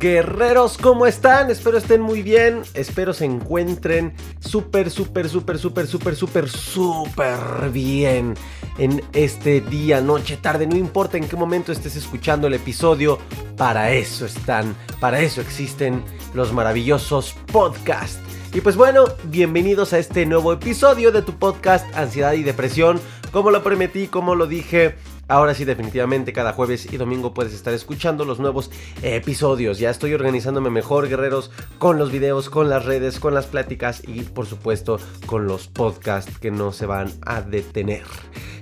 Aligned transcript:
Guerreros, 0.00 0.78
¿cómo 0.78 1.04
están? 1.04 1.50
Espero 1.50 1.76
estén 1.76 2.00
muy 2.00 2.22
bien. 2.22 2.62
Espero 2.72 3.12
se 3.12 3.26
encuentren 3.26 4.14
súper, 4.38 4.90
súper, 4.90 5.28
súper, 5.28 5.58
súper, 5.58 5.86
súper, 5.86 6.16
súper, 6.16 6.48
súper 6.48 7.70
bien 7.70 8.32
en 8.78 9.02
este 9.12 9.60
día, 9.60 10.00
noche, 10.00 10.38
tarde. 10.38 10.66
No 10.66 10.76
importa 10.76 11.18
en 11.18 11.28
qué 11.28 11.36
momento 11.36 11.70
estés 11.70 11.96
escuchando 11.96 12.46
el 12.46 12.54
episodio. 12.54 13.18
Para 13.58 13.92
eso 13.92 14.24
están, 14.24 14.74
para 15.00 15.20
eso 15.20 15.42
existen 15.42 16.02
los 16.32 16.54
maravillosos 16.54 17.34
podcasts. 17.52 18.20
Y 18.54 18.62
pues 18.62 18.76
bueno, 18.76 19.04
bienvenidos 19.24 19.92
a 19.92 19.98
este 19.98 20.24
nuevo 20.24 20.54
episodio 20.54 21.12
de 21.12 21.20
tu 21.20 21.34
podcast 21.34 21.94
Ansiedad 21.94 22.32
y 22.32 22.42
Depresión. 22.42 22.98
Como 23.32 23.50
lo 23.50 23.62
prometí, 23.62 24.06
como 24.06 24.34
lo 24.34 24.46
dije, 24.46 24.96
Ahora 25.30 25.54
sí, 25.54 25.64
definitivamente 25.64 26.32
cada 26.32 26.52
jueves 26.52 26.92
y 26.92 26.96
domingo 26.96 27.32
puedes 27.32 27.54
estar 27.54 27.72
escuchando 27.72 28.24
los 28.24 28.40
nuevos 28.40 28.68
episodios. 29.00 29.78
Ya 29.78 29.88
estoy 29.88 30.12
organizándome 30.12 30.70
mejor, 30.70 31.08
guerreros, 31.08 31.52
con 31.78 31.98
los 31.98 32.10
videos, 32.10 32.50
con 32.50 32.68
las 32.68 32.84
redes, 32.84 33.20
con 33.20 33.32
las 33.32 33.46
pláticas 33.46 34.02
y 34.08 34.22
por 34.22 34.46
supuesto 34.46 34.98
con 35.26 35.46
los 35.46 35.68
podcasts 35.68 36.36
que 36.40 36.50
no 36.50 36.72
se 36.72 36.86
van 36.86 37.12
a 37.24 37.42
detener. 37.42 38.02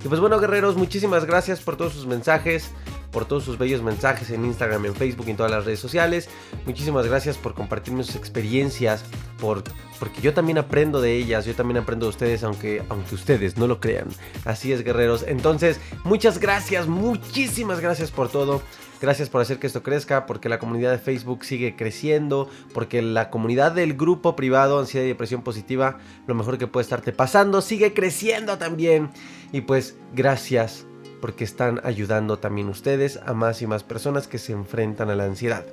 Y 0.05 0.09
pues 0.09 0.21
bueno, 0.21 0.39
guerreros, 0.41 0.77
muchísimas 0.77 1.25
gracias 1.25 1.61
por 1.61 1.79
todos 1.79 1.95
sus 1.95 2.07
mensajes 2.07 2.71
por 3.11 3.25
todos 3.25 3.45
sus 3.45 3.59
bellos 3.59 3.83
mensajes 3.83 4.31
en 4.31 4.45
Instagram, 4.45 4.87
en 4.87 4.95
Facebook 4.95 5.27
y 5.29 5.31
en 5.31 5.37
todas 5.37 5.53
las 5.53 5.65
redes 5.65 5.81
sociales. 5.81 6.29
Muchísimas 6.67 7.07
gracias 7.07 7.37
por 7.37 7.55
compartirme 7.55 8.05
sus 8.05 8.17
experiencias, 8.17 9.05
por, 9.41 9.63
porque 9.99 10.21
yo 10.21 10.35
también 10.35 10.59
aprendo 10.59 11.01
de 11.01 11.17
ellas, 11.17 11.47
yo 11.47 11.55
también 11.55 11.79
aprendo 11.79 12.07
de 12.07 12.11
ustedes, 12.11 12.45
aunque, 12.45 12.83
aunque 12.89 13.15
ustedes 13.15 13.57
no 13.57 13.67
lo 13.67 13.81
crean. 13.81 14.09
Así 14.45 14.73
es, 14.73 14.85
guerreros. 14.85 15.25
Entonces, 15.27 15.81
muchas 16.05 16.39
gracias, 16.39 16.87
muchísimas 16.87 17.81
gracias 17.81 18.11
por 18.11 18.29
todo. 18.29 18.63
Gracias 19.01 19.31
por 19.31 19.41
hacer 19.41 19.61
que 19.61 19.69
esto 19.69 19.85
crezca, 19.85 20.27
porque 20.27 20.49
la 20.49 20.59
comunidad 20.59 20.91
de 20.91 20.99
Facebook 20.99 21.45
sigue 21.45 21.77
creciendo, 21.77 22.51
porque 22.75 23.01
la 23.01 23.31
comunidad 23.31 23.71
del 23.71 23.95
grupo 23.95 24.35
privado 24.35 24.81
Ansiedad 24.81 25.05
y 25.05 25.09
Depresión 25.09 25.43
Positiva, 25.43 25.99
lo 26.27 26.35
mejor 26.35 26.59
que 26.59 26.67
puede 26.67 26.83
estarte 26.83 27.13
pasando, 27.13 27.61
sigue 27.61 27.95
creciendo 27.95 28.59
también. 28.59 29.11
Y 29.53 29.61
pues 29.61 29.97
gracias 30.15 30.85
porque 31.21 31.45
están 31.45 31.81
ayudando 31.85 32.39
también 32.39 32.69
ustedes 32.69 33.19
a 33.25 33.35
más 33.35 33.63
y 33.63 33.67
más 33.67 33.83
personas 33.85 34.29
que 34.29 34.39
se 34.39 34.53
enfrentan 34.53 35.11
a 35.11 35.15
la 35.15 35.25
ansiedad. 35.25 35.65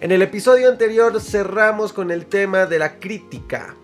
En 0.00 0.10
el 0.10 0.22
episodio 0.22 0.68
anterior 0.68 1.20
cerramos 1.20 1.92
con 1.92 2.10
el 2.10 2.26
tema 2.26 2.66
de 2.66 2.78
la 2.78 2.98
crítica. 2.98 3.76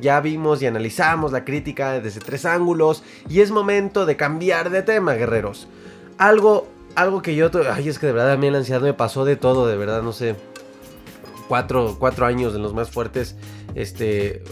Ya 0.00 0.20
vimos 0.20 0.62
y 0.62 0.66
analizamos 0.66 1.32
la 1.32 1.44
crítica 1.44 2.00
desde 2.00 2.20
tres 2.20 2.44
ángulos 2.44 3.02
y 3.28 3.40
es 3.40 3.50
momento 3.50 4.06
de 4.06 4.16
cambiar 4.16 4.70
de 4.70 4.82
tema, 4.82 5.14
guerreros. 5.14 5.68
Algo, 6.18 6.68
algo 6.94 7.22
que 7.22 7.34
yo... 7.34 7.50
Ay, 7.72 7.88
es 7.88 7.98
que 7.98 8.06
de 8.06 8.12
verdad 8.12 8.32
a 8.32 8.36
mí 8.36 8.50
la 8.50 8.58
ansiedad 8.58 8.80
me 8.80 8.94
pasó 8.94 9.24
de 9.24 9.36
todo, 9.36 9.66
de 9.66 9.76
verdad, 9.76 10.02
no 10.02 10.12
sé. 10.12 10.36
Cuatro, 11.48 11.96
cuatro 11.98 12.24
años 12.26 12.52
de 12.52 12.58
los 12.58 12.72
más 12.72 12.90
fuertes 12.90 13.36
este, 13.74 14.42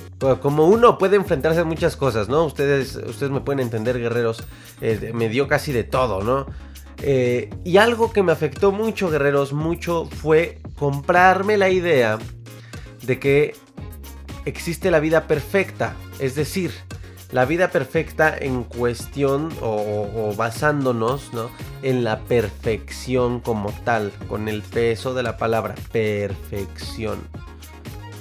como 0.40 0.66
uno 0.66 0.98
puede 0.98 1.16
enfrentarse 1.16 1.60
a 1.60 1.64
muchas 1.64 1.96
cosas, 1.96 2.28
¿no? 2.28 2.44
Ustedes, 2.44 2.96
ustedes 2.96 3.30
me 3.30 3.40
pueden 3.40 3.60
entender, 3.60 3.98
guerreros, 3.98 4.44
eh, 4.80 5.12
me 5.14 5.28
dio 5.28 5.46
casi 5.46 5.72
de 5.72 5.84
todo, 5.84 6.22
¿no? 6.22 6.46
Eh, 7.02 7.50
y 7.64 7.76
algo 7.76 8.12
que 8.12 8.22
me 8.22 8.32
afectó 8.32 8.72
mucho, 8.72 9.10
guerreros, 9.10 9.52
mucho, 9.52 10.06
fue 10.06 10.58
comprarme 10.76 11.56
la 11.56 11.70
idea 11.70 12.18
de 13.02 13.18
que 13.18 13.54
existe 14.44 14.90
la 14.90 15.00
vida 15.00 15.26
perfecta, 15.26 15.94
es 16.18 16.34
decir, 16.34 16.72
la 17.32 17.46
vida 17.46 17.70
perfecta 17.70 18.36
en 18.38 18.62
cuestión 18.62 19.48
o, 19.62 20.34
basándonos 20.36 21.32
¿no? 21.32 21.50
en 21.82 22.04
la 22.04 22.20
perfección 22.20 23.40
como 23.40 23.72
tal, 23.84 24.12
con 24.28 24.48
el 24.48 24.62
peso 24.62 25.14
de 25.14 25.22
la 25.22 25.38
palabra 25.38 25.74
perfección. 25.90 27.18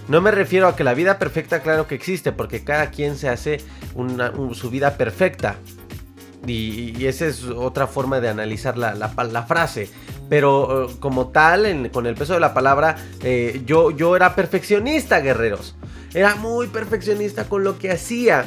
No 0.07 0.21
me 0.21 0.31
refiero 0.31 0.67
a 0.67 0.75
que 0.75 0.83
la 0.83 0.93
vida 0.93 1.19
perfecta, 1.19 1.61
claro 1.61 1.87
que 1.87 1.95
existe, 1.95 2.31
porque 2.31 2.63
cada 2.63 2.89
quien 2.89 3.17
se 3.17 3.29
hace 3.29 3.61
su 4.53 4.69
vida 4.69 4.97
perfecta. 4.97 5.57
Y, 6.47 7.05
esa 7.05 7.27
es 7.27 7.43
otra 7.43 7.87
forma 7.87 8.19
de 8.19 8.29
analizar 8.29 8.77
la, 8.77 9.45
frase. 9.47 9.89
Pero 10.27 10.85
eh, 10.85 10.95
como 10.99 11.27
tal, 11.27 11.91
con 11.91 12.07
el 12.07 12.15
peso 12.15 12.33
de 12.33 12.39
la 12.39 12.53
palabra, 12.53 12.95
eh, 13.21 13.61
yo, 13.65 13.91
yo 13.91 14.15
era 14.15 14.33
perfeccionista, 14.33 15.19
guerreros. 15.19 15.75
Era 16.13 16.35
muy 16.35 16.67
perfeccionista 16.67 17.47
con 17.47 17.63
lo 17.63 17.77
que 17.77 17.91
hacía 17.91 18.45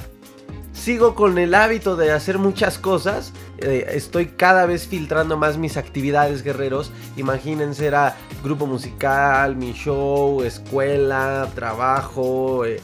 sigo 0.74 1.14
con 1.14 1.38
el 1.38 1.54
hábito 1.54 1.96
de 1.96 2.12
hacer 2.12 2.38
muchas 2.38 2.78
cosas. 2.78 3.32
Eh, 3.58 3.86
estoy 3.92 4.26
cada 4.26 4.66
vez 4.66 4.86
filtrando 4.86 5.38
más 5.38 5.56
mis 5.56 5.76
actividades, 5.76 6.42
guerreros. 6.42 6.92
Imagínense, 7.16 7.86
era 7.86 8.16
grupo 8.42 8.66
musical, 8.66 9.56
mi 9.56 9.72
show, 9.72 10.42
escuela, 10.42 11.48
trabajo. 11.54 12.66
Eh, 12.66 12.80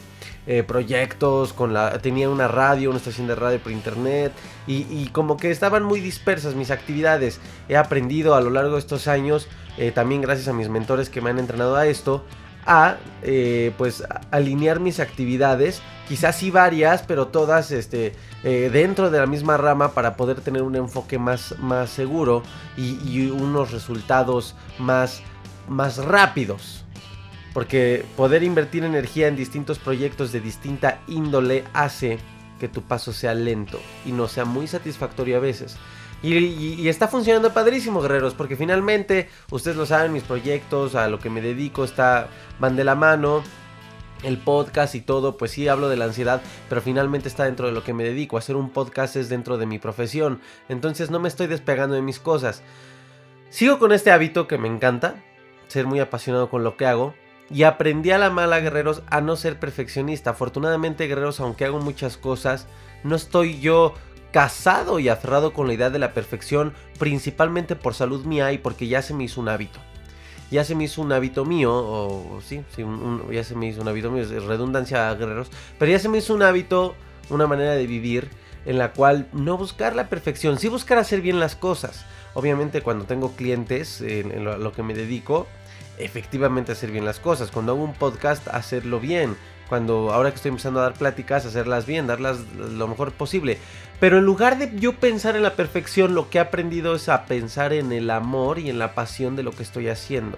eh, 0.47 0.63
proyectos, 0.63 1.53
con 1.53 1.71
la, 1.71 1.99
tenía 1.99 2.27
una 2.27 2.47
radio, 2.47 2.89
una 2.89 2.97
estación 2.97 3.27
de 3.27 3.35
radio 3.35 3.59
por 3.59 3.71
internet 3.71 4.33
y, 4.65 5.05
como 5.09 5.37
que 5.37 5.51
estaban 5.51 5.83
muy 5.83 5.99
dispersas 5.99 6.55
mis 6.55 6.71
actividades. 6.71 7.39
He 7.69 7.77
aprendido 7.77 8.33
a 8.33 8.41
lo 8.41 8.49
largo 8.49 8.73
de 8.73 8.79
estos 8.79 9.07
años, 9.07 9.47
también 9.93 10.21
gracias 10.21 10.47
a 10.47 10.53
mis 10.53 10.67
mentores 10.67 11.11
que 11.11 11.21
me 11.21 11.29
han 11.29 11.37
entrenado 11.37 11.75
a 11.75 11.85
esto, 11.85 12.25
a 12.65 12.97
eh, 13.23 13.73
pues 13.77 14.03
alinear 14.31 14.79
mis 14.79 14.99
actividades, 14.99 15.81
quizás 16.07 16.35
sí 16.35 16.51
varias, 16.51 17.03
pero 17.03 17.27
todas 17.27 17.71
este, 17.71 18.13
eh, 18.43 18.69
dentro 18.71 19.09
de 19.09 19.19
la 19.19 19.25
misma 19.25 19.57
rama 19.57 19.93
para 19.93 20.15
poder 20.15 20.41
tener 20.41 20.61
un 20.61 20.75
enfoque 20.75 21.17
más, 21.17 21.55
más 21.59 21.89
seguro 21.89 22.43
y, 22.77 23.29
unos 23.29 23.71
resultados 23.71 24.55
más, 24.79 25.21
más 25.67 25.97
rápidos. 25.97 26.85
Porque 27.53 28.05
poder 28.15 28.43
invertir 28.43 28.83
energía 28.85 29.27
en 29.27 29.35
distintos 29.35 29.77
proyectos 29.77 30.31
de 30.31 30.39
distinta 30.39 30.99
índole 31.07 31.65
hace 31.73 32.17
que 32.59 32.69
tu 32.69 32.81
paso 32.81 33.11
sea 33.11 33.33
lento 33.33 33.79
y 34.05 34.11
no 34.11 34.27
sea 34.27 34.45
muy 34.45 34.67
satisfactorio 34.67 35.37
a 35.37 35.39
veces. 35.39 35.77
Y, 36.23 36.87
está 36.87 37.07
funcionando 37.07 37.51
padrísimo, 37.51 38.01
guerreros, 38.01 38.35
porque 38.35 38.55
finalmente, 38.55 39.29
ustedes 39.49 39.75
lo 39.75 39.85
saben, 39.85 40.13
mis 40.13 40.23
proyectos, 40.23 40.93
a 40.95 41.07
lo 41.07 41.19
que 41.19 41.29
me 41.29 41.41
dedico, 41.41 41.83
está, 41.83 42.27
van 42.59 42.75
de 42.75 42.83
la 42.83 42.95
mano. 42.95 43.43
El 44.23 44.37
podcast 44.37 44.93
y 44.93 45.01
todo, 45.01 45.35
pues 45.35 45.49
sí 45.49 45.67
hablo 45.67 45.89
de 45.89 45.97
la 45.97 46.05
ansiedad, 46.05 46.43
pero 46.69 46.79
finalmente 46.79 47.27
está 47.27 47.45
dentro 47.45 47.65
de 47.65 47.73
lo 47.73 47.83
que 47.83 47.95
me 47.95 48.03
dedico. 48.03 48.37
Hacer 48.37 48.55
un 48.55 48.69
podcast 48.69 49.15
es 49.15 49.29
dentro 49.29 49.57
de 49.57 49.65
mi 49.65 49.79
profesión. 49.79 50.41
Entonces 50.69 51.09
no 51.09 51.19
me 51.19 51.27
estoy 51.27 51.47
despegando 51.47 51.95
de 51.95 52.03
mis 52.03 52.19
cosas. 52.19 52.61
Sigo 53.49 53.79
con 53.79 53.91
este 53.91 54.11
hábito 54.11 54.47
que 54.47 54.59
me 54.59 54.67
encanta, 54.67 55.15
ser 55.69 55.87
muy 55.87 55.99
apasionado 55.99 56.51
con 56.51 56.63
lo 56.63 56.77
que 56.77 56.85
hago. 56.85 57.15
Y 57.49 57.63
aprendí 57.63 58.11
a 58.11 58.19
la 58.19 58.29
mala, 58.29 58.59
guerreros, 58.59 59.01
a 59.09 59.21
no 59.21 59.35
ser 59.35 59.59
perfeccionista. 59.59 60.29
Afortunadamente, 60.29 61.07
guerreros, 61.07 61.39
aunque 61.39 61.65
hago 61.65 61.79
muchas 61.79 62.15
cosas, 62.15 62.67
no 63.03 63.15
estoy 63.15 63.59
yo 63.59 63.95
casado 64.31 64.99
y 64.99 65.09
aferrado 65.09 65.53
con 65.53 65.67
la 65.67 65.73
idea 65.73 65.89
de 65.89 65.99
la 65.99 66.13
perfección, 66.13 66.73
principalmente 66.97 67.75
por 67.75 67.93
salud 67.93 68.25
mía 68.25 68.51
y 68.53 68.57
porque 68.57 68.87
ya 68.87 69.01
se 69.01 69.13
me 69.13 69.25
hizo 69.25 69.41
un 69.41 69.49
hábito. 69.49 69.79
Ya 70.49 70.65
se 70.65 70.75
me 70.75 70.83
hizo 70.83 71.01
un 71.01 71.13
hábito 71.13 71.45
mío, 71.45 71.73
o, 71.73 72.41
sí, 72.45 72.61
sí 72.75 72.83
ya 73.31 73.43
se 73.43 73.55
me 73.55 73.67
hizo 73.67 73.81
un 73.81 73.87
hábito 73.87 74.11
mío, 74.11 74.23
es 74.23 74.43
redundancia 74.43 75.13
guerreros, 75.13 75.49
pero 75.79 75.91
ya 75.91 75.99
se 75.99 76.09
me 76.09 76.17
hizo 76.17 76.33
un 76.33 76.43
hábito, 76.43 76.95
una 77.29 77.47
manera 77.47 77.71
de 77.71 77.87
vivir 77.87 78.29
en 78.65 78.77
la 78.77 78.91
cual 78.91 79.27
no 79.31 79.57
buscar 79.57 79.95
la 79.95 80.09
perfección, 80.09 80.59
sí 80.59 80.67
buscar 80.67 80.97
hacer 80.97 81.21
bien 81.21 81.39
las 81.39 81.55
cosas. 81.55 82.05
Obviamente 82.33 82.81
cuando 82.81 83.05
tengo 83.05 83.31
clientes 83.35 84.01
en, 84.01 84.43
lo, 84.43 84.57
lo 84.57 84.71
que 84.73 84.83
me 84.83 84.93
dedico, 84.93 85.47
efectivamente 85.97 86.71
hacer 86.71 86.91
bien 86.91 87.05
las 87.05 87.19
cosas. 87.19 87.51
Cuando 87.51 87.73
hago 87.73 87.83
un 87.83 87.93
podcast, 87.93 88.47
hacerlo 88.49 88.99
bien 88.99 89.35
cuando 89.71 90.11
ahora 90.11 90.31
que 90.31 90.35
estoy 90.35 90.49
empezando 90.49 90.81
a 90.81 90.83
dar 90.83 90.95
pláticas, 90.95 91.45
hacerlas 91.45 91.85
bien, 91.85 92.05
darlas 92.05 92.39
lo 92.57 92.89
mejor 92.89 93.13
posible. 93.13 93.57
Pero 94.01 94.17
en 94.17 94.25
lugar 94.25 94.57
de 94.57 94.77
yo 94.77 94.97
pensar 94.97 95.37
en 95.37 95.43
la 95.43 95.55
perfección, 95.55 96.13
lo 96.13 96.29
que 96.29 96.39
he 96.39 96.41
aprendido 96.41 96.93
es 96.93 97.07
a 97.07 97.23
pensar 97.25 97.71
en 97.71 97.93
el 97.93 98.09
amor 98.09 98.59
y 98.59 98.69
en 98.69 98.79
la 98.79 98.93
pasión 98.95 99.37
de 99.37 99.43
lo 99.43 99.51
que 99.51 99.63
estoy 99.63 99.87
haciendo. 99.87 100.37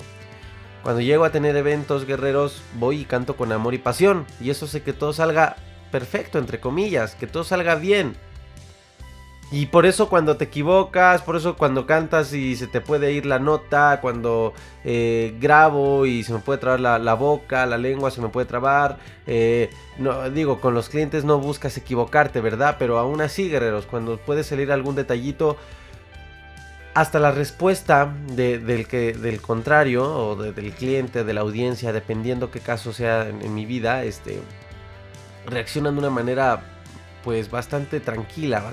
Cuando 0.83 1.01
llego 1.01 1.25
a 1.25 1.31
tener 1.31 1.55
eventos 1.55 2.05
guerreros, 2.05 2.61
voy 2.75 2.99
y 2.99 3.05
canto 3.05 3.35
con 3.35 3.51
amor 3.51 3.73
y 3.73 3.79
pasión. 3.79 4.27
Y 4.39 4.51
eso 4.51 4.65
hace 4.65 4.83
que 4.83 4.93
todo 4.93 5.13
salga 5.13 5.55
perfecto, 5.91 6.37
entre 6.37 6.59
comillas, 6.59 7.15
que 7.15 7.25
todo 7.25 7.43
salga 7.43 7.73
bien. 7.73 8.15
Y 9.51 9.67
por 9.67 9.85
eso 9.85 10.09
cuando 10.09 10.35
te 10.35 10.45
equivocas, 10.45 11.21
por 11.21 11.35
eso 11.35 11.55
cuando 11.55 11.85
cantas 11.85 12.33
y 12.33 12.55
se 12.55 12.65
te 12.65 12.81
puede 12.81 13.11
ir 13.11 13.27
la 13.27 13.37
nota, 13.37 13.99
cuando 14.01 14.53
eh, 14.83 15.35
grabo 15.39 16.07
y 16.07 16.23
se 16.23 16.33
me 16.33 16.39
puede 16.39 16.57
trabar 16.57 16.79
la, 16.79 17.13
boca, 17.13 17.65
la 17.67 17.77
lengua 17.77 18.09
se 18.09 18.19
me 18.19 18.29
puede 18.29 18.47
trabar. 18.47 18.97
Eh, 19.27 19.69
no, 19.99 20.29
digo, 20.31 20.59
con 20.59 20.73
los 20.73 20.89
clientes 20.89 21.23
no 21.23 21.37
buscas 21.37 21.77
equivocarte, 21.77 22.41
¿verdad? 22.41 22.77
Pero 22.79 22.97
aún 22.97 23.21
así, 23.21 23.47
guerreros, 23.47 23.85
cuando 23.85 24.17
puede 24.17 24.43
salir 24.43 24.71
algún 24.71 24.95
detallito, 24.95 25.55
hasta 26.95 27.19
la 27.19 27.31
respuesta 27.31 28.11
del, 28.29 28.87
que, 28.87 29.13
del 29.13 29.39
contrario 29.39 30.03
o 30.03 30.35
del 30.35 30.71
cliente, 30.71 31.23
de 31.23 31.33
la 31.33 31.41
audiencia, 31.41 31.93
dependiendo 31.93 32.49
qué 32.49 32.59
caso 32.59 32.91
sea 32.91 33.29
en, 33.29 33.41
en 33.43 33.53
mi 33.53 33.67
vida, 33.67 34.03
este, 34.03 34.39
reaccionan 35.45 35.93
de 35.93 35.99
una 35.99 36.09
manera 36.09 36.72
pues 37.23 37.49
bastante 37.49 37.99
tranquila, 37.99 38.63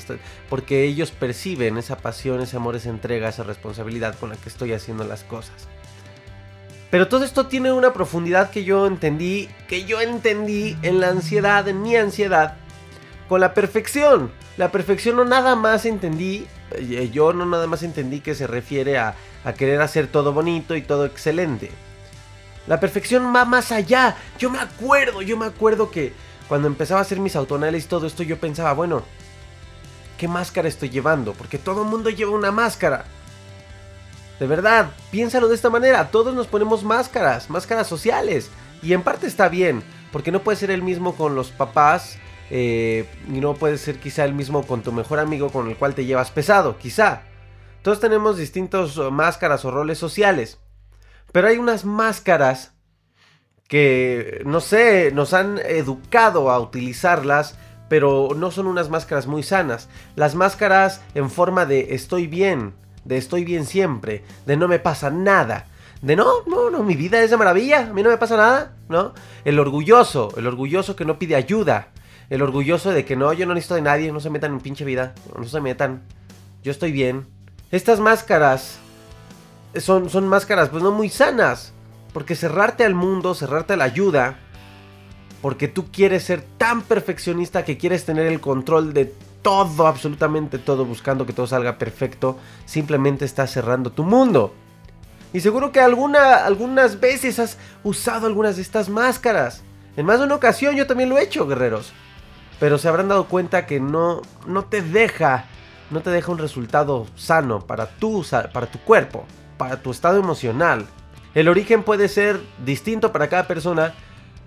porque 0.48 0.84
ellos 0.84 1.10
perciben 1.10 1.78
esa 1.78 1.96
pasión, 1.96 2.40
ese 2.40 2.56
amor, 2.56 2.76
esa 2.76 2.90
entrega, 2.90 3.28
esa 3.28 3.44
responsabilidad 3.44 4.18
con 4.18 4.30
la 4.30 4.36
que 4.36 4.48
estoy 4.48 4.72
haciendo 4.72 5.04
las 5.04 5.24
cosas. 5.24 5.68
Pero 6.90 7.06
todo 7.06 7.24
esto 7.24 7.46
tiene 7.46 7.72
una 7.72 7.92
profundidad 7.92 8.50
que 8.50 8.64
yo 8.64 8.86
entendí, 8.86 9.48
que 9.68 9.84
yo 9.84 10.00
entendí 10.00 10.76
en 10.82 11.00
la 11.00 11.08
ansiedad, 11.08 11.68
en 11.68 11.82
mi 11.82 11.96
ansiedad, 11.96 12.56
con 13.28 13.40
la 13.40 13.54
perfección. 13.54 14.32
La 14.56 14.72
perfección 14.72 15.16
no 15.16 15.24
nada 15.24 15.54
más 15.54 15.86
entendí, 15.86 16.46
eh, 16.72 17.08
yo 17.12 17.32
no 17.32 17.46
nada 17.46 17.68
más 17.68 17.84
entendí 17.84 18.20
que 18.20 18.34
se 18.34 18.48
refiere 18.48 18.98
a, 18.98 19.14
a 19.44 19.52
querer 19.52 19.80
hacer 19.80 20.08
todo 20.08 20.32
bonito 20.32 20.74
y 20.74 20.82
todo 20.82 21.06
excelente. 21.06 21.70
La 22.66 22.80
perfección 22.80 23.34
va 23.34 23.44
más 23.44 23.70
allá. 23.70 24.16
Yo 24.38 24.50
me 24.50 24.58
acuerdo, 24.58 25.22
yo 25.22 25.36
me 25.36 25.46
acuerdo 25.46 25.90
que 25.90 26.12
cuando 26.50 26.66
empezaba 26.66 26.98
a 26.98 27.02
hacer 27.02 27.20
mis 27.20 27.36
autonales 27.36 27.84
y 27.84 27.86
todo 27.86 28.08
esto, 28.08 28.24
yo 28.24 28.36
pensaba, 28.40 28.72
bueno, 28.72 29.04
¿qué 30.18 30.26
máscara 30.26 30.66
estoy 30.66 30.90
llevando? 30.90 31.32
Porque 31.32 31.58
todo 31.58 31.84
el 31.84 31.88
mundo 31.88 32.10
lleva 32.10 32.32
una 32.32 32.50
máscara. 32.50 33.04
De 34.40 34.48
verdad, 34.48 34.90
piénsalo 35.12 35.46
de 35.46 35.54
esta 35.54 35.70
manera, 35.70 36.10
todos 36.10 36.34
nos 36.34 36.48
ponemos 36.48 36.82
máscaras, 36.82 37.50
máscaras 37.50 37.86
sociales. 37.86 38.50
Y 38.82 38.94
en 38.94 39.04
parte 39.04 39.28
está 39.28 39.48
bien, 39.48 39.84
porque 40.10 40.32
no 40.32 40.40
puede 40.40 40.58
ser 40.58 40.72
el 40.72 40.82
mismo 40.82 41.14
con 41.14 41.36
los 41.36 41.52
papás 41.52 42.18
eh, 42.50 43.08
y 43.28 43.38
no 43.38 43.54
puede 43.54 43.78
ser 43.78 44.00
quizá 44.00 44.24
el 44.24 44.34
mismo 44.34 44.66
con 44.66 44.82
tu 44.82 44.90
mejor 44.90 45.20
amigo 45.20 45.50
con 45.50 45.68
el 45.68 45.76
cual 45.76 45.94
te 45.94 46.04
llevas 46.04 46.32
pesado, 46.32 46.78
quizá. 46.78 47.22
Todos 47.82 48.00
tenemos 48.00 48.38
distintos 48.38 48.96
máscaras 49.12 49.64
o 49.64 49.70
roles 49.70 49.98
sociales. 49.98 50.58
Pero 51.30 51.46
hay 51.46 51.58
unas 51.58 51.84
máscaras 51.84 52.72
que, 53.70 54.42
no 54.44 54.60
sé, 54.60 55.12
nos 55.14 55.32
han 55.32 55.60
educado 55.64 56.50
a 56.50 56.58
utilizarlas, 56.58 57.56
pero 57.88 58.30
no 58.36 58.50
son 58.50 58.66
unas 58.66 58.90
máscaras 58.90 59.28
muy 59.28 59.44
sanas. 59.44 59.88
Las 60.16 60.34
máscaras 60.34 61.00
en 61.14 61.30
forma 61.30 61.66
de 61.66 61.94
estoy 61.94 62.26
bien, 62.26 62.74
de 63.04 63.16
estoy 63.16 63.44
bien 63.44 63.64
siempre, 63.64 64.24
de 64.44 64.56
no 64.56 64.66
me 64.66 64.80
pasa 64.80 65.10
nada. 65.10 65.66
De 66.02 66.16
no, 66.16 66.42
no, 66.48 66.68
no, 66.68 66.82
mi 66.82 66.96
vida 66.96 67.22
es 67.22 67.30
de 67.30 67.36
maravilla, 67.36 67.82
a 67.90 67.92
mí 67.92 68.02
no 68.02 68.10
me 68.10 68.18
pasa 68.18 68.36
nada, 68.36 68.72
¿no? 68.88 69.14
El 69.44 69.60
orgulloso, 69.60 70.34
el 70.36 70.48
orgulloso 70.48 70.96
que 70.96 71.04
no 71.04 71.20
pide 71.20 71.36
ayuda, 71.36 71.90
el 72.28 72.42
orgulloso 72.42 72.90
de 72.90 73.04
que 73.04 73.14
no, 73.14 73.32
yo 73.32 73.46
no 73.46 73.54
necesito 73.54 73.76
de 73.76 73.82
nadie, 73.82 74.10
no 74.10 74.18
se 74.18 74.30
metan 74.30 74.54
en 74.54 74.60
pinche 74.60 74.84
vida, 74.84 75.14
no 75.38 75.44
se 75.44 75.60
metan, 75.60 76.02
yo 76.64 76.72
estoy 76.72 76.90
bien. 76.90 77.24
Estas 77.70 78.00
máscaras 78.00 78.80
son, 79.76 80.10
son 80.10 80.26
máscaras 80.26 80.70
pues 80.70 80.82
no 80.82 80.90
muy 80.90 81.08
sanas, 81.08 81.72
porque 82.12 82.34
cerrarte 82.34 82.84
al 82.84 82.94
mundo, 82.94 83.34
cerrarte 83.34 83.74
a 83.74 83.76
la 83.76 83.84
ayuda, 83.84 84.38
porque 85.42 85.68
tú 85.68 85.90
quieres 85.90 86.24
ser 86.24 86.42
tan 86.58 86.82
perfeccionista 86.82 87.64
que 87.64 87.78
quieres 87.78 88.04
tener 88.04 88.26
el 88.26 88.40
control 88.40 88.92
de 88.92 89.14
todo, 89.42 89.86
absolutamente 89.86 90.58
todo, 90.58 90.84
buscando 90.84 91.26
que 91.26 91.32
todo 91.32 91.46
salga 91.46 91.78
perfecto, 91.78 92.38
simplemente 92.66 93.24
estás 93.24 93.50
cerrando 93.50 93.90
tu 93.90 94.04
mundo. 94.04 94.52
Y 95.32 95.40
seguro 95.40 95.72
que 95.72 95.80
alguna, 95.80 96.44
algunas 96.44 97.00
veces 97.00 97.38
has 97.38 97.56
usado 97.84 98.26
algunas 98.26 98.56
de 98.56 98.62
estas 98.62 98.88
máscaras. 98.88 99.62
En 99.96 100.06
más 100.06 100.18
de 100.18 100.26
una 100.26 100.34
ocasión 100.34 100.74
yo 100.74 100.86
también 100.86 101.08
lo 101.08 101.18
he 101.18 101.22
hecho, 101.22 101.46
guerreros. 101.46 101.92
Pero 102.58 102.78
se 102.78 102.88
habrán 102.88 103.08
dado 103.08 103.26
cuenta 103.26 103.64
que 103.64 103.80
no, 103.80 104.20
no 104.46 104.64
te 104.64 104.82
deja, 104.82 105.46
no 105.90 106.00
te 106.00 106.10
deja 106.10 106.32
un 106.32 106.38
resultado 106.38 107.06
sano 107.16 107.60
para 107.60 107.88
para 108.52 108.66
tu 108.66 108.78
cuerpo, 108.80 109.24
para 109.56 109.80
tu 109.80 109.90
estado 109.90 110.18
emocional, 110.18 110.86
el 111.34 111.48
origen 111.48 111.82
puede 111.82 112.08
ser 112.08 112.40
distinto 112.64 113.12
para 113.12 113.28
cada 113.28 113.46
persona, 113.46 113.94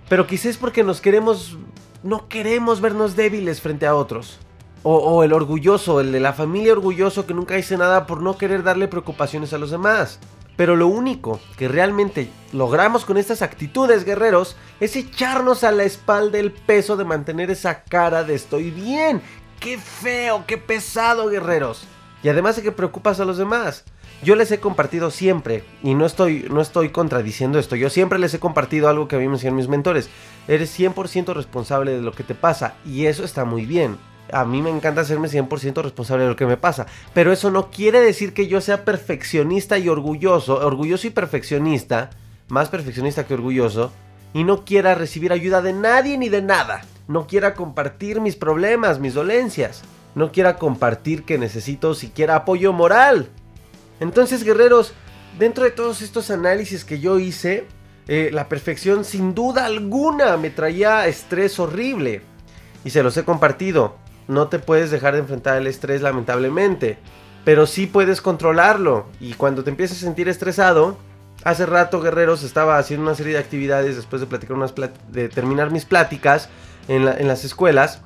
pero 0.10 0.28
quizás 0.28 0.58
porque 0.58 0.84
nos 0.84 1.02
queremos, 1.02 1.58
no 2.04 2.28
queremos 2.28 2.82
vernos 2.82 3.16
débiles 3.16 3.62
frente 3.62 3.86
a 3.86 3.96
otros. 3.96 4.40
O, 4.86 5.24
el 5.24 5.32
orgulloso, 5.32 6.02
el 6.02 6.12
de 6.12 6.20
la 6.20 6.34
familia 6.34 6.74
orgulloso 6.74 7.26
que 7.26 7.34
nunca 7.34 7.56
dice 7.56 7.78
nada 7.78 8.06
por 8.06 8.22
no 8.22 8.38
querer 8.38 8.64
darle 8.64 8.90
preocupaciones 8.90 9.54
a 9.54 9.58
los 9.58 9.72
demás. 9.72 10.20
Pero 10.58 10.76
lo 10.76 10.88
único 10.88 11.40
que 11.58 11.70
realmente 11.70 12.30
logramos 12.52 13.06
con 13.06 13.18
estas 13.18 13.42
actitudes, 13.42 14.04
guerreros, 14.04 14.58
es 14.82 14.98
echarnos 14.98 15.64
a 15.64 15.72
la 15.72 15.86
espalda 15.86 16.38
el 16.38 16.52
peso 16.52 16.98
de 16.98 17.06
mantener 17.06 17.50
esa 17.50 17.84
cara 17.84 18.26
de 18.26 18.36
estoy 18.36 18.72
bien. 18.72 19.22
¡Qué 19.62 19.78
feo, 19.78 20.44
qué 20.46 20.58
pesado, 20.58 21.30
guerreros! 21.30 21.86
Y 22.22 22.28
además 22.28 22.58
de 22.58 22.62
que 22.62 22.74
preocupas 22.74 23.22
a 23.22 23.26
los 23.26 23.38
demás. 23.38 23.86
Yo 24.22 24.36
les 24.36 24.52
he 24.52 24.60
compartido 24.60 25.12
siempre, 25.12 25.64
y 25.82 25.96
no 25.96 26.06
estoy, 26.06 26.46
no 26.50 26.62
estoy 26.62 26.90
contradiciendo 26.90 27.60
esto, 27.60 27.76
yo 27.76 27.90
siempre 27.90 28.20
les 28.20 28.34
he 28.34 28.40
compartido 28.40 28.88
algo 28.88 29.08
que 29.08 29.18
a 29.18 29.20
mí 29.20 29.28
me 29.28 29.34
decían 29.34 29.56
mis 29.56 29.68
mentores. 29.68 30.10
Eres 30.48 30.78
100% 30.80 31.34
responsable 31.34 31.92
de 31.92 32.02
lo 32.02 32.14
que 32.14 32.24
te 32.24 32.36
pasa, 32.36 32.76
y 32.86 33.06
eso 33.08 33.26
está 33.26 33.44
muy 33.44 33.66
bien. 33.66 33.98
A 34.32 34.46
mí 34.46 34.62
me 34.62 34.70
encanta 34.70 35.02
hacerme 35.02 35.28
100% 35.28 35.82
responsable 35.82 36.24
de 36.24 36.30
lo 36.30 36.36
que 36.38 36.46
me 36.46 36.56
pasa, 36.56 36.86
pero 37.14 37.34
eso 37.34 37.52
no 37.52 37.70
quiere 37.70 38.00
decir 38.00 38.34
que 38.34 38.48
yo 38.48 38.62
sea 38.62 38.86
perfeccionista 38.86 39.78
y 39.78 39.90
orgulloso, 39.90 40.66
orgulloso 40.66 41.08
y 41.08 41.10
perfeccionista, 41.10 42.12
más 42.48 42.70
perfeccionista 42.70 43.28
que 43.28 43.34
orgulloso, 43.34 43.92
y 44.34 44.44
no 44.44 44.66
quiera 44.66 44.96
recibir 44.96 45.32
ayuda 45.32 45.62
de 45.62 45.74
nadie 45.74 46.18
ni 46.18 46.30
de 46.30 46.42
nada. 46.42 46.86
No 47.08 47.28
quiera 47.28 47.54
compartir 47.54 48.22
mis 48.22 48.36
problemas, 48.36 49.00
mis 49.00 49.14
dolencias. 49.14 49.84
No 50.16 50.32
quiera 50.32 50.58
compartir 50.58 51.24
que 51.24 51.38
necesito 51.38 51.94
siquiera 51.96 52.38
apoyo 52.38 52.72
moral. 52.72 53.30
Entonces, 54.00 54.44
guerreros, 54.44 54.94
dentro 55.38 55.64
de 55.64 55.72
todos 55.72 56.02
estos 56.02 56.30
análisis 56.32 56.86
que 56.86 57.00
yo 57.00 57.20
hice, 57.20 57.68
eh, 58.08 58.30
la 58.34 58.50
perfección 58.50 59.06
sin 59.06 59.34
duda 59.34 59.66
alguna 59.66 60.36
me 60.38 60.50
traía 60.50 61.08
estrés 61.08 61.60
horrible. 61.60 62.22
Y 62.84 62.90
se 62.90 63.04
los 63.04 63.16
he 63.18 63.24
compartido. 63.24 63.96
No 64.28 64.48
te 64.48 64.60
puedes 64.60 64.92
dejar 64.92 65.14
de 65.14 65.20
enfrentar 65.20 65.58
el 65.58 65.68
estrés 65.68 66.02
lamentablemente. 66.02 66.98
Pero 67.46 67.66
sí 67.66 67.88
puedes 67.88 68.22
controlarlo. 68.22 69.08
Y 69.20 69.34
cuando 69.34 69.64
te 69.64 69.70
empieces 69.70 69.98
a 69.98 70.06
sentir 70.06 70.28
estresado, 70.28 70.98
hace 71.44 71.66
rato 71.66 72.02
guerreros 72.02 72.44
estaba 72.44 72.78
haciendo 72.78 73.06
una 73.06 73.16
serie 73.16 73.34
de 73.34 73.40
actividades 73.40 73.96
después 73.96 74.22
de 74.22 74.28
platicar 74.28 74.56
unas 74.56 74.74
de 75.10 75.30
terminar 75.30 75.72
mis 75.72 75.86
pláticas 75.86 76.50
en, 76.88 77.06
las 77.06 77.44
escuelas. 77.46 78.02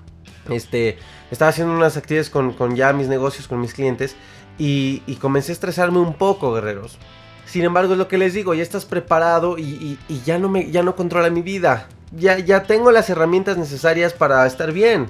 Este, 0.49 0.97
estaba 1.29 1.49
haciendo 1.49 1.73
unas 1.73 1.97
actividades 1.97 2.29
con, 2.29 2.53
con 2.53 2.75
ya 2.75 2.93
mis 2.93 3.07
negocios, 3.07 3.47
con 3.47 3.59
mis 3.59 3.73
clientes. 3.73 4.15
Y, 4.57 5.01
comencé 5.21 5.51
a 5.51 5.53
estresarme 5.53 5.99
un 5.99 6.13
poco, 6.13 6.53
guerreros. 6.53 6.97
Sin 7.45 7.63
embargo, 7.63 7.93
es 7.93 7.97
lo 7.97 8.07
que 8.07 8.17
les 8.17 8.33
digo, 8.33 8.53
ya 8.53 8.63
estás 8.63 8.85
preparado 8.85 9.57
y, 9.57 9.97
ya, 10.25 10.37
no 10.37 10.49
me, 10.49 10.71
ya 10.71 10.83
no 10.83 10.95
controla 10.95 11.29
mi 11.29 11.41
vida. 11.41 11.87
Ya, 12.11 12.39
ya 12.39 12.63
tengo 12.63 12.91
las 12.91 13.09
herramientas 13.09 13.57
necesarias 13.57 14.13
para 14.13 14.45
estar 14.45 14.71
bien. 14.71 15.09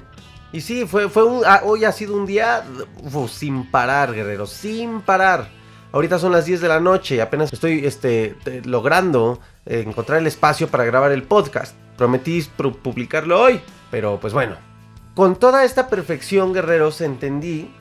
Y 0.52 0.62
sí, 0.62 0.86
fue, 0.86 1.08
fue 1.08 1.24
un, 1.24 1.42
ah, 1.46 1.60
hoy 1.64 1.84
ha 1.84 1.92
sido 1.92 2.16
un 2.16 2.26
día 2.26 2.64
sin 3.28 3.70
parar, 3.70 4.14
guerreros, 4.14 4.50
sin 4.50 5.00
parar. 5.00 5.48
Ahorita 5.92 6.18
son 6.18 6.32
las 6.32 6.44
10 6.44 6.60
de 6.60 6.68
la 6.68 6.80
noche 6.80 7.16
y 7.16 7.20
apenas 7.20 7.52
estoy 7.52 7.86
este, 7.86 8.36
logrando 8.64 9.40
encontrar 9.64 10.18
el 10.18 10.26
espacio 10.26 10.68
para 10.68 10.84
grabar 10.84 11.12
el 11.12 11.22
podcast. 11.22 11.74
Prometí 11.96 12.42
publicarlo 12.82 13.40
hoy, 13.40 13.60
pero 13.90 14.18
pues 14.20 14.32
bueno. 14.32 14.56
Con 15.14 15.36
toda 15.36 15.64
esta 15.64 15.88
perfección, 15.88 16.52
guerreros, 16.52 17.00
entendí 17.00 17.74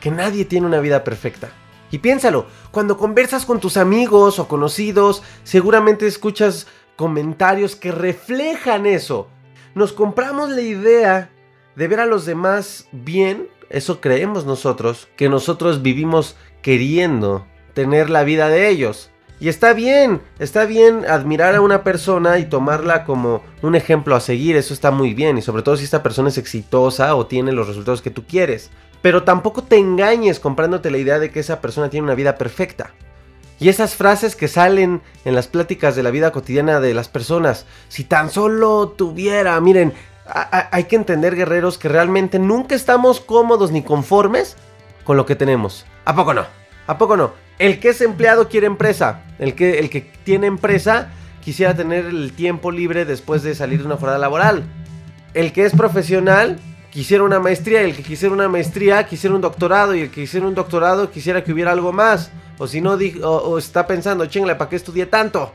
que 0.00 0.10
nadie 0.10 0.44
tiene 0.44 0.66
una 0.66 0.80
vida 0.80 1.04
perfecta. 1.04 1.50
Y 1.90 1.98
piénsalo, 1.98 2.46
cuando 2.70 2.96
conversas 2.96 3.46
con 3.46 3.60
tus 3.60 3.76
amigos 3.76 4.38
o 4.38 4.48
conocidos, 4.48 5.22
seguramente 5.44 6.06
escuchas 6.06 6.66
comentarios 6.96 7.76
que 7.76 7.92
reflejan 7.92 8.86
eso. 8.86 9.28
Nos 9.74 9.92
compramos 9.92 10.50
la 10.50 10.62
idea 10.62 11.30
de 11.76 11.88
ver 11.88 12.00
a 12.00 12.06
los 12.06 12.24
demás 12.24 12.88
bien, 12.90 13.48
eso 13.68 14.00
creemos 14.00 14.46
nosotros, 14.46 15.08
que 15.16 15.28
nosotros 15.28 15.82
vivimos 15.82 16.36
queriendo 16.62 17.46
tener 17.74 18.10
la 18.10 18.24
vida 18.24 18.48
de 18.48 18.68
ellos. 18.68 19.10
Y 19.38 19.48
está 19.48 19.74
bien, 19.74 20.22
está 20.38 20.64
bien 20.64 21.04
admirar 21.06 21.54
a 21.54 21.60
una 21.60 21.84
persona 21.84 22.38
y 22.38 22.46
tomarla 22.46 23.04
como 23.04 23.42
un 23.60 23.74
ejemplo 23.74 24.16
a 24.16 24.20
seguir, 24.20 24.56
eso 24.56 24.72
está 24.72 24.90
muy 24.90 25.12
bien, 25.12 25.36
y 25.36 25.42
sobre 25.42 25.62
todo 25.62 25.76
si 25.76 25.84
esta 25.84 26.02
persona 26.02 26.30
es 26.30 26.38
exitosa 26.38 27.14
o 27.14 27.26
tiene 27.26 27.52
los 27.52 27.68
resultados 27.68 28.00
que 28.00 28.10
tú 28.10 28.24
quieres. 28.26 28.70
Pero 29.02 29.24
tampoco 29.24 29.62
te 29.62 29.76
engañes 29.76 30.40
comprándote 30.40 30.90
la 30.90 30.98
idea 30.98 31.18
de 31.18 31.30
que 31.30 31.40
esa 31.40 31.60
persona 31.60 31.90
tiene 31.90 32.04
una 32.04 32.14
vida 32.14 32.36
perfecta. 32.36 32.92
Y 33.60 33.68
esas 33.68 33.94
frases 33.94 34.36
que 34.36 34.48
salen 34.48 35.02
en 35.24 35.34
las 35.34 35.48
pláticas 35.48 35.96
de 35.96 36.02
la 36.02 36.10
vida 36.10 36.32
cotidiana 36.32 36.80
de 36.80 36.94
las 36.94 37.08
personas, 37.08 37.66
si 37.88 38.04
tan 38.04 38.30
solo 38.30 38.88
tuviera, 38.96 39.60
miren, 39.60 39.92
hay 40.26 40.84
que 40.84 40.96
entender 40.96 41.36
guerreros 41.36 41.78
que 41.78 41.88
realmente 41.88 42.38
nunca 42.38 42.74
estamos 42.74 43.20
cómodos 43.20 43.70
ni 43.70 43.82
conformes 43.82 44.56
con 45.04 45.16
lo 45.16 45.24
que 45.24 45.36
tenemos. 45.36 45.86
¿A 46.04 46.14
poco 46.14 46.34
no? 46.34 46.65
¿A 46.86 46.98
poco 46.98 47.16
no? 47.16 47.32
El 47.58 47.80
que 47.80 47.90
es 47.90 48.00
empleado 48.00 48.48
quiere 48.48 48.66
empresa. 48.66 49.24
El 49.38 49.54
que, 49.54 49.78
el 49.78 49.90
que 49.90 50.00
tiene 50.00 50.46
empresa 50.46 51.08
quisiera 51.44 51.74
tener 51.74 52.06
el 52.06 52.32
tiempo 52.32 52.70
libre 52.70 53.04
después 53.04 53.42
de 53.42 53.54
salir 53.54 53.80
de 53.80 53.86
una 53.86 53.96
jornada 53.96 54.18
laboral. 54.18 54.64
El 55.34 55.52
que 55.52 55.64
es 55.64 55.72
profesional 55.74 56.58
quisiera 56.90 57.24
una 57.24 57.40
maestría. 57.40 57.82
El 57.82 57.96
que 57.96 58.02
quisiera 58.02 58.34
una 58.34 58.48
maestría 58.48 59.06
quisiera 59.06 59.34
un 59.34 59.40
doctorado. 59.40 59.94
Y 59.94 60.02
el 60.02 60.10
que 60.10 60.22
quisiera 60.22 60.46
un 60.46 60.54
doctorado 60.54 61.10
quisiera 61.10 61.42
que 61.42 61.52
hubiera 61.52 61.72
algo 61.72 61.92
más. 61.92 62.30
O 62.58 62.66
si 62.66 62.80
no, 62.80 62.98
o, 63.22 63.58
está 63.58 63.86
pensando, 63.86 64.26
chingle, 64.26 64.54
¿para 64.54 64.70
qué 64.70 64.76
estudié 64.76 65.06
tanto? 65.06 65.52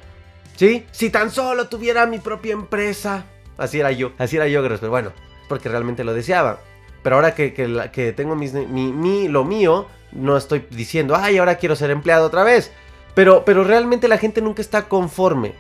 ¿Sí? 0.56 0.86
Si 0.92 1.10
tan 1.10 1.32
solo 1.32 1.68
tuviera 1.68 2.06
mi 2.06 2.20
propia 2.20 2.54
empresa. 2.54 3.26
Así 3.58 3.80
era 3.80 3.92
yo, 3.92 4.12
así 4.18 4.38
era 4.38 4.48
yo, 4.48 4.62
pero 4.64 4.90
bueno, 4.90 5.12
porque 5.48 5.70
realmente 5.70 6.04
lo 6.04 6.14
deseaba. 6.14 6.60
Pero 7.04 7.16
ahora 7.16 7.34
que, 7.34 7.54
que, 7.54 8.14
tengo 8.14 8.36
mi, 8.36 8.48
mi, 8.48 9.28
lo 9.28 9.44
mío, 9.44 9.88
no 10.12 10.38
estoy 10.38 10.66
diciendo, 10.70 11.16
ay, 11.16 11.38
ahora 11.38 11.56
quiero 11.56 11.76
ser 11.76 11.92
empleado 11.92 12.26
otra 12.28 12.44
vez. 12.44 12.72
Pero, 13.14 13.44
pero 13.46 13.64
realmente 13.64 14.08
la 14.08 14.18
gente 14.18 14.42
nunca 14.42 14.62
está 14.62 14.88
conforme. 14.88 15.54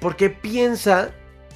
Porque 0.00 0.30
piensa 0.30 1.10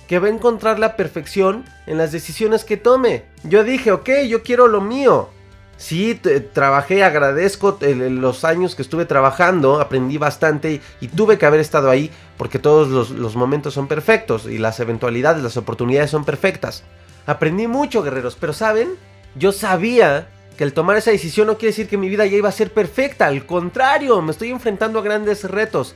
que 0.07 0.19
va 0.19 0.29
a 0.29 0.31
encontrar 0.31 0.79
la 0.79 0.97
perfección 0.97 1.65
en 1.87 1.99
las 1.99 2.13
decisiones 2.13 2.65
que 2.65 2.77
tome. 2.77 3.25
Yo 3.43 3.65
dije, 3.65 3.93
ok, 3.93 4.09
yo 4.29 4.43
quiero 4.43 4.69
lo 4.69 4.81
mío. 4.81 5.31
Sí, 5.77 6.19
trabajé, 6.55 7.05
agradezco 7.05 7.79
los 7.83 8.45
años 8.45 8.75
que 8.75 8.81
estuve 8.81 9.05
trabajando, 9.05 9.79
aprendí 9.79 10.17
bastante 10.17 10.81
y, 11.01 11.09
tuve 11.09 11.37
que 11.37 11.45
haber 11.45 11.61
estado 11.61 11.91
ahí 11.91 12.11
porque 12.39 12.59
todos 12.59 12.89
los, 12.89 13.11
los, 13.11 13.37
momentos 13.37 13.75
son 13.75 13.87
perfectos 13.87 14.47
y 14.47 14.57
las 14.57 14.81
eventualidades, 14.81 15.43
las 15.43 15.59
oportunidades 15.59 16.11
son 16.11 16.25
perfectas. 16.25 16.83
Aprendí 17.27 17.67
mucho, 17.67 18.03
guerreros, 18.03 18.39
pero 18.41 18.55
¿saben? 18.55 18.95
Yo 19.35 19.53
sabía 19.53 20.29
que 20.57 20.65
el 20.65 20.73
tomar 20.73 20.97
esa 20.97 21.11
decisión 21.11 21.47
no 21.47 21.59
quiere 21.59 21.73
decir 21.73 21.89
que 21.89 21.99
mi 21.99 22.09
vida 22.09 22.27
ya 22.27 22.37
iba 22.37 22.49
a 22.49 22.53
ser 22.53 22.73
perfecta, 22.73 23.27
al 23.27 23.47
contrario, 23.47 24.21
me 24.23 24.33
estoy 24.33 24.51
enfrentando 24.51 24.99
a 24.99 25.03
grandes 25.03 25.45
retos 25.45 25.95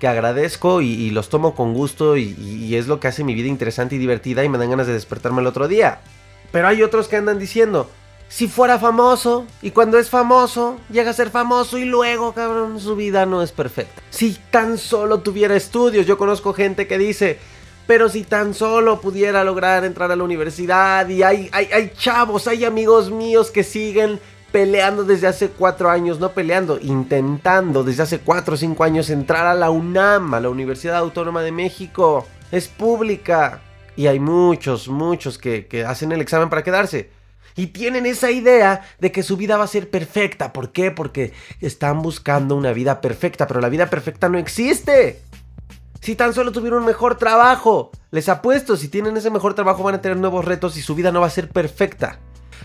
que 0.00 0.08
agradezco 0.08 0.80
y, 0.80 1.10
los 1.10 1.28
tomo 1.28 1.54
con 1.54 1.74
gusto 1.74 2.16
y, 2.16 2.74
es 2.74 2.88
lo 2.88 2.98
que 2.98 3.08
hace 3.08 3.22
mi 3.22 3.34
vida 3.34 3.48
interesante 3.48 3.94
y 3.94 3.98
divertida 3.98 4.42
y 4.42 4.48
me 4.48 4.58
dan 4.58 4.70
ganas 4.70 4.86
de 4.86 4.94
despertarme 4.94 5.42
el 5.42 5.46
otro 5.46 5.68
día. 5.68 6.00
Pero 6.50 6.66
hay 6.66 6.82
otros 6.82 7.06
que 7.06 7.16
andan 7.16 7.38
diciendo, 7.38 7.88
si 8.28 8.48
fuera 8.48 8.78
famoso 8.78 9.46
y 9.60 9.72
cuando 9.72 9.98
es 9.98 10.08
famoso 10.08 10.78
llega 10.90 11.10
a 11.10 11.14
ser 11.14 11.30
famoso 11.30 11.76
y 11.78 11.84
luego, 11.84 12.32
cabrón, 12.32 12.80
su 12.80 12.96
vida 12.96 13.26
no 13.26 13.42
es 13.42 13.52
perfecta. 13.52 14.02
Si 14.08 14.38
tan 14.50 14.78
solo 14.78 15.20
tuviera 15.20 15.54
estudios, 15.54 16.06
yo 16.06 16.16
conozco 16.16 16.54
gente 16.54 16.86
que 16.86 16.96
dice, 16.96 17.38
pero 17.90 18.08
si 18.08 18.22
tan 18.22 18.54
solo 18.54 19.00
pudiera 19.00 19.42
lograr 19.42 19.84
entrar 19.84 20.12
a 20.12 20.14
la 20.14 20.22
universidad 20.22 21.08
y 21.08 21.24
hay, 21.24 21.48
hay, 21.50 21.68
hay 21.72 21.90
chavos, 21.98 22.46
hay 22.46 22.64
amigos 22.64 23.10
míos 23.10 23.50
que 23.50 23.64
siguen 23.64 24.20
peleando 24.52 25.02
desde 25.02 25.26
hace 25.26 25.48
cuatro 25.48 25.90
años, 25.90 26.20
no 26.20 26.30
peleando, 26.30 26.78
intentando 26.80 27.82
desde 27.82 28.04
hace 28.04 28.20
cuatro 28.20 28.54
o 28.54 28.56
cinco 28.56 28.84
años 28.84 29.10
entrar 29.10 29.44
a 29.48 29.56
la 29.56 29.70
UNAM, 29.70 30.34
a 30.34 30.38
la 30.38 30.50
Universidad 30.50 30.98
Autónoma 30.98 31.42
de 31.42 31.50
México. 31.50 32.28
Es 32.52 32.68
pública. 32.68 33.60
Y 33.96 34.06
hay 34.06 34.20
muchos, 34.20 34.86
muchos 34.86 35.36
que, 35.36 35.66
que 35.66 35.84
hacen 35.84 36.12
el 36.12 36.20
examen 36.20 36.48
para 36.48 36.62
quedarse. 36.62 37.10
Y 37.56 37.66
tienen 37.66 38.06
esa 38.06 38.30
idea 38.30 38.82
de 39.00 39.10
que 39.10 39.24
su 39.24 39.36
vida 39.36 39.56
va 39.56 39.64
a 39.64 39.66
ser 39.66 39.90
perfecta. 39.90 40.52
¿Por 40.52 40.70
qué? 40.70 40.92
Porque 40.92 41.32
están 41.60 42.02
buscando 42.02 42.54
una 42.54 42.72
vida 42.72 43.00
perfecta, 43.00 43.48
pero 43.48 43.60
la 43.60 43.68
vida 43.68 43.90
perfecta 43.90 44.28
no 44.28 44.38
existe. 44.38 45.22
Si 46.00 46.16
tan 46.16 46.32
solo 46.32 46.50
tuvieron 46.50 46.80
un 46.80 46.86
mejor 46.86 47.16
trabajo, 47.16 47.90
les 48.10 48.28
apuesto, 48.30 48.76
si 48.76 48.88
tienen 48.88 49.16
ese 49.16 49.30
mejor 49.30 49.54
trabajo 49.54 49.82
van 49.82 49.96
a 49.96 50.00
tener 50.00 50.16
nuevos 50.16 50.44
retos 50.44 50.76
y 50.78 50.82
su 50.82 50.94
vida 50.94 51.12
no 51.12 51.20
va 51.20 51.26
a 51.26 51.30
ser 51.30 51.50
perfecta. 51.50 52.20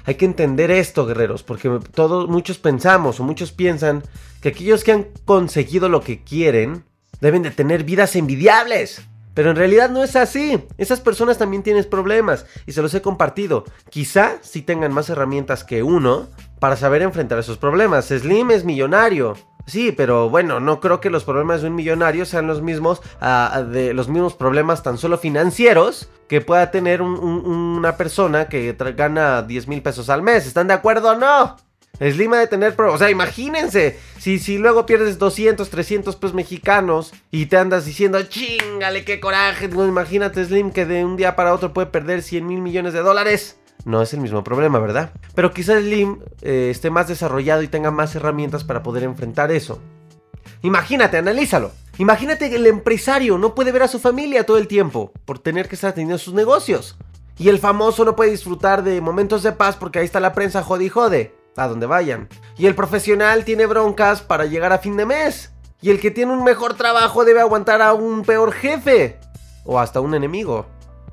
Hay 0.06 0.16
que 0.16 0.26
entender 0.26 0.72
esto, 0.72 1.06
guerreros, 1.06 1.44
porque 1.44 1.80
todos, 1.94 2.30
muchos 2.30 2.60
pensamos 2.60 3.20
o 3.20 3.24
muchos 3.24 3.52
piensan 3.52 4.04
que 4.42 4.50
aquellos 4.50 4.84
que 4.84 4.94
han 4.94 5.08
conseguido 5.26 5.90
lo 5.90 6.02
que 6.02 6.24
quieren 6.24 6.86
deben 7.20 7.44
de 7.44 7.52
tener 7.52 7.84
vidas 7.84 8.16
envidiables. 8.16 9.02
Pero 9.34 9.50
en 9.50 9.58
realidad 9.58 9.90
no 9.90 10.02
es 10.02 10.16
así. 10.16 10.64
Esas 10.78 11.02
personas 11.02 11.38
también 11.38 11.62
tienen 11.62 11.84
problemas 11.84 12.46
y 12.66 12.72
se 12.72 12.82
los 12.82 12.94
he 12.94 13.02
compartido. 13.02 13.66
Quizá 13.90 14.38
si 14.42 14.62
tengan 14.62 14.94
más 14.94 15.10
herramientas 15.10 15.66
que 15.66 15.84
uno 15.84 16.30
para 16.60 16.78
saber 16.78 17.02
enfrentar 17.02 17.40
esos 17.40 17.58
problemas. 17.58 18.08
Slim 18.08 18.52
es 18.52 18.64
millonario. 18.64 19.36
Sí, 19.66 19.92
pero 19.92 20.30
bueno, 20.30 20.60
no 20.60 20.80
creo 20.80 21.02
que 21.02 21.10
los 21.10 21.24
problemas 21.24 21.62
de 21.62 21.70
un 21.70 21.76
millonario 21.76 22.26
sean 22.26 22.48
los 22.48 22.62
mismos 22.62 23.02
ah, 23.20 23.64
de 23.68 23.94
los 23.94 24.08
mismos 24.08 24.36
problemas 24.36 24.84
tan 24.84 24.98
solo 24.98 25.18
financieros 25.18 26.10
que 26.28 26.42
pueda 26.42 26.72
tener 26.72 27.02
una 27.02 27.98
persona 27.98 28.48
que 28.48 28.76
gana 28.96 29.42
10 29.42 29.68
mil 29.68 29.82
pesos 29.82 30.10
al 30.10 30.22
mes. 30.22 30.46
¿Están 30.46 30.68
de 30.68 30.74
acuerdo 30.74 31.12
o 31.12 31.16
no? 31.16 31.58
Slim 32.00 32.32
de 32.32 32.48
tener 32.48 32.76
O 32.80 32.98
sea, 32.98 33.10
imagínense. 33.10 33.98
Si, 34.20 34.40
si 34.40 34.58
luego 34.58 34.86
pierdes 34.86 35.18
200, 35.18 35.70
300 35.70 36.16
pesos 36.16 36.34
mexicanos 36.34 37.14
y 37.32 37.46
te 37.46 37.58
andas 37.58 37.86
diciendo, 37.86 38.22
chingale, 38.24 39.06
qué 39.06 39.20
coraje. 39.20 39.66
imagínate, 39.66 40.44
Slim, 40.44 40.72
que 40.72 40.86
de 40.86 41.06
un 41.06 41.16
día 41.16 41.36
para 41.36 41.54
otro 41.54 41.74
puede 41.74 41.88
perder 41.88 42.22
100 42.22 42.46
mil 42.46 42.62
millones 42.62 42.94
de 42.94 43.00
dólares 43.02 43.58
no 43.84 44.02
es 44.02 44.14
el 44.14 44.22
mismo 44.22 44.44
problema, 44.44 44.80
¿verdad? 44.80 45.12
Pero 45.36 45.52
quizás 45.52 45.84
Slim 45.84 46.20
eh, 46.42 46.70
esté 46.72 46.90
más 46.90 47.08
desarrollado 47.08 47.62
y 47.62 47.68
tenga 47.68 47.92
más 47.92 48.16
herramientas 48.16 48.64
para 48.64 48.82
poder 48.82 49.04
enfrentar 49.04 49.52
eso. 49.52 49.80
Imagínate, 50.62 51.18
analízalo. 51.18 51.72
Imagínate 51.98 52.50
que 52.50 52.56
el 52.56 52.68
empresario 52.68 53.38
no 53.38 53.54
puede 53.54 53.72
ver 53.72 53.84
a 53.84 53.88
su 53.88 54.00
familia 54.00 54.46
todo 54.46 54.58
el 54.58 54.68
tiempo 54.68 55.12
por 55.26 55.40
tener 55.40 55.70
que 55.70 55.76
estar 55.76 55.92
atendiendo 55.92 56.18
sus 56.18 56.34
negocios. 56.34 56.98
Y 57.38 57.50
el 57.50 57.60
famoso 57.60 58.06
no 58.06 58.16
puede 58.16 58.32
disfrutar 58.32 58.84
de 58.84 59.02
momentos 59.02 59.44
de 59.44 59.52
paz 59.52 59.76
porque 59.76 60.00
ahí 60.00 60.06
está 60.06 60.20
la 60.20 60.34
prensa 60.34 60.64
jode 60.64 60.86
y 60.86 60.90
jode, 60.90 61.36
a 61.56 61.68
donde 61.68 61.86
vayan. 61.86 62.30
Y 62.58 62.66
el 62.66 62.76
profesional 62.76 63.46
tiene 63.46 63.66
broncas 63.66 64.22
para 64.22 64.46
llegar 64.46 64.74
a 64.74 64.80
fin 64.80 64.98
de 64.98 65.06
mes. 65.06 65.52
Y 65.82 65.90
el 65.90 66.00
que 66.00 66.12
tiene 66.12 66.34
un 66.34 66.44
mejor 66.44 66.76
trabajo 66.76 67.26
debe 67.26 67.42
aguantar 67.42 67.82
a 67.82 67.94
un 67.94 68.24
peor 68.24 68.52
jefe. 68.52 69.20
O 69.66 69.80
hasta 69.80 70.00
un 70.00 70.16
enemigo 70.16 70.66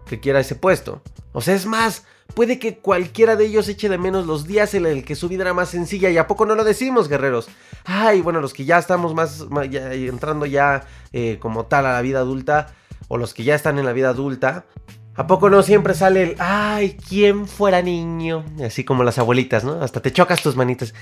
que 0.07 0.21
quiera 0.21 0.41
ese 0.41 0.55
puesto. 0.55 1.03
O 1.33 1.41
sea, 1.41 1.55
es 1.55 1.67
más, 1.67 2.05
Puede 2.35 2.59
que 2.59 2.79
cualquiera 2.79 3.37
de 3.37 3.45
ellos 3.45 3.69
eche 3.69 3.89
de 3.89 3.99
menos 3.99 4.27
los 4.27 4.47
días 4.47 4.75
en 4.75 4.87
el 4.87 5.05
que 5.05 5.15
su 5.15 5.29
vida 5.29 5.43
era 5.43 5.55
más 5.55 5.69
sencilla 5.69 6.09
y 6.11 6.17
a 6.17 6.27
poco 6.27 6.47
no 6.47 6.55
lo 6.55 6.65
decimos, 6.65 7.09
guerreros. 7.09 7.49
Ay, 7.85 8.23
bueno, 8.23 8.41
los 8.41 8.55
que 8.55 8.65
ya 8.65 8.79
estamos 8.79 9.15
más, 9.15 9.45
entrando 9.71 10.47
ya 10.47 10.87
eh, 11.13 11.39
como 11.41 11.67
tal 11.67 11.87
a 11.87 11.93
la 11.93 12.01
vida 12.01 12.21
adulta 12.21 12.75
o 13.09 13.19
los 13.19 13.35
que 13.35 13.45
ya 13.45 13.55
están 13.55 13.79
en 13.79 13.85
la 13.85 13.93
vida 13.93 14.09
adulta, 14.11 14.67
¿A 15.15 15.27
poco 15.27 15.51
no 15.51 15.63
siempre 15.63 15.93
sale 15.93 16.23
el, 16.23 16.37
ay, 16.39 16.97
quién 17.07 17.47
fuera 17.47 17.83
niño? 17.83 18.47
Así 18.65 18.83
como 18.83 19.05
las 19.05 19.19
abuelitas, 19.19 19.63
¿no? 19.63 19.83
Hasta 19.83 20.01
te 20.01 20.11
chocas 20.11 20.41
tus 20.41 20.57
manitas. 20.57 20.95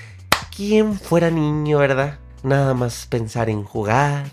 ¿Quién 0.53 0.99
fuera 0.99 1.31
niño, 1.31 1.77
verdad? 1.77 2.19
Nada 2.43 2.73
más 2.73 3.05
pensar 3.05 3.49
en 3.49 3.63
jugar, 3.63 4.25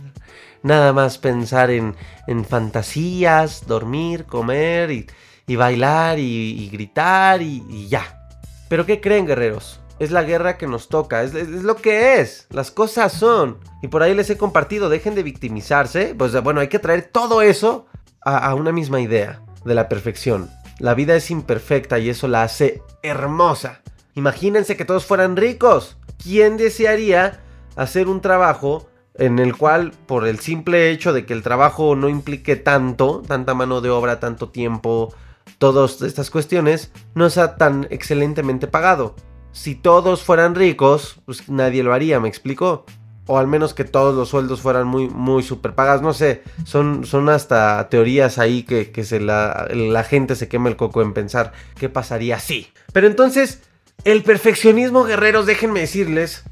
nada 0.65 0.93
más 0.93 1.19
pensar 1.19 1.71
en, 1.71 1.95
en 2.27 2.45
fantasías, 2.45 3.69
dormir, 3.69 4.25
comer 4.25 4.91
y 4.91 5.07
y 5.49 5.57
bailar 5.57 6.21
y, 6.21 6.69
gritar 6.71 7.43
y, 7.43 7.89
ya. 7.89 8.29
Pero 8.69 8.87
¿qué 8.87 9.01
creen 9.01 9.27
guerreros? 9.27 9.81
Es 9.99 10.13
la 10.13 10.23
guerra 10.23 10.59
que 10.59 10.69
nos 10.69 10.89
toca, 10.89 11.25
es, 11.25 11.33
lo 11.49 11.75
que 11.75 12.21
es, 12.21 12.47
las 12.51 12.71
cosas 12.71 13.13
son. 13.13 13.59
Y 13.83 13.89
por 13.89 14.05
ahí 14.05 14.15
les 14.15 14.31
he 14.31 14.37
compartido, 14.37 14.89
dejen 14.89 15.17
de 15.17 15.25
victimizarse. 15.25 16.15
Pues 16.17 16.41
bueno, 16.43 16.61
hay 16.61 16.69
que 16.69 16.79
traer 16.79 17.09
todo 17.11 17.43
eso 17.43 17.87
a, 18.21 18.55
una 18.55 18.71
misma 18.71 19.01
idea 19.01 19.43
de 19.65 19.75
la 19.75 19.89
perfección. 19.89 20.51
La 20.79 20.95
vida 20.95 21.17
es 21.17 21.33
imperfecta 21.33 21.99
y 21.99 22.11
eso 22.11 22.29
la 22.29 22.45
hace 22.45 22.83
hermosa. 23.03 23.81
Imagínense 24.15 24.77
que 24.77 24.85
todos 24.85 25.07
fueran 25.07 25.37
ricos. 25.37 25.97
¿Quién 26.23 26.59
desearía 26.59 27.41
hacer 27.75 28.07
un 28.07 28.21
trabajo 28.21 28.89
en 29.15 29.39
el 29.41 29.57
cual 29.57 29.93
por 30.07 30.27
el 30.29 30.39
simple 30.39 30.91
hecho 30.91 31.13
de 31.13 31.27
que 31.27 31.33
el 31.33 31.43
trabajo 31.43 31.97
no 31.97 32.09
implique 32.09 32.55
tanto, 32.55 33.23
tanta 33.27 33.55
mano 33.55 33.81
de 33.81 33.91
obra, 33.91 34.21
tanto 34.21 34.51
tiempo, 34.51 35.13
todas 35.59 36.03
estas 36.03 36.31
cuestiones, 36.31 36.93
no 37.15 37.31
sea 37.31 37.57
tan 37.57 37.87
excelentemente 37.91 38.67
pagado. 38.67 39.17
Si 39.53 39.75
todos 39.75 40.23
fueran 40.23 40.55
ricos, 40.55 41.21
pues 41.25 41.49
nadie 41.49 41.83
lo 41.83 41.93
haría, 41.95 42.21
¿me 42.21 42.29
explico? 42.29 42.85
O 43.27 43.39
al 43.39 43.47
menos 43.47 43.75
que 43.75 43.85
todos 43.85 44.15
los 44.15 44.29
sueldos 44.29 44.61
fueran 44.61 44.87
muy, 44.87 45.09
muy 45.09 45.43
super 45.43 45.75
pagados. 45.75 46.03
No 46.03 46.15
sé, 46.15 46.43
son, 46.65 47.05
son 47.05 47.29
hasta 47.29 47.89
teorías 47.89 48.39
ahí 48.39 48.63
que, 48.63 48.91
que 48.91 49.05
se 49.05 49.21
la, 49.21 49.69
la 49.71 50.05
gente 50.05 50.37
se 50.37 50.49
quema 50.49 50.69
el 50.69 50.77
coco 50.77 51.03
en 51.03 51.13
pensar 51.13 51.53
qué 51.77 51.89
pasaría 51.89 52.37
así. 52.37 52.69
Pero 52.93 53.07
entonces, 53.07 53.63
el 54.05 54.23
perfeccionismo, 54.23 55.05
guerreros, 55.05 55.47
déjenme 55.47 55.81
decirles 55.81 56.45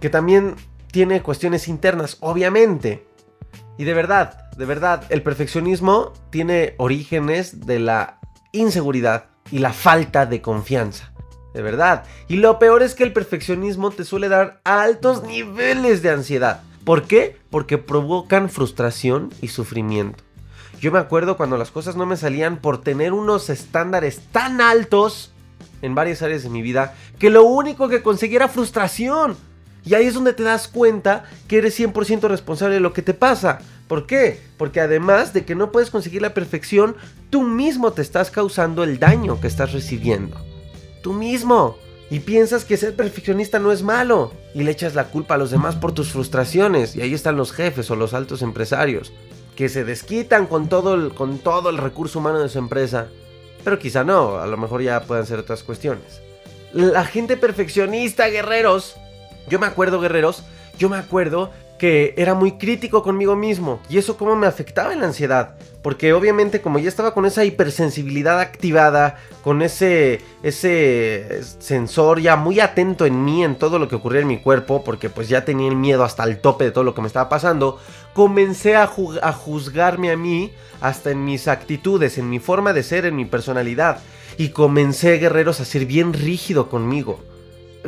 que 0.00 0.08
también 0.08 0.54
tiene 0.90 1.22
cuestiones 1.22 1.68
internas, 1.68 2.16
obviamente. 2.20 3.06
Y 3.76 3.84
de 3.84 3.92
verdad, 3.92 4.50
de 4.56 4.64
verdad, 4.64 5.04
el 5.10 5.22
perfeccionismo 5.22 6.12
tiene 6.30 6.74
orígenes 6.78 7.66
de 7.66 7.78
la 7.78 8.20
inseguridad 8.56 9.26
y 9.50 9.58
la 9.58 9.72
falta 9.72 10.26
de 10.26 10.40
confianza. 10.40 11.12
De 11.54 11.62
verdad. 11.62 12.04
Y 12.28 12.36
lo 12.36 12.58
peor 12.58 12.82
es 12.82 12.94
que 12.94 13.04
el 13.04 13.12
perfeccionismo 13.12 13.90
te 13.90 14.04
suele 14.04 14.28
dar 14.28 14.60
altos 14.64 15.22
niveles 15.22 16.02
de 16.02 16.10
ansiedad. 16.10 16.62
¿Por 16.84 17.04
qué? 17.04 17.38
Porque 17.50 17.78
provocan 17.78 18.50
frustración 18.50 19.30
y 19.40 19.48
sufrimiento. 19.48 20.22
Yo 20.80 20.92
me 20.92 20.98
acuerdo 20.98 21.36
cuando 21.36 21.56
las 21.56 21.70
cosas 21.70 21.96
no 21.96 22.04
me 22.04 22.16
salían 22.16 22.58
por 22.58 22.82
tener 22.82 23.12
unos 23.12 23.48
estándares 23.48 24.20
tan 24.30 24.60
altos 24.60 25.32
en 25.82 25.94
varias 25.94 26.22
áreas 26.22 26.42
de 26.42 26.50
mi 26.50 26.62
vida 26.62 26.94
que 27.18 27.30
lo 27.30 27.44
único 27.44 27.88
que 27.88 28.02
conseguía 28.02 28.36
era 28.36 28.48
frustración. 28.48 29.36
Y 29.86 29.94
ahí 29.94 30.06
es 30.06 30.14
donde 30.14 30.32
te 30.32 30.42
das 30.42 30.66
cuenta 30.66 31.24
que 31.46 31.58
eres 31.58 31.78
100% 31.78 32.22
responsable 32.28 32.74
de 32.74 32.80
lo 32.80 32.92
que 32.92 33.02
te 33.02 33.14
pasa. 33.14 33.60
¿Por 33.86 34.06
qué? 34.06 34.40
Porque 34.58 34.80
además 34.80 35.32
de 35.32 35.44
que 35.44 35.54
no 35.54 35.70
puedes 35.70 35.90
conseguir 35.90 36.22
la 36.22 36.34
perfección, 36.34 36.96
tú 37.30 37.44
mismo 37.44 37.92
te 37.92 38.02
estás 38.02 38.32
causando 38.32 38.82
el 38.82 38.98
daño 38.98 39.40
que 39.40 39.46
estás 39.46 39.72
recibiendo. 39.72 40.36
Tú 41.02 41.12
mismo. 41.12 41.78
Y 42.10 42.20
piensas 42.20 42.64
que 42.64 42.76
ser 42.76 42.96
perfeccionista 42.96 43.60
no 43.60 43.70
es 43.70 43.84
malo. 43.84 44.32
Y 44.54 44.64
le 44.64 44.72
echas 44.72 44.96
la 44.96 45.04
culpa 45.04 45.34
a 45.34 45.38
los 45.38 45.52
demás 45.52 45.76
por 45.76 45.92
tus 45.92 46.10
frustraciones. 46.10 46.96
Y 46.96 47.02
ahí 47.02 47.14
están 47.14 47.36
los 47.36 47.52
jefes 47.52 47.88
o 47.88 47.94
los 47.94 48.12
altos 48.12 48.42
empresarios. 48.42 49.12
Que 49.54 49.68
se 49.68 49.84
desquitan 49.84 50.48
con 50.48 50.68
todo 50.68 50.94
el, 50.94 51.14
con 51.14 51.38
todo 51.38 51.70
el 51.70 51.78
recurso 51.78 52.18
humano 52.18 52.40
de 52.40 52.48
su 52.48 52.58
empresa. 52.58 53.06
Pero 53.62 53.78
quizá 53.78 54.02
no, 54.02 54.38
a 54.38 54.46
lo 54.48 54.56
mejor 54.56 54.82
ya 54.82 55.02
puedan 55.02 55.26
ser 55.26 55.38
otras 55.38 55.62
cuestiones. 55.62 56.20
La 56.72 57.04
gente 57.04 57.36
perfeccionista, 57.36 58.26
guerreros, 58.28 58.96
yo 59.48 59.58
me 59.58 59.66
acuerdo, 59.66 60.00
guerreros, 60.00 60.42
yo 60.78 60.88
me 60.88 60.96
acuerdo 60.96 61.50
que 61.78 62.14
era 62.16 62.34
muy 62.34 62.52
crítico 62.52 63.02
conmigo 63.02 63.36
mismo. 63.36 63.80
Y 63.88 63.98
eso 63.98 64.16
cómo 64.16 64.34
me 64.36 64.46
afectaba 64.46 64.92
en 64.92 65.00
la 65.00 65.06
ansiedad. 65.06 65.56
Porque 65.82 66.12
obviamente 66.12 66.60
como 66.60 66.78
ya 66.78 66.88
estaba 66.88 67.14
con 67.14 67.26
esa 67.26 67.44
hipersensibilidad 67.44 68.40
activada, 68.40 69.16
con 69.44 69.62
ese, 69.62 70.20
ese 70.42 71.42
sensor 71.58 72.20
ya 72.20 72.34
muy 72.34 72.58
atento 72.60 73.06
en 73.06 73.24
mí, 73.24 73.44
en 73.44 73.56
todo 73.56 73.78
lo 73.78 73.88
que 73.88 73.94
ocurría 73.94 74.22
en 74.22 74.26
mi 74.26 74.38
cuerpo, 74.38 74.82
porque 74.82 75.10
pues 75.10 75.28
ya 75.28 75.44
tenía 75.44 75.68
el 75.68 75.76
miedo 75.76 76.02
hasta 76.02 76.24
el 76.24 76.40
tope 76.40 76.64
de 76.64 76.70
todo 76.72 76.82
lo 76.82 76.94
que 76.94 77.02
me 77.02 77.06
estaba 77.06 77.28
pasando, 77.28 77.78
comencé 78.14 78.74
a, 78.74 78.90
a 79.22 79.32
juzgarme 79.32 80.10
a 80.10 80.16
mí 80.16 80.50
hasta 80.80 81.12
en 81.12 81.24
mis 81.24 81.46
actitudes, 81.46 82.18
en 82.18 82.30
mi 82.30 82.40
forma 82.40 82.72
de 82.72 82.82
ser, 82.82 83.06
en 83.06 83.14
mi 83.14 83.24
personalidad. 83.24 84.00
Y 84.38 84.48
comencé, 84.48 85.18
guerreros, 85.18 85.60
a 85.60 85.64
ser 85.64 85.86
bien 85.86 86.12
rígido 86.12 86.68
conmigo 86.68 87.20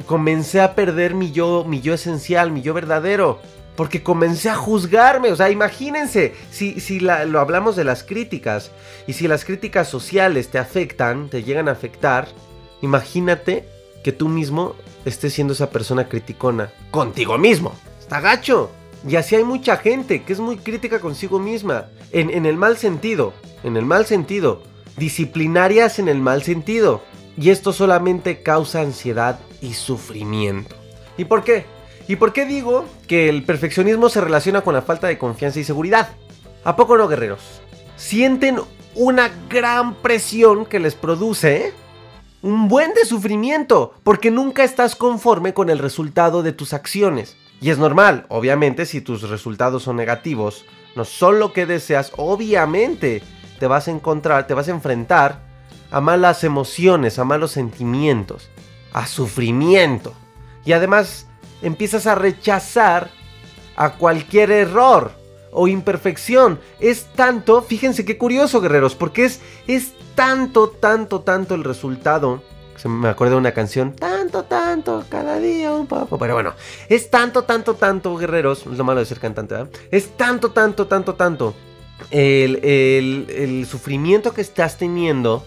comencé 0.07 0.61
a 0.61 0.75
perder 0.75 1.15
mi 1.15 1.33
yo, 1.33 1.65
mi 1.67 1.81
yo 1.81 1.95
esencial, 1.95 2.53
mi 2.53 2.63
yo 2.63 2.75
verdadero. 2.75 3.41
Porque 3.77 4.03
comencé 4.03 4.51
a 4.51 4.57
juzgarme. 4.57 5.31
O 5.31 5.37
sea, 5.37 5.51
imagínense, 5.51 6.35
si, 6.51 6.81
si 6.81 6.99
lo 7.01 7.41
hablamos 7.41 7.77
de 7.77 7.85
las 7.85 8.03
críticas, 8.03 8.73
y 9.07 9.13
si 9.13 9.29
las 9.29 9.45
críticas 9.45 9.89
sociales 9.89 10.49
te 10.49 10.59
afectan, 10.59 11.29
te 11.29 11.43
llegan 11.45 11.69
a 11.69 11.73
afectar, 11.73 12.29
imagínate 12.83 13.69
que 14.03 14.13
tú 14.13 14.29
mismo 14.29 14.75
estés 15.05 15.33
siendo 15.35 15.53
esa 15.53 15.71
persona 15.71 16.09
criticona. 16.09 16.71
Contigo 16.91 17.39
mismo. 17.39 17.73
Está 18.01 18.21
gacho. 18.21 18.71
Y 19.07 19.17
así 19.17 19.37
hay 19.37 19.45
mucha 19.45 19.77
gente 19.77 20.25
que 20.25 20.33
es 20.33 20.41
muy 20.41 20.57
crítica 20.57 20.99
consigo 21.01 21.39
misma. 21.39 21.87
En, 22.11 22.31
en 22.31 22.47
el 22.47 22.57
mal 22.57 22.77
sentido. 22.77 23.33
En 23.63 23.77
el 23.77 23.85
mal 23.85 24.07
sentido. 24.07 24.63
Disciplinarias 24.97 25.99
en 25.99 26.09
el 26.09 26.21
mal 26.21 26.43
sentido. 26.43 27.03
Y 27.41 27.51
esto 27.51 27.73
solamente 27.73 28.43
causa 28.43 28.81
ansiedad 28.81 29.39
y 29.61 29.75
sufrimiento. 29.75 30.75
¿Y 31.17 31.25
por 31.25 31.45
qué? 31.45 31.67
¿Y 32.09 32.17
por 32.17 32.33
qué 32.33 32.45
digo 32.47 32.85
que 33.07 33.29
el 33.29 33.45
perfeccionismo 33.45 34.09
se 34.09 34.21
relaciona 34.21 34.63
con 34.63 34.75
la 34.75 34.83
falta 34.83 35.07
de 35.07 35.19
confianza 35.19 35.61
y 35.61 35.65
seguridad? 35.65 36.09
¿A 36.65 36.75
poco 36.75 36.97
no, 36.97 37.07
guerreros? 37.07 37.61
Sienten 37.97 38.59
una 38.97 39.31
gran 39.49 39.95
presión 39.95 40.67
que 40.67 40.81
les 40.81 40.97
produce 40.97 41.73
un 42.43 42.69
buen 42.69 42.93
de 42.95 43.05
sufrimiento, 43.05 43.95
porque 44.03 44.31
nunca 44.33 44.65
estás 44.65 44.97
conforme 44.97 45.55
con 45.55 45.71
el 45.71 45.79
resultado 45.79 46.43
de 46.43 46.53
tus 46.53 46.73
acciones. 46.73 47.37
Y 47.61 47.71
es 47.71 47.79
normal, 47.79 48.27
obviamente, 48.29 48.85
si 48.85 49.01
tus 49.01 49.29
resultados 49.29 49.85
son 49.85 49.97
negativos, 49.97 50.65
no 50.97 51.05
son 51.05 51.39
lo 51.39 51.53
que 51.53 51.67
deseas, 51.67 52.13
obviamente 52.17 53.23
te 53.61 53.67
vas 53.67 53.87
a 53.87 53.93
encontrar, 53.93 54.47
te 54.47 54.55
vas 54.55 54.69
a 54.69 54.73
enfrentar 54.73 55.48
a 55.91 56.01
malas 56.01 56.45
emociones, 56.45 57.19
a 57.19 57.25
malos 57.25 57.53
sentimientos, 57.53 58.49
a 58.93 59.07
sufrimiento. 59.07 60.15
Y 60.65 60.73
además 60.73 61.27
empiezas 61.63 62.07
a 62.07 62.15
rechazar 62.15 63.11
a 63.77 63.95
cualquier 63.95 64.51
error 64.51 65.13
o 65.53 65.69
imperfección. 65.69 66.61
Es 66.81 67.07
tanto, 67.15 67.63
fíjense 67.63 68.05
qué 68.05 68.19
curioso, 68.19 68.61
guerreros, 68.61 68.95
porque 68.95 69.25
es, 69.25 69.41
es 69.67 69.93
tanto, 70.15 70.69
tanto, 70.69 71.21
tanto 71.21 71.55
el 71.55 71.65
resultado. 71.65 72.43
Se 72.77 72.89
me 72.89 73.09
acuerdo 73.09 73.35
de 73.35 73.41
una 73.41 73.53
canción, 73.53 73.93
tanto, 73.97 74.45
tanto, 74.45 75.05
cada 75.09 75.41
día 75.41 75.73
un 75.73 75.89
poco. 75.89 76.17
Pero 76.17 76.35
bueno, 76.35 76.55
es 76.89 77.11
tanto, 77.11 77.43
tanto, 77.43 77.75
tanto, 77.75 78.17
guerreros. 78.17 78.67
Es 78.67 78.79
lo 78.79 78.85
malo 78.85 79.01
de 79.01 79.07
ser 79.07 79.19
cantante, 79.19 79.55
¿verdad? 79.55 79.71
Es 79.91 80.17
tanto, 80.17 80.53
tanto, 80.53 80.87
tanto, 80.87 81.15
tanto. 81.15 81.55
El, 82.11 82.57
el, 82.65 83.27
el 83.31 83.67
sufrimiento 83.67 84.33
que 84.33 84.43
estás 84.43 84.79
teniendo 84.79 85.45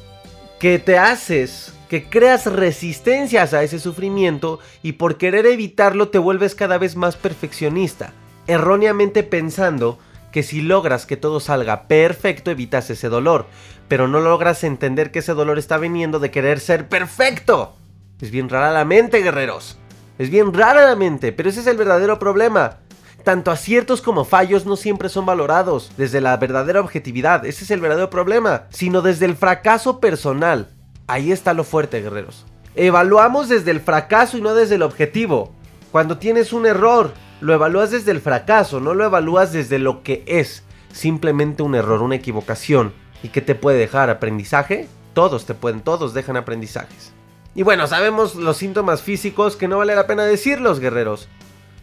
que 0.61 0.77
te 0.77 0.99
haces, 0.99 1.73
que 1.89 2.07
creas 2.07 2.45
resistencias 2.45 3.55
a 3.55 3.63
ese 3.63 3.79
sufrimiento 3.79 4.59
y 4.83 4.91
por 4.91 5.17
querer 5.17 5.47
evitarlo 5.47 6.09
te 6.09 6.19
vuelves 6.19 6.53
cada 6.53 6.77
vez 6.77 6.95
más 6.95 7.15
perfeccionista, 7.15 8.13
erróneamente 8.45 9.23
pensando 9.23 9.97
que 10.31 10.43
si 10.43 10.61
logras 10.61 11.07
que 11.07 11.17
todo 11.17 11.39
salga 11.39 11.87
perfecto 11.87 12.51
evitas 12.51 12.91
ese 12.91 13.09
dolor, 13.09 13.47
pero 13.87 14.07
no 14.07 14.19
logras 14.19 14.63
entender 14.63 15.09
que 15.09 15.19
ese 15.19 15.33
dolor 15.33 15.57
está 15.57 15.79
viniendo 15.79 16.19
de 16.19 16.29
querer 16.29 16.59
ser 16.59 16.87
perfecto. 16.87 17.75
Es 18.21 18.29
bien 18.29 18.47
rara 18.47 18.71
la 18.71 18.85
mente, 18.85 19.23
guerreros. 19.23 19.79
Es 20.19 20.29
bien 20.29 20.53
rara 20.53 20.85
la 20.85 20.95
mente, 20.95 21.31
pero 21.31 21.49
ese 21.49 21.61
es 21.61 21.67
el 21.67 21.77
verdadero 21.77 22.19
problema. 22.19 22.77
Tanto 23.23 23.51
aciertos 23.51 24.01
como 24.01 24.25
fallos 24.25 24.65
no 24.65 24.75
siempre 24.75 25.09
son 25.09 25.25
valorados 25.25 25.91
desde 25.97 26.21
la 26.21 26.35
verdadera 26.37 26.81
objetividad, 26.81 27.45
ese 27.45 27.63
es 27.63 27.71
el 27.71 27.79
verdadero 27.79 28.09
problema, 28.09 28.63
sino 28.69 29.01
desde 29.01 29.25
el 29.25 29.35
fracaso 29.35 29.99
personal. 29.99 30.69
Ahí 31.07 31.31
está 31.31 31.53
lo 31.53 31.63
fuerte, 31.63 32.01
guerreros. 32.01 32.45
Evaluamos 32.75 33.49
desde 33.49 33.71
el 33.71 33.81
fracaso 33.81 34.37
y 34.37 34.41
no 34.41 34.55
desde 34.55 34.75
el 34.75 34.81
objetivo. 34.81 35.53
Cuando 35.91 36.17
tienes 36.17 36.53
un 36.53 36.65
error, 36.65 37.13
lo 37.41 37.53
evalúas 37.53 37.91
desde 37.91 38.11
el 38.11 38.21
fracaso, 38.21 38.79
no 38.79 38.93
lo 38.93 39.05
evalúas 39.05 39.51
desde 39.51 39.77
lo 39.77 40.03
que 40.03 40.23
es. 40.25 40.63
Simplemente 40.93 41.63
un 41.63 41.75
error, 41.75 42.01
una 42.01 42.15
equivocación. 42.15 42.93
¿Y 43.23 43.29
qué 43.29 43.41
te 43.41 43.55
puede 43.55 43.77
dejar? 43.77 44.09
¿Aprendizaje? 44.09 44.87
Todos 45.13 45.45
te 45.45 45.53
pueden, 45.53 45.81
todos 45.81 46.13
dejan 46.13 46.37
aprendizajes. 46.37 47.13
Y 47.53 47.63
bueno, 47.63 47.87
sabemos 47.87 48.35
los 48.35 48.57
síntomas 48.57 49.01
físicos 49.01 49.57
que 49.57 49.67
no 49.67 49.77
vale 49.77 49.95
la 49.95 50.07
pena 50.07 50.23
decirlos, 50.23 50.79
guerreros. 50.79 51.27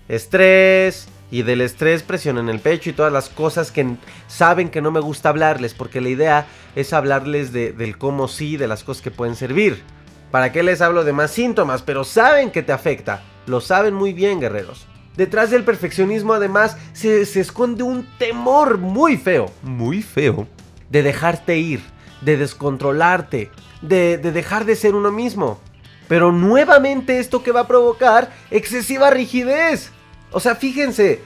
Estrés, 0.09 1.09
y 1.30 1.42
del 1.42 1.60
estrés, 1.60 2.02
presión 2.02 2.38
en 2.38 2.48
el 2.48 2.60
pecho 2.60 2.90
y 2.90 2.94
todas 2.94 3.12
las 3.12 3.28
cosas 3.28 3.70
que 3.70 3.96
saben 4.26 4.70
que 4.70 4.80
no 4.80 4.90
me 4.90 5.00
gusta 5.00 5.28
hablarles, 5.28 5.74
porque 5.74 6.00
la 6.00 6.08
idea 6.08 6.46
es 6.74 6.92
hablarles 6.92 7.52
de, 7.52 7.72
del 7.72 7.98
cómo 7.98 8.28
sí, 8.28 8.56
de 8.56 8.68
las 8.68 8.84
cosas 8.84 9.02
que 9.02 9.10
pueden 9.10 9.36
servir. 9.36 9.82
¿Para 10.30 10.52
qué 10.52 10.62
les 10.62 10.80
hablo 10.80 11.04
de 11.04 11.12
más 11.12 11.30
síntomas? 11.30 11.82
Pero 11.82 12.04
saben 12.04 12.50
que 12.50 12.62
te 12.62 12.72
afecta, 12.72 13.22
lo 13.46 13.60
saben 13.60 13.94
muy 13.94 14.12
bien, 14.12 14.40
guerreros. 14.40 14.86
Detrás 15.16 15.50
del 15.50 15.64
perfeccionismo 15.64 16.34
además 16.34 16.76
se, 16.92 17.22
esconde 17.22 17.82
un 17.82 18.06
temor 18.18 18.78
muy 18.78 19.16
feo, 19.16 19.50
muy 19.62 20.02
feo, 20.02 20.46
de 20.90 21.02
dejarte 21.02 21.58
ir, 21.58 21.80
de 22.20 22.36
descontrolarte, 22.36 23.50
de, 23.82 24.16
de 24.16 24.32
dejar 24.32 24.64
de 24.64 24.76
ser 24.76 24.94
uno 24.94 25.10
mismo. 25.10 25.58
Pero 26.06 26.32
nuevamente 26.32 27.18
esto 27.18 27.42
que 27.42 27.52
va 27.52 27.60
a 27.60 27.66
provocar 27.66 28.30
excesiva 28.50 29.10
rigidez 29.10 29.92
o 30.32 30.40
sea, 30.40 30.54
fíjense, 30.54 31.22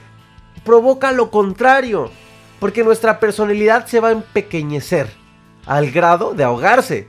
provoca 0.63 1.11
lo 1.11 1.29
contrario, 1.29 2.11
porque 2.59 2.83
nuestra 2.83 3.19
personalidad 3.19 3.85
se 3.87 3.99
va 3.99 4.09
a 4.09 4.13
empequeñecer 4.13 5.09
al 5.65 5.91
grado 5.91 6.33
de 6.33 6.43
ahogarse. 6.43 7.07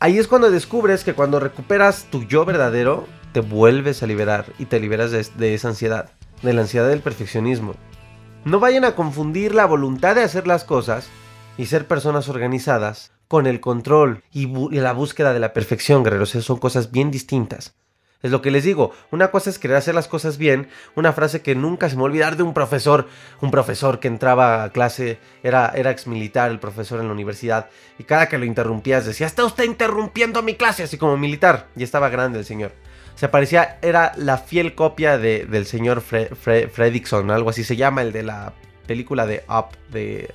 Ahí 0.00 0.18
es 0.18 0.28
cuando 0.28 0.50
descubres 0.50 1.04
que 1.04 1.14
cuando 1.14 1.40
recuperas 1.40 2.06
tu 2.10 2.24
yo 2.24 2.44
verdadero, 2.44 3.06
te 3.32 3.40
vuelves 3.40 4.02
a 4.02 4.06
liberar 4.06 4.46
y 4.58 4.66
te 4.66 4.80
liberas 4.80 5.10
de, 5.10 5.54
esa 5.54 5.68
ansiedad, 5.68 6.10
de 6.42 6.52
la 6.52 6.62
ansiedad 6.62 6.88
del 6.88 7.00
perfeccionismo. 7.00 7.74
No 8.44 8.60
vayan 8.60 8.84
a 8.84 8.94
confundir 8.94 9.54
la 9.54 9.66
voluntad 9.66 10.14
de 10.14 10.22
hacer 10.22 10.46
las 10.46 10.64
cosas 10.64 11.08
y 11.56 11.66
ser 11.66 11.86
personas 11.86 12.28
organizadas 12.28 13.12
con 13.26 13.46
el 13.46 13.60
control 13.60 14.22
y, 14.32 14.46
la 14.78 14.92
búsqueda 14.92 15.32
de 15.32 15.40
la 15.40 15.52
perfección, 15.52 16.02
guerreros. 16.02 16.30
son 16.30 16.58
cosas 16.58 16.90
bien 16.92 17.10
distintas. 17.10 17.74
Es 18.20 18.32
lo 18.32 18.42
que 18.42 18.50
les 18.50 18.64
digo. 18.64 18.92
Una 19.12 19.30
cosa 19.30 19.48
es 19.48 19.60
querer 19.60 19.76
hacer 19.76 19.94
las 19.94 20.08
cosas 20.08 20.38
bien. 20.38 20.68
Una 20.96 21.12
frase 21.12 21.40
que 21.40 21.54
nunca 21.54 21.88
se 21.88 21.94
me 21.94 22.02
va 22.02 22.08
a 22.08 22.10
olvidar 22.10 22.36
de 22.36 22.42
un 22.42 22.52
profesor. 22.52 23.06
Un 23.40 23.52
profesor 23.52 24.00
que 24.00 24.08
entraba 24.08 24.64
a 24.64 24.70
clase. 24.70 25.18
Era, 25.44 25.72
era 25.74 25.92
ex 25.92 26.08
militar, 26.08 26.50
el 26.50 26.58
profesor 26.58 27.00
en 27.00 27.06
la 27.06 27.12
universidad. 27.12 27.68
Y 27.96 28.04
cada 28.04 28.28
que 28.28 28.38
lo 28.38 28.44
interrumpías 28.44 29.06
decía: 29.06 29.26
Está 29.26 29.44
usted 29.44 29.64
interrumpiendo 29.64 30.42
mi 30.42 30.54
clase. 30.54 30.82
Así 30.82 30.98
como 30.98 31.16
militar. 31.16 31.68
Y 31.76 31.84
estaba 31.84 32.08
grande 32.08 32.40
el 32.40 32.44
señor. 32.44 32.72
Se 33.14 33.28
parecía. 33.28 33.78
Era 33.82 34.12
la 34.16 34.38
fiel 34.38 34.74
copia 34.74 35.16
de, 35.16 35.46
del 35.46 35.66
señor 35.66 36.00
Fre 36.00 36.28
Fredrickson. 36.34 37.30
Algo 37.30 37.50
así 37.50 37.62
se 37.62 37.76
llama. 37.76 38.02
El 38.02 38.12
de 38.12 38.24
la 38.24 38.52
película 38.88 39.26
de 39.26 39.44
Up 39.48 39.76
de, 39.92 40.34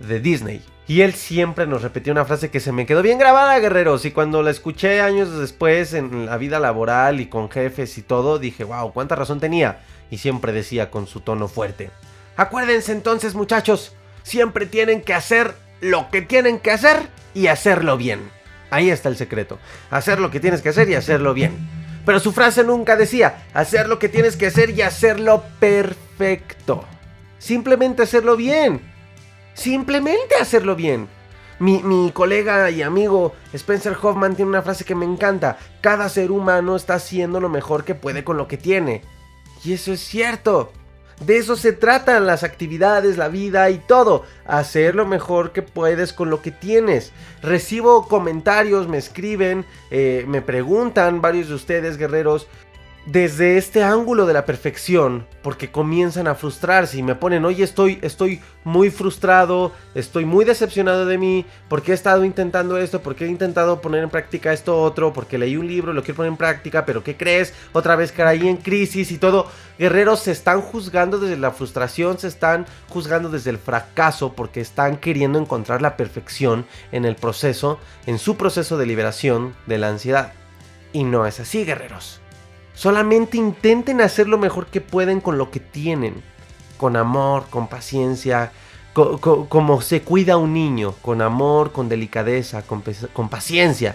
de 0.00 0.18
Disney. 0.18 0.60
Y 0.88 1.02
él 1.02 1.14
siempre 1.14 1.66
nos 1.66 1.82
repetía 1.82 2.12
una 2.12 2.24
frase 2.24 2.50
que 2.50 2.60
se 2.60 2.72
me 2.72 2.86
quedó 2.86 3.02
bien 3.02 3.18
grabada, 3.18 3.58
guerreros. 3.58 4.04
Y 4.04 4.10
cuando 4.10 4.42
la 4.42 4.50
escuché 4.50 5.00
años 5.00 5.38
después 5.38 5.94
en 5.94 6.26
la 6.26 6.36
vida 6.36 6.58
laboral 6.58 7.20
y 7.20 7.26
con 7.26 7.50
jefes 7.50 7.96
y 7.98 8.02
todo, 8.02 8.38
dije, 8.38 8.64
wow, 8.64 8.92
cuánta 8.92 9.14
razón 9.14 9.40
tenía. 9.40 9.80
Y 10.10 10.18
siempre 10.18 10.52
decía 10.52 10.90
con 10.90 11.06
su 11.06 11.20
tono 11.20 11.48
fuerte. 11.48 11.90
Acuérdense 12.36 12.92
entonces, 12.92 13.34
muchachos, 13.34 13.94
siempre 14.22 14.66
tienen 14.66 15.02
que 15.02 15.14
hacer 15.14 15.54
lo 15.80 16.10
que 16.10 16.22
tienen 16.22 16.58
que 16.58 16.72
hacer 16.72 17.08
y 17.34 17.46
hacerlo 17.46 17.96
bien. 17.96 18.20
Ahí 18.70 18.90
está 18.90 19.08
el 19.08 19.16
secreto. 19.16 19.58
Hacer 19.90 20.18
lo 20.18 20.30
que 20.30 20.40
tienes 20.40 20.62
que 20.62 20.70
hacer 20.70 20.88
y 20.88 20.94
hacerlo 20.94 21.34
bien. 21.34 21.56
Pero 22.04 22.18
su 22.18 22.32
frase 22.32 22.64
nunca 22.64 22.96
decía, 22.96 23.44
hacer 23.54 23.88
lo 23.88 23.98
que 23.98 24.08
tienes 24.08 24.36
que 24.36 24.46
hacer 24.46 24.70
y 24.70 24.82
hacerlo 24.82 25.44
perfecto. 25.60 26.84
Simplemente 27.38 28.02
hacerlo 28.02 28.36
bien. 28.36 28.91
Simplemente 29.54 30.36
hacerlo 30.40 30.76
bien. 30.76 31.08
Mi, 31.58 32.10
colega 32.12 32.70
y 32.70 32.82
amigo 32.82 33.34
Spencer 33.52 33.96
Hoffman 34.02 34.34
tiene 34.34 34.48
una 34.48 34.62
frase 34.62 34.84
que 34.84 34.96
me 34.96 35.04
encanta. 35.04 35.58
Cada 35.80 36.08
ser 36.08 36.32
humano 36.32 36.74
está 36.74 36.94
haciendo 36.94 37.40
lo 37.40 37.48
mejor 37.48 37.84
que 37.84 37.94
puede 37.94 38.24
con 38.24 38.36
lo 38.36 38.48
que 38.48 38.56
tiene. 38.56 39.02
Y 39.64 39.74
eso 39.74 39.92
es 39.92 40.00
cierto. 40.00 40.72
De 41.24 41.36
eso 41.36 41.54
se 41.54 41.72
tratan 41.72 42.26
las 42.26 42.42
actividades, 42.42 43.16
la 43.16 43.28
vida 43.28 43.70
y 43.70 43.78
todo. 43.78 44.24
Hacer 44.44 44.96
lo 44.96 45.06
mejor 45.06 45.52
que 45.52 45.62
puedes 45.62 46.12
con 46.12 46.30
lo 46.30 46.42
que 46.42 46.50
tienes. 46.50 47.12
Recibo 47.42 48.08
comentarios, 48.08 48.88
me 48.88 48.98
escriben, 48.98 49.64
eh, 49.92 50.24
me 50.26 50.42
preguntan 50.42 51.20
varios 51.20 51.48
de 51.48 51.54
ustedes, 51.54 51.96
guerreros, 51.96 52.48
desde 53.06 53.58
este 53.58 53.82
ángulo 53.82 54.26
de 54.26 54.32
la 54.32 54.46
perfección, 54.46 55.26
porque 55.42 55.72
comienzan 55.72 56.28
a 56.28 56.36
frustrarse 56.36 56.98
y 56.98 57.02
me 57.02 57.16
ponen, 57.16 57.44
oye, 57.44 57.64
estoy, 57.64 57.98
estoy 58.00 58.40
muy 58.62 58.90
frustrado, 58.90 59.72
estoy 59.96 60.24
muy 60.24 60.44
decepcionado 60.44 61.04
de 61.04 61.18
mí, 61.18 61.44
porque 61.68 61.90
he 61.90 61.94
estado 61.94 62.24
intentando 62.24 62.78
esto, 62.78 63.02
porque 63.02 63.24
he 63.24 63.28
intentado 63.28 63.80
poner 63.80 64.04
en 64.04 64.10
práctica 64.10 64.52
esto 64.52 64.80
otro, 64.80 65.12
porque 65.12 65.36
leí 65.36 65.56
un 65.56 65.66
libro, 65.66 65.92
lo 65.92 66.04
quiero 66.04 66.18
poner 66.18 66.30
en 66.30 66.36
práctica, 66.36 66.86
pero 66.86 67.02
¿qué 67.02 67.16
crees? 67.16 67.52
Otra 67.72 67.96
vez 67.96 68.12
caí 68.12 68.46
en 68.46 68.58
crisis 68.58 69.10
y 69.10 69.18
todo. 69.18 69.48
Guerreros 69.80 70.20
se 70.20 70.30
están 70.30 70.60
juzgando 70.60 71.18
desde 71.18 71.36
la 71.36 71.50
frustración, 71.50 72.18
se 72.18 72.28
están 72.28 72.66
juzgando 72.88 73.30
desde 73.30 73.50
el 73.50 73.58
fracaso, 73.58 74.34
porque 74.34 74.60
están 74.60 74.96
queriendo 74.96 75.40
encontrar 75.40 75.82
la 75.82 75.96
perfección 75.96 76.66
en 76.92 77.04
el 77.04 77.16
proceso, 77.16 77.80
en 78.06 78.20
su 78.20 78.36
proceso 78.36 78.78
de 78.78 78.86
liberación 78.86 79.56
de 79.66 79.78
la 79.78 79.88
ansiedad. 79.88 80.34
Y 80.92 81.02
no 81.02 81.26
es 81.26 81.40
así, 81.40 81.64
guerreros. 81.64 82.21
Solamente 82.82 83.36
intenten 83.36 84.00
hacer 84.00 84.26
lo 84.26 84.38
mejor 84.38 84.66
que 84.66 84.80
pueden 84.80 85.20
con 85.20 85.38
lo 85.38 85.52
que 85.52 85.60
tienen. 85.60 86.20
Con 86.78 86.96
amor, 86.96 87.46
con 87.48 87.68
paciencia, 87.68 88.50
como 88.92 89.80
se 89.80 90.02
cuida 90.02 90.36
un 90.36 90.52
niño. 90.52 90.92
Con 91.00 91.22
amor, 91.22 91.70
con 91.70 91.88
delicadeza, 91.88 92.62
con, 92.62 92.82
paciencia. 93.30 93.94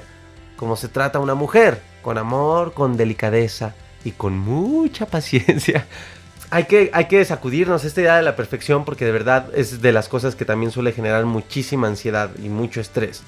Como 0.55 0.77
se 0.77 0.87
trata 0.87 1.19
una 1.19 1.35
mujer. 1.35 1.81
Con 2.01 2.17
amor, 2.17 2.73
con 2.73 2.95
delicadeza 2.95 3.75
y 4.05 4.11
con 4.11 4.39
mucha 4.39 5.05
paciencia. 5.05 5.85
Hay 6.49 6.63
que, 6.63 6.89
hay 6.93 7.09
que 7.09 7.25
sacudirnos 7.25 7.83
esta 7.83 7.99
idea 7.99 8.15
de 8.15 8.23
la 8.23 8.37
perfección 8.37 8.85
porque 8.85 9.03
de 9.03 9.11
verdad 9.11 9.49
es 9.53 9.81
de 9.81 9.91
las 9.91 10.07
cosas 10.07 10.33
que 10.33 10.45
también 10.45 10.71
suele 10.71 10.93
generar 10.93 11.25
muchísima 11.25 11.87
ansiedad 11.89 12.29
y 12.41 12.47
mucho 12.47 12.79
estrés. 12.79 13.21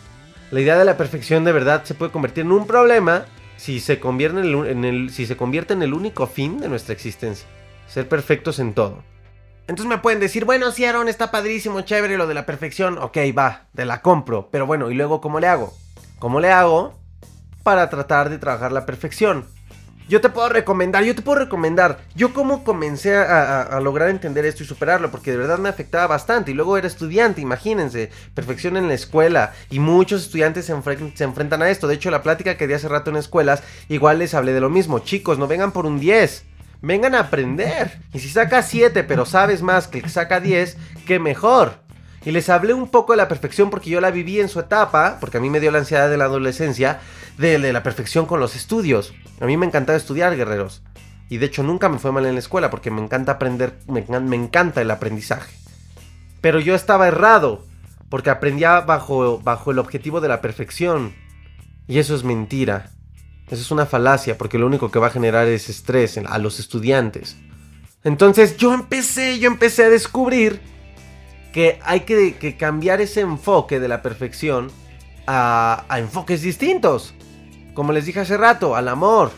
La 0.51 0.61
idea 0.61 0.77
de 0.77 0.85
la 0.85 0.95
perfección 0.95 1.43
de 1.43 1.51
verdad 1.51 1.83
se 1.83 1.95
puede 1.95 2.13
convertir 2.13 2.45
en 2.45 2.53
un 2.53 2.65
problema 2.65 3.25
si 3.59 3.81
se 3.81 3.99
convierte 3.99 4.39
en 4.39 4.85
el, 4.85 5.09
si 5.09 5.25
se 5.25 5.35
convierte 5.35 5.73
en 5.73 5.81
el 5.81 5.93
único 5.93 6.27
fin 6.27 6.59
de 6.59 6.69
nuestra 6.69 6.93
existencia. 6.93 7.47
Ser 7.87 8.07
perfectos 8.07 8.57
en 8.59 8.73
todo. 8.73 9.03
Entonces 9.67 9.89
me 9.89 9.97
pueden 9.97 10.21
decir, 10.21 10.45
bueno, 10.45 10.71
sí, 10.71 10.85
Aaron, 10.85 11.09
está 11.09 11.29
padrísimo, 11.29 11.81
chévere 11.81 12.17
lo 12.17 12.25
de 12.25 12.33
la 12.33 12.45
perfección. 12.45 12.97
Ok, 12.97 13.17
va, 13.37 13.65
te 13.75 13.83
la 13.83 14.01
compro. 14.01 14.49
Pero 14.49 14.65
bueno, 14.65 14.89
¿y 14.89 14.95
luego 14.95 15.19
cómo 15.19 15.39
le 15.41 15.47
hago? 15.47 15.73
¿Cómo 16.19 16.39
le 16.39 16.51
hago 16.51 16.97
para 17.63 17.89
tratar 17.89 18.29
de 18.29 18.39
trabajar 18.39 18.71
la 18.71 18.85
perfección? 18.85 19.45
Yo 20.09 20.21
te 20.21 20.29
puedo 20.29 20.49
recomendar, 20.49 21.03
yo 21.03 21.13
te 21.13 21.21
puedo 21.21 21.37
recomendar. 21.37 21.99
Yo 22.15 22.33
cómo 22.33 22.63
comencé 22.63 23.15
a, 23.15 23.79
lograr 23.79 24.09
entender 24.09 24.43
esto 24.43 24.63
y 24.63 24.65
superarlo, 24.65 25.11
porque 25.11 25.29
de 25.29 25.37
verdad 25.37 25.59
me 25.59 25.69
afectaba 25.69 26.07
bastante. 26.07 26.49
Y 26.49 26.55
luego 26.55 26.77
era 26.77 26.87
estudiante, 26.87 27.41
imagínense, 27.41 28.09
perfección 28.33 28.75
en 28.75 28.87
la 28.87 28.95
escuela. 28.95 29.53
Y 29.69 29.77
muchos 29.77 30.23
estudiantes 30.23 30.65
se, 30.65 30.73
se 31.13 31.23
enfrentan 31.23 31.61
a 31.61 31.69
esto. 31.69 31.87
De 31.87 31.93
hecho, 31.93 32.09
la 32.09 32.23
plática 32.23 32.57
que 32.57 32.65
di 32.65 32.73
hace 32.73 32.89
rato 32.89 33.11
en 33.11 33.17
escuelas, 33.17 33.61
igual 33.87 34.17
les 34.17 34.33
hablé 34.33 34.53
de 34.53 34.61
lo 34.61 34.71
mismo. 34.71 34.97
Chicos, 34.97 35.37
no 35.37 35.47
vengan 35.47 35.71
por 35.71 35.85
un 35.85 35.99
10. 35.99 36.43
Vengan 36.81 37.13
a 37.13 37.19
aprender. 37.19 37.99
Y 38.11 38.17
si 38.17 38.29
sacas 38.29 38.67
7, 38.67 39.03
pero 39.03 39.27
sabes 39.27 39.61
más 39.61 39.87
que 39.87 39.99
el 39.99 40.05
que 40.05 40.09
saca 40.09 40.39
10, 40.39 40.75
qué 41.05 41.19
mejor. 41.19 41.73
Y 42.25 42.31
les 42.31 42.49
hablé 42.49 42.73
un 42.73 42.89
poco 42.89 43.13
de 43.13 43.17
la 43.17 43.27
perfección 43.27 43.69
porque 43.69 43.89
yo 43.89 44.01
la 44.01 44.11
viví 44.11 44.39
en 44.39 44.49
su 44.49 44.59
etapa, 44.59 45.17
porque 45.19 45.37
a 45.37 45.39
mí 45.39 45.49
me 45.49 45.59
dio 45.59 45.71
la 45.71 45.79
ansiedad 45.79 46.09
de 46.09 46.17
la 46.17 46.25
adolescencia, 46.25 46.99
de, 47.39 47.73
la 47.73 47.83
perfección 47.83 48.25
con 48.25 48.39
los 48.39 48.55
estudios. 48.55 49.13
A 49.39 49.45
mí 49.45 49.57
me 49.57 49.65
encantaba 49.65 49.97
estudiar, 49.97 50.35
guerreros. 50.35 50.83
Y 51.29 51.37
de 51.37 51.45
hecho 51.45 51.63
nunca 51.63 51.89
me 51.89 51.99
fue 51.99 52.11
mal 52.11 52.25
en 52.25 52.33
la 52.33 52.39
escuela 52.39 52.69
porque 52.69 52.91
me 52.91 53.01
encanta 53.01 53.33
aprender, 53.33 53.77
me, 53.87 54.35
encanta 54.35 54.81
el 54.81 54.91
aprendizaje. 54.91 55.53
Pero 56.41 56.59
yo 56.59 56.75
estaba 56.75 57.07
errado, 57.07 57.65
porque 58.09 58.29
aprendía 58.29 58.81
bajo, 58.81 59.39
bajo 59.39 59.71
el 59.71 59.79
objetivo 59.79 60.21
de 60.21 60.27
la 60.27 60.41
perfección. 60.41 61.13
Y 61.87 61.99
eso 61.99 62.15
es 62.15 62.23
mentira. 62.23 62.91
Eso 63.47 63.61
es 63.61 63.71
una 63.71 63.85
falacia, 63.85 64.37
porque 64.37 64.59
lo 64.59 64.67
único 64.67 64.91
que 64.91 64.99
va 64.99 65.07
a 65.07 65.11
generar 65.11 65.47
es 65.47 65.69
estrés 65.69 66.17
a 66.17 66.37
los 66.37 66.59
estudiantes. 66.59 67.37
Entonces 68.03 68.57
yo 68.57 68.73
empecé, 68.73 69.39
yo 69.39 69.47
empecé 69.47 69.85
a 69.85 69.89
descubrir 69.89 70.61
que 71.51 71.79
hay 71.83 72.01
que, 72.01 72.55
cambiar 72.57 73.01
ese 73.01 73.21
enfoque 73.21 73.79
de 73.79 73.87
la 73.87 74.01
perfección 74.01 74.71
a, 75.27 75.85
enfoques 75.97 76.41
distintos. 76.41 77.13
Como 77.79 77.93
les 77.93 78.05
dije 78.05 78.19
hace 78.19 78.35
rato, 78.35 78.75
al 78.75 78.89
amor, 78.89 79.31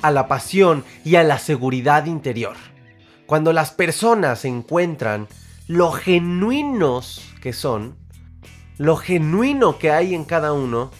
a 0.00 0.12
la 0.12 0.28
pasión 0.28 0.84
y 1.04 1.16
a 1.16 1.24
la 1.24 1.40
seguridad 1.40 2.06
interior. 2.06 2.54
Cuando 3.26 3.52
las 3.52 3.72
personas 3.72 4.44
encuentran 4.44 5.26
lo 5.66 5.90
genuinos 5.90 7.20
que 7.42 7.52
son, 7.52 7.96
lo 8.78 8.96
genuino 8.96 9.76
que 9.80 9.90
hay 9.90 10.14
en 10.14 10.24
cada 10.24 10.52
uno, 10.52 10.92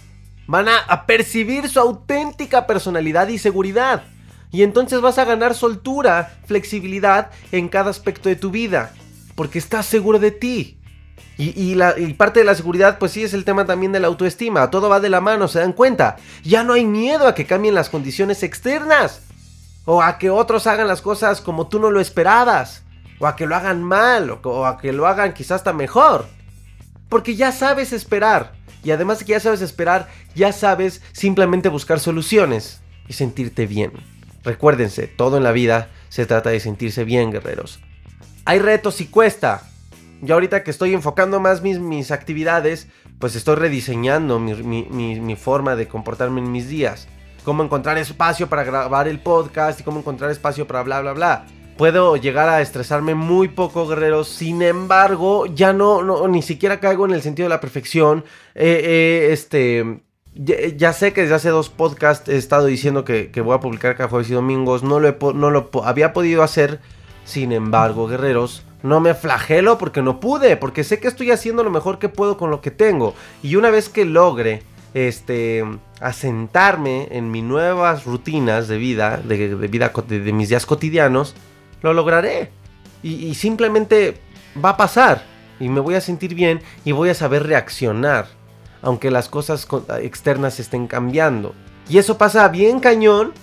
van 0.49 0.67
a, 0.69 1.07
percibir 1.07 1.69
su 1.69 1.79
auténtica 1.79 2.67
personalidad 2.67 3.29
y 3.29 3.39
seguridad. 3.39 4.03
Y 4.51 4.65
entonces 4.65 5.01
vas 5.01 5.19
a 5.19 5.25
ganar 5.25 5.55
soltura, 5.55 6.41
flexibilidad 6.47 7.31
en 7.53 7.69
cada 7.69 7.91
aspecto 7.91 8.29
de 8.29 8.35
tu 8.35 8.51
vida 8.51 8.93
porque 9.37 9.61
estás 9.61 9.87
seguro 9.87 10.19
de 10.19 10.33
ti. 10.33 10.80
Y, 11.39 11.75
la, 11.75 11.95
parte 12.19 12.41
de 12.41 12.45
la 12.45 12.55
seguridad, 12.55 12.99
pues 12.99 13.13
sí, 13.13 13.23
es 13.23 13.33
el 13.33 13.47
tema 13.47 13.65
también 13.65 13.93
de 13.93 14.01
la 14.01 14.09
autoestima. 14.09 14.71
Todo 14.71 14.91
va 14.91 15.01
de 15.01 15.09
la 15.09 15.23
mano, 15.23 15.49
se 15.49 15.59
dan 15.59 15.73
cuenta. 15.73 16.17
Ya 16.45 16.65
no 16.65 16.75
hay 16.75 16.85
miedo 16.85 17.27
a 17.27 17.35
que 17.35 17.47
cambien 17.47 17.75
las 17.75 17.89
condiciones 17.89 18.43
externas. 18.43 19.23
O 19.87 20.03
a 20.03 20.19
que 20.19 20.29
otros 20.29 20.67
hagan 20.67 20.87
las 20.87 21.01
cosas 21.01 21.41
como 21.41 21.69
tú 21.69 21.81
no 21.81 21.91
lo 21.91 21.99
esperabas. 21.99 22.83
O 23.21 23.27
a 23.27 23.37
que 23.37 23.47
lo 23.47 23.57
hagan 23.57 23.83
mal. 23.83 24.31
O, 24.31 24.41
o 24.43 24.67
a 24.67 24.77
que 24.77 24.93
lo 24.93 25.07
hagan 25.07 25.33
quizás 25.33 25.53
hasta 25.53 25.73
mejor. 25.73 26.27
Porque 27.09 27.35
ya 27.35 27.53
sabes 27.53 27.95
esperar. 27.95 28.53
Y 28.85 28.91
además 28.91 29.19
de 29.19 29.25
que 29.25 29.33
ya 29.33 29.41
sabes 29.41 29.63
esperar, 29.63 30.09
ya 30.35 30.53
sabes 30.53 31.01
simplemente 31.13 31.71
buscar 31.71 32.01
soluciones 32.01 32.83
y 33.09 33.15
sentirte 33.15 33.67
bien. 33.67 33.93
Recuérdense, 34.45 35.07
todo 35.07 35.39
en 35.39 35.43
la 35.43 35.53
vida 35.53 35.89
se 36.11 36.27
trata 36.27 36.51
de 36.51 36.61
sentirse 36.61 37.05
bien, 37.05 37.31
guerreros 37.31 37.81
hay 38.45 38.59
retos 38.59 39.01
y 39.01 39.07
cuesta. 39.07 39.63
Yo 40.23 40.35
ahorita 40.35 40.63
que 40.63 40.71
estoy 40.71 40.93
enfocando 40.93 41.41
más 41.41 41.63
mis, 41.63 42.11
actividades, 42.11 42.89
pues 43.19 43.37
estoy 43.37 43.57
rediseñando 43.57 44.39
mi, 44.39 45.37
forma 45.37 45.77
de 45.77 45.89
comportarme 45.89 46.41
en 46.41 46.53
mis 46.53 46.69
días. 46.69 47.09
Cómo 47.45 47.63
encontrar 47.63 47.97
espacio 47.97 48.49
para 48.49 48.65
grabar 48.65 49.09
el 49.09 49.19
podcast 49.19 49.81
y 49.81 49.83
cómo 49.83 50.01
encontrar 50.01 50.31
espacio 50.31 50.67
para 50.67 50.83
bla, 50.83 51.01
bla, 51.01 51.13
bla. 51.13 51.47
Puedo 51.79 52.17
llegar 52.17 52.51
a 52.51 52.61
estresarme 52.61 53.15
muy 53.15 53.49
poco, 53.49 53.87
guerreros. 53.89 54.29
Sin 54.29 54.61
embargo, 54.61 55.47
ya 55.47 55.73
no, 55.73 56.29
ni 56.29 56.43
siquiera 56.43 56.81
caigo 56.81 57.07
en 57.07 57.13
el 57.13 57.23
sentido 57.23 57.47
de 57.47 57.55
la 57.55 57.61
perfección. 57.61 58.25
Eh, 58.55 58.81
eh, 58.85 59.29
este, 59.33 60.03
ya, 60.35 60.93
sé 60.93 61.15
que 61.15 61.23
desde 61.23 61.37
hace 61.37 61.49
dos 61.49 61.71
podcasts 61.71 62.29
he 62.29 62.37
estado 62.37 62.67
diciendo 62.67 63.07
que, 63.07 63.33
voy 63.43 63.55
a 63.55 63.61
publicar 63.61 63.97
cada 63.97 64.11
jueves 64.11 64.29
y 64.29 64.35
domingos. 64.35 64.83
No 64.83 65.01
no 65.01 65.51
lo 65.51 65.71
había 65.83 66.13
podido 66.13 66.43
hacer 66.43 66.81
sin 67.25 67.53
embargo, 67.53 68.09
guerreros, 68.09 68.65
no 68.83 69.01
me 69.01 69.15
flagelo 69.15 69.79
porque 69.79 70.03
no 70.03 70.21
pude, 70.21 70.57
porque 70.57 70.85
sé 70.85 71.01
que 71.01 71.09
estoy 71.09 71.31
haciendo 71.31 71.63
lo 71.63 71.71
mejor 71.71 71.99
que 71.99 72.09
puedo 72.09 72.37
con 72.37 72.51
lo 72.51 72.61
que 72.61 72.71
tengo. 72.71 73.15
Y 73.43 73.57
una 73.57 73.71
vez 73.71 73.89
que 73.89 74.05
logre 74.05 74.63
este 74.95 75.65
asentarme 76.01 77.09
en 77.11 77.31
mis 77.31 77.45
nuevas 77.45 78.05
rutinas 78.05 78.69
de 78.69 78.79
vida, 78.79 79.19
de, 79.19 79.55
vida 79.69 79.93
de, 80.09 80.33
mis 80.33 80.49
días 80.49 80.67
cotidianos, 80.67 81.35
lo 81.83 81.93
lograré. 81.93 82.51
Y, 83.03 83.35
simplemente 83.35 84.19
va 84.63 84.71
a 84.71 84.77
pasar. 84.77 85.25
Y 85.59 85.69
me 85.69 85.81
voy 85.81 85.95
a 85.95 86.01
sentir 86.01 86.35
bien 86.35 86.61
y 86.85 86.93
voy 86.93 87.11
a 87.11 87.15
saber 87.15 87.47
reaccionar. 87.47 88.27
Aunque 88.83 89.11
las 89.11 89.29
cosas 89.29 89.69
externas 90.01 90.59
estén 90.59 90.87
cambiando. 90.87 91.55
Y 91.89 91.99
eso 91.99 92.17
pasa 92.17 92.49
bien 92.49 92.81
cañón 92.81 93.35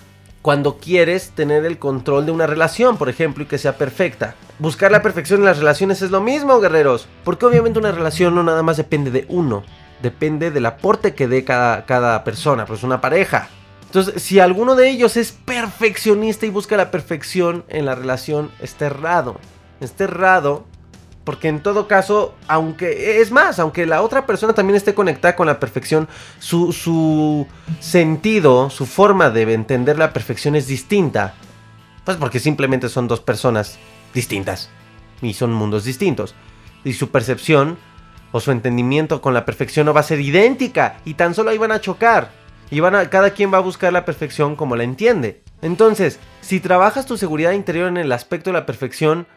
cuando 0.41 0.77
quieres 0.77 1.31
tener 1.31 1.65
el 1.65 1.79
control 1.79 2.25
de 2.25 2.31
una 2.31 2.47
relación, 2.47 2.97
por 2.97 3.09
ejemplo, 3.09 3.43
y 3.43 3.47
que 3.47 3.57
sea 3.57 3.77
perfecta. 3.77 4.35
Buscar 4.59 4.91
la 4.91 5.01
perfección 5.01 5.41
en 5.41 5.45
las 5.45 5.59
relaciones 5.59 6.01
es 6.01 6.11
lo 6.11 6.21
mismo, 6.21 6.59
guerreros. 6.59 7.07
Porque 7.23 7.45
obviamente 7.45 7.79
una 7.79 7.91
relación 7.91 8.35
no 8.35 8.43
nada 8.43 8.63
más 8.63 8.77
depende 8.77 9.11
de 9.11 9.25
uno. 9.29 9.63
Depende 10.01 10.51
del 10.51 10.65
aporte 10.65 11.13
que 11.13 11.27
dé 11.27 11.43
cada, 11.43 11.85
cada 11.85 12.23
persona, 12.23 12.65
pues 12.65 12.83
una 12.83 13.01
pareja. 13.01 13.49
Entonces, 13.85 14.21
si 14.21 14.39
alguno 14.39 14.75
de 14.75 14.89
ellos 14.89 15.17
es 15.17 15.31
perfeccionista 15.31 16.45
y 16.45 16.49
busca 16.49 16.77
la 16.77 16.91
perfección 16.91 17.63
en 17.67 17.85
la 17.85 17.95
relación, 17.95 18.51
está 18.59 18.85
errado. 18.87 19.39
Está 19.79 20.05
errado 20.05 20.65
porque 21.27 21.49
en 21.49 21.59
todo 21.59 21.89
caso, 21.89 22.35
aunque 22.47 23.19
es 23.19 23.31
más, 23.31 23.59
aunque 23.59 23.85
la 23.85 24.01
otra 24.01 24.25
persona 24.25 24.53
también 24.53 24.77
esté 24.77 24.93
conectada 24.93 25.35
con 25.35 25.45
la 25.45 25.59
perfección, 25.59 26.07
su, 26.39 26.71
su 26.71 27.45
sentido, 27.81 28.69
su 28.69 28.85
forma 28.85 29.29
de 29.29 29.41
entender 29.53 29.99
la 29.99 30.13
perfección 30.13 30.55
es 30.55 30.67
distinta. 30.67 31.33
Pues 32.05 32.15
porque 32.15 32.39
simplemente 32.39 32.87
son 32.87 33.09
dos 33.09 33.19
personas 33.19 33.77
distintas. 34.13 34.69
Y 35.21 35.33
son 35.33 35.51
mundos 35.51 35.83
distintos. 35.83 36.33
Y 36.85 36.93
su 36.93 37.09
percepción 37.09 37.77
o 38.31 38.39
su 38.39 38.51
entendimiento 38.51 39.21
con 39.21 39.33
la 39.33 39.43
perfección 39.43 39.85
no 39.85 39.93
va 39.93 39.99
a 39.99 40.03
ser 40.03 40.21
idéntica. 40.21 41.01
Y 41.03 41.15
tan 41.15 41.33
solo 41.33 41.49
ahí 41.49 41.57
van 41.57 41.73
a 41.73 41.81
chocar. 41.81 42.31
Y 42.71 42.79
van 42.79 42.95
a, 42.95 43.09
cada 43.09 43.31
quien 43.31 43.51
va 43.53 43.57
a 43.57 43.67
buscar 43.67 43.91
la 43.91 44.05
perfección 44.05 44.55
como 44.55 44.77
la 44.77 44.85
entiende. 44.85 45.41
Entonces, 45.61 46.21
si 46.39 46.61
trabajas 46.61 47.05
tu 47.05 47.17
seguridad 47.17 47.51
interior 47.51 47.89
en 47.89 47.97
el 47.97 48.13
aspecto 48.13 48.49
de 48.49 48.53
la 48.53 48.65
perfección, 48.65 49.27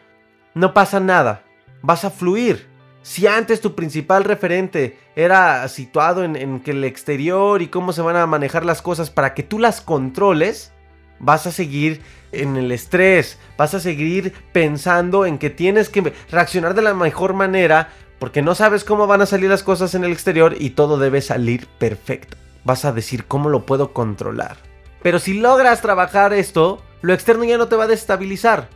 no 0.53 0.73
pasa 0.73 1.01
nada 1.01 1.43
vas 1.81 2.05
a 2.05 2.09
fluir. 2.09 2.69
Si 3.03 3.25
antes 3.25 3.61
tu 3.61 3.73
principal 3.73 4.23
referente 4.23 4.99
era 5.15 5.67
situado 5.67 6.23
en, 6.23 6.59
que 6.59 6.71
el 6.71 6.83
exterior 6.83 7.61
y 7.61 7.67
cómo 7.67 7.93
se 7.93 8.01
van 8.01 8.15
a 8.15 8.27
manejar 8.27 8.63
las 8.63 8.81
cosas 8.81 9.09
para 9.09 9.33
que 9.33 9.43
tú 9.43 9.57
las 9.57 9.81
controles, 9.81 10.71
vas 11.19 11.47
a 11.47 11.51
seguir 11.51 12.01
en 12.31 12.57
el 12.57 12.71
estrés, 12.71 13.39
vas 13.57 13.73
a 13.73 13.79
seguir 13.79 14.33
pensando 14.53 15.25
en 15.25 15.39
que 15.39 15.49
tienes 15.49 15.89
que 15.89 16.13
reaccionar 16.29 16.75
de 16.75 16.83
la 16.83 16.93
mejor 16.93 17.33
manera 17.33 17.89
porque 18.19 18.43
no 18.43 18.53
sabes 18.53 18.83
cómo 18.83 19.07
van 19.07 19.23
a 19.23 19.25
salir 19.25 19.49
las 19.49 19.63
cosas 19.63 19.95
en 19.95 20.03
el 20.03 20.11
exterior 20.11 20.55
y 20.59 20.71
todo 20.71 20.99
debe 20.99 21.21
salir 21.21 21.65
perfecto. 21.79 22.37
Vas 22.63 22.85
a 22.85 22.91
decir 22.91 23.25
cómo 23.25 23.49
lo 23.49 23.65
puedo 23.65 23.93
controlar. 23.93 24.57
Pero 25.01 25.17
si 25.17 25.33
logras 25.33 25.81
trabajar 25.81 26.31
esto, 26.31 26.83
lo 27.01 27.13
externo 27.13 27.45
ya 27.45 27.57
no 27.57 27.67
te 27.67 27.75
va 27.75 27.85
a 27.85 27.87
destabilizar, 27.87 28.69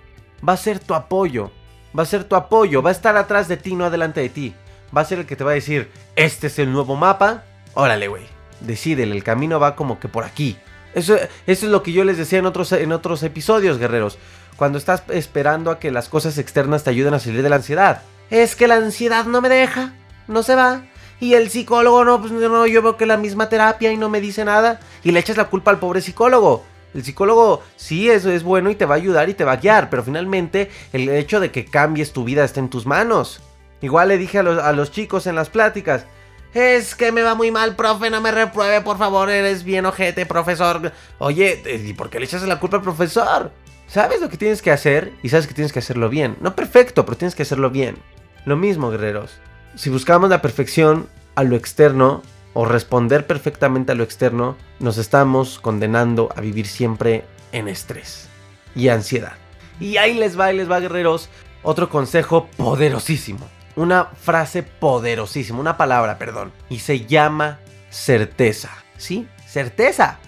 va 0.47 0.53
a 0.53 0.57
ser 0.57 0.79
tu 0.79 0.95
apoyo 0.95 1.51
va 1.97 2.03
a 2.03 2.05
ser 2.05 2.23
tu 2.23 2.35
apoyo, 2.35 2.81
va 2.81 2.89
a 2.89 2.93
estar 2.93 3.15
atrás 3.17 3.47
de 3.47 3.57
ti, 3.57 3.75
no 3.75 3.85
adelante 3.85 4.21
de 4.21 4.29
ti. 4.29 4.53
Va 4.95 5.01
a 5.01 5.05
ser 5.05 5.19
el 5.19 5.25
que 5.25 5.35
te 5.35 5.43
va 5.43 5.51
a 5.51 5.55
decir, 5.55 5.89
este 6.15 6.47
es 6.47 6.59
el 6.59 6.71
nuevo 6.71 6.95
mapa, 6.95 7.43
órale, 7.73 8.07
güey. 8.07 8.23
Decídele, 8.61 9.15
el 9.15 9.23
camino 9.23 9.59
va 9.59 9.75
como 9.75 9.99
que 9.99 10.07
por 10.07 10.23
aquí. 10.23 10.57
Eso, 10.93 11.17
es 11.45 11.63
lo 11.63 11.83
que 11.83 11.91
yo 11.91 12.03
les 12.05 12.17
decía 12.17 12.39
en 12.39 12.45
otros, 12.45 12.71
en 12.71 12.91
otros 12.91 13.21
episodios, 13.23 13.77
guerreros. 13.77 14.17
Cuando 14.55 14.77
estás 14.77 15.03
esperando 15.09 15.71
a 15.71 15.79
que 15.79 15.91
las 15.91 16.07
cosas 16.07 16.37
externas 16.37 16.83
te 16.83 16.89
ayuden 16.89 17.13
a 17.13 17.19
salir 17.19 17.43
de 17.43 17.49
la 17.49 17.57
ansiedad. 17.57 18.01
Es 18.29 18.55
que 18.55 18.67
la 18.67 18.75
ansiedad 18.75 19.25
no 19.25 19.41
me 19.41 19.49
deja, 19.49 19.93
no 20.27 20.41
se 20.43 20.55
va. 20.55 20.83
Y 21.19 21.33
el 21.33 21.49
psicólogo 21.49 22.05
no, 22.05 22.21
pues 22.21 22.31
no, 22.31 22.65
yo 22.65 22.81
veo 22.81 22.97
que 22.97 23.05
la 23.05 23.17
misma 23.17 23.49
terapia 23.49 23.91
y 23.91 23.97
no 23.97 24.09
me 24.09 24.21
dice 24.21 24.45
nada. 24.45 24.79
Y 25.03 25.11
le 25.11 25.19
echas 25.19 25.37
la 25.37 25.49
culpa 25.49 25.71
al 25.71 25.79
pobre 25.79 26.01
psicólogo. 26.01 26.63
El 26.95 27.03
psicólogo 27.03 27.61
sí 27.75 28.09
eso 28.09 28.31
es 28.31 28.43
bueno 28.43 28.71
y 28.71 28.75
te 28.75 28.85
va 28.85 28.95
a 28.95 28.97
ayudar 28.97 29.27
y 29.27 29.33
te 29.33 29.43
va 29.43 29.51
a 29.51 29.57
guiar, 29.57 29.89
pero 29.89 30.01
finalmente 30.01 30.71
el 30.93 31.09
hecho 31.09 31.41
de 31.41 31.51
que 31.51 31.65
cambies 31.65 32.13
tu 32.13 32.23
vida 32.23 32.45
está 32.45 32.61
en 32.61 32.69
tus 32.69 32.85
manos. 32.85 33.41
Igual 33.81 34.07
le 34.07 34.17
dije 34.17 34.39
a 34.39 34.43
los, 34.43 34.91
chicos 34.91 35.27
en 35.27 35.35
las 35.35 35.49
pláticas, 35.49 36.05
es 36.53 36.95
que 36.95 37.11
me 37.11 37.21
va 37.21 37.35
muy 37.35 37.51
mal, 37.51 37.75
profe, 37.75 38.09
no 38.09 38.21
me 38.21 38.31
repruebe, 38.31 38.79
por 38.79 38.97
favor, 38.97 39.29
eres 39.29 39.65
bien 39.65 39.85
ojete, 39.85 40.25
profesor. 40.25 40.93
Oye, 41.19 41.61
¿y 41.85 41.91
por 41.91 42.09
qué 42.09 42.19
le 42.19 42.25
echas 42.25 42.43
la 42.43 42.61
culpa 42.61 42.77
al 42.77 42.83
profesor? 42.83 43.51
Sabes 43.87 44.21
lo 44.21 44.29
que 44.29 44.37
tienes 44.37 44.61
que 44.61 44.71
hacer 44.71 45.11
y 45.21 45.27
sabes 45.27 45.47
que 45.47 45.53
tienes 45.53 45.73
que 45.73 45.79
hacerlo 45.79 46.07
bien. 46.07 46.37
No 46.39 46.55
perfecto, 46.55 47.05
pero 47.05 47.17
tienes 47.17 47.35
que 47.35 47.43
hacerlo 47.43 47.71
bien. 47.71 47.97
Lo 48.45 48.55
mismo, 48.55 48.89
guerreros. 48.89 49.37
Si 49.75 49.89
buscamos 49.89 50.29
la 50.29 50.41
perfección 50.41 51.09
a 51.35 51.43
lo 51.43 51.57
externo, 51.57 52.23
o 52.55 52.63
responder 52.63 53.27
perfectamente 53.27 53.91
a 53.91 53.95
lo 53.95 54.03
externo, 54.03 54.55
nos 54.79 54.97
estamos 54.97 55.59
condenando 55.59 56.29
a 56.35 56.41
vivir 56.41 56.67
siempre 56.67 57.25
en 57.51 57.67
estrés 57.67 58.29
y 58.73 58.87
ansiedad. 58.87 59.33
Y 59.79 59.97
ahí 59.97 60.13
les 60.13 60.39
va, 60.39 60.45
ahí 60.45 60.57
les 60.57 60.71
va, 60.71 60.79
guerreros, 60.79 61.29
otro 61.63 61.89
consejo 61.89 62.47
poderosísimo. 62.55 63.45
Una 63.75 64.05
frase 64.05 64.63
poderosísima, 64.63 65.59
una 65.59 65.75
palabra, 65.75 66.17
perdón. 66.17 66.53
Y 66.69 66.79
se 66.79 67.05
llama 67.05 67.59
certeza. 67.89 68.69
¿Sí? 68.97 69.27
Certeza. 69.45 70.19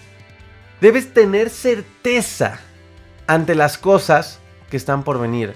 Debes 0.82 1.14
tener 1.14 1.48
certeza 1.48 2.60
ante 3.26 3.54
las 3.54 3.78
cosas 3.78 4.38
que 4.70 4.76
están 4.76 5.02
por 5.02 5.18
venir, 5.18 5.54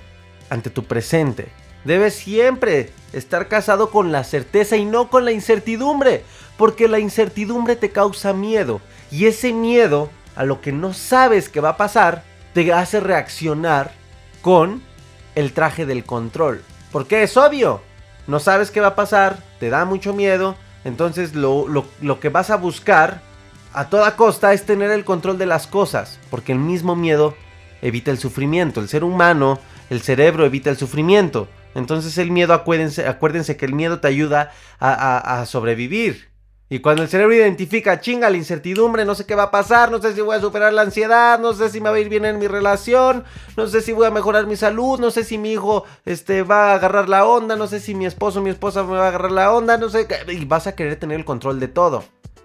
ante 0.49 0.71
tu 0.71 0.85
presente. 0.85 1.49
Debes 1.85 2.15
siempre 2.15 2.91
estar 3.13 3.49
casado 3.49 3.91
con 3.91 4.11
la 4.11 4.25
certeza 4.25 4.77
y 4.77 4.87
no 4.87 5.11
con 5.11 5.27
la 5.27 5.33
incertidumbre. 5.33 6.25
Porque 6.57 6.89
la 6.89 6.99
incertidumbre 6.99 7.77
te 7.77 7.91
causa 7.91 8.33
miedo. 8.33 8.81
Y 9.11 9.27
ese 9.27 9.53
miedo 9.53 10.11
a 10.37 10.45
lo 10.45 10.61
que 10.61 10.73
no 10.73 10.95
sabes 10.95 11.49
que 11.49 11.61
va 11.61 11.71
a 11.71 11.77
pasar 11.77 12.25
te 12.55 12.73
hace 12.73 13.01
reaccionar 13.01 13.93
con 14.41 14.83
el 15.35 15.53
traje 15.53 15.87
del 15.87 16.05
control. 16.05 16.63
Porque 16.91 17.23
es 17.23 17.37
obvio. 17.37 17.81
No 18.27 18.41
sabes 18.41 18.71
qué 18.71 18.81
va 18.81 18.89
a 18.89 18.95
pasar, 18.95 19.39
te 19.59 19.71
da 19.71 19.85
mucho 19.85 20.13
miedo. 20.13 20.57
Entonces 20.85 21.35
lo, 21.35 21.67
lo 21.69 22.21
que 22.21 22.29
vas 22.29 22.51
a 22.51 22.57
buscar 22.57 23.21
a 23.73 23.89
toda 23.89 24.17
costa 24.17 24.53
es 24.53 24.65
tener 24.65 24.91
el 24.91 25.05
control 25.05 25.39
de 25.39 25.47
las 25.47 25.67
cosas. 25.67 26.19
Porque 26.31 26.53
el 26.53 26.59
mismo 26.59 26.97
miedo 26.97 27.35
evita 27.81 28.11
el 28.11 28.19
sufrimiento. 28.19 28.81
El 28.81 28.89
ser 28.89 29.05
humano, 29.05 29.59
el 29.91 30.03
cerebro 30.03 30.47
evita 30.47 30.71
el 30.71 30.77
sufrimiento. 30.77 31.49
Entonces 31.75 32.17
el 32.19 32.31
miedo, 32.31 32.53
acuérdense, 32.53 33.07
acuérdense 33.07 33.57
que 33.57 33.65
el 33.65 33.75
miedo 33.75 34.01
te 34.01 34.09
ayuda 34.09 34.53
a 34.79 35.45
sobrevivir. 35.47 36.32
Y 36.69 36.79
cuando 36.79 37.03
el 37.03 37.09
cerebro 37.09 37.35
identifica, 37.35 38.01
chinga, 38.01 38.31
la 38.31 38.39
incertidumbre, 38.39 39.05
no 39.05 39.15
sé 39.15 39.27
qué 39.27 39.35
va 39.35 39.45
a 39.45 39.51
pasar, 39.51 39.91
no 39.91 40.01
sé 40.01 40.15
si 40.15 40.23
voy 40.23 40.37
a 40.37 40.41
superar 40.41 40.73
la 40.73 40.83
ansiedad, 40.83 41.39
no 41.39 41.53
sé 41.53 41.69
si 41.69 41.83
me 41.83 41.91
va 41.91 41.97
a 41.97 42.01
ir 42.01 42.09
bien 42.09 42.25
en 42.25 42.39
mi 42.39 42.47
relación, 42.47 43.25
no 43.59 43.67
sé 43.67 43.83
si 43.83 43.93
voy 43.93 44.07
a 44.07 44.11
mejorar 44.11 44.47
mi 44.47 44.57
salud, 44.57 44.99
no 44.99 45.11
sé 45.11 45.23
si 45.23 45.37
mi 45.37 45.53
hijo 45.53 45.85
este, 46.07 46.43
va 46.43 46.73
a 46.73 46.75
agarrar 46.77 47.11
la 47.11 47.27
onda, 47.27 47.57
no 47.57 47.67
sé 47.67 47.79
si 47.79 47.95
mi 47.95 48.07
esposo 48.07 48.41
o 48.41 48.43
mi 48.43 48.49
esposa 48.49 48.85
me 48.85 48.97
va 48.97 49.05
a 49.05 49.09
agarrar 49.09 49.33
la 49.33 49.53
onda, 49.53 49.77
no 49.77 49.91
sé, 49.91 50.07
y 50.29 50.45
vas 50.47 50.67
a 50.67 50.75
querer 50.75 50.97
tener 50.97 51.19
el 51.19 51.27
control 51.27 51.61
de 51.61 51.69
todo. 51.69 52.05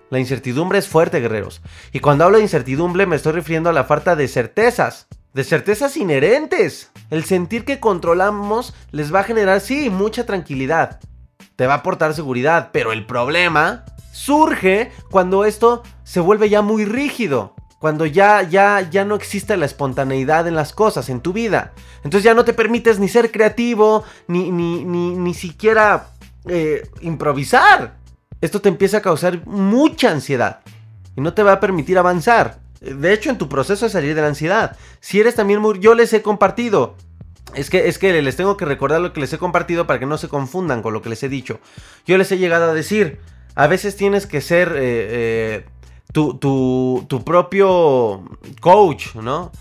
La 0.09 0.19
incertidumbre 0.19 0.79
es 0.79 0.87
fuerte, 0.87 1.19
guerreros. 1.19 1.61
Y 1.91 1.99
cuando 1.99 2.23
hablo 2.23 2.37
de 2.37 2.43
incertidumbre 2.43 3.05
me 3.05 3.15
estoy 3.15 3.33
refiriendo 3.33 3.69
a 3.69 3.73
la 3.73 3.83
falta 3.83 4.15
de 4.15 4.27
certezas, 4.27 5.07
de 5.33 5.43
certezas 5.43 5.97
inherentes. 5.97 6.91
El 7.09 7.25
sentir 7.25 7.65
que 7.65 7.79
controlamos 7.79 8.73
les 8.91 9.13
va 9.13 9.21
a 9.21 9.25
generar, 9.25 9.61
sí, 9.61 9.89
mucha 9.89 10.25
tranquilidad. 10.25 10.99
Te 11.55 11.67
va 11.67 11.73
a 11.73 11.77
aportar 11.77 12.13
seguridad, 12.13 12.69
pero 12.71 12.91
el 12.91 13.05
problema 13.05 13.85
surge 14.17 14.91
cuando 15.11 15.45
esto 15.45 15.83
se 16.03 16.19
vuelve 16.19 16.49
ya 16.49 16.61
muy 16.61 16.85
rígido. 16.85 17.53
Cuando 17.79 18.07
ya, 18.07 18.41
ya, 18.41 18.81
ya 18.89 19.05
no 19.05 19.13
existe 19.13 19.55
la 19.55 19.67
espontaneidad 19.67 20.47
en 20.47 20.55
las 20.55 20.73
cosas, 20.73 21.09
en 21.09 21.21
tu 21.21 21.31
vida. 21.31 21.73
Entonces 22.03 22.23
ya 22.23 22.33
no 22.33 22.43
te 22.43 22.53
permites 22.53 22.97
ni 22.97 23.07
ser 23.07 23.31
creativo, 23.31 24.03
ni, 24.27 24.49
ni, 24.49 24.83
ni, 24.83 25.33
siquiera 25.35 26.09
eh, 26.47 26.89
improvisar. 27.01 27.97
Esto 28.41 28.61
te 28.61 28.69
empieza 28.69 28.97
a 28.97 29.01
causar 29.01 29.45
mucha 29.45 30.09
ansiedad. 30.09 30.61
Y 31.15 31.21
no 31.21 31.35
te 31.35 31.43
va 31.43 31.53
a 31.53 31.59
permitir 31.59 31.99
avanzar. 31.99 32.59
De 32.81 33.13
hecho, 33.13 33.29
en 33.29 33.37
tu 33.37 33.47
proceso 33.47 33.85
de 33.85 33.91
salir 33.91 34.15
de 34.15 34.21
la 34.21 34.27
ansiedad. 34.27 34.75
Si 34.99 35.19
eres 35.19 35.35
también 35.35 35.59
muy... 35.61 35.77
Yo 35.79 35.93
les 35.93 36.11
he 36.13 36.23
compartido. 36.23 36.95
Es 37.53 37.69
que, 37.69 37.87
es 37.87 37.99
que 37.99 38.19
les 38.21 38.35
tengo 38.35 38.57
que 38.57 38.65
recordar 38.65 39.01
lo 39.01 39.13
que 39.13 39.19
les 39.19 39.31
he 39.33 39.37
compartido 39.37 39.85
para 39.85 39.99
que 39.99 40.07
no 40.07 40.17
se 40.17 40.27
confundan 40.27 40.81
con 40.81 40.93
lo 40.93 41.03
que 41.03 41.09
les 41.09 41.21
he 41.21 41.29
dicho. 41.29 41.59
Yo 42.07 42.17
les 42.17 42.31
he 42.31 42.39
llegado 42.39 42.71
a 42.71 42.73
decir 42.73 43.19
a 43.57 43.65
veces 43.65 43.95
tienes 43.95 44.27
que 44.27 44.39
ser 44.39 44.73
eh, 44.75 45.63
eh, 45.63 45.65
tu, 46.13 47.23
propio 47.25 48.23
coach, 48.61 49.15
¿no? 49.15 49.51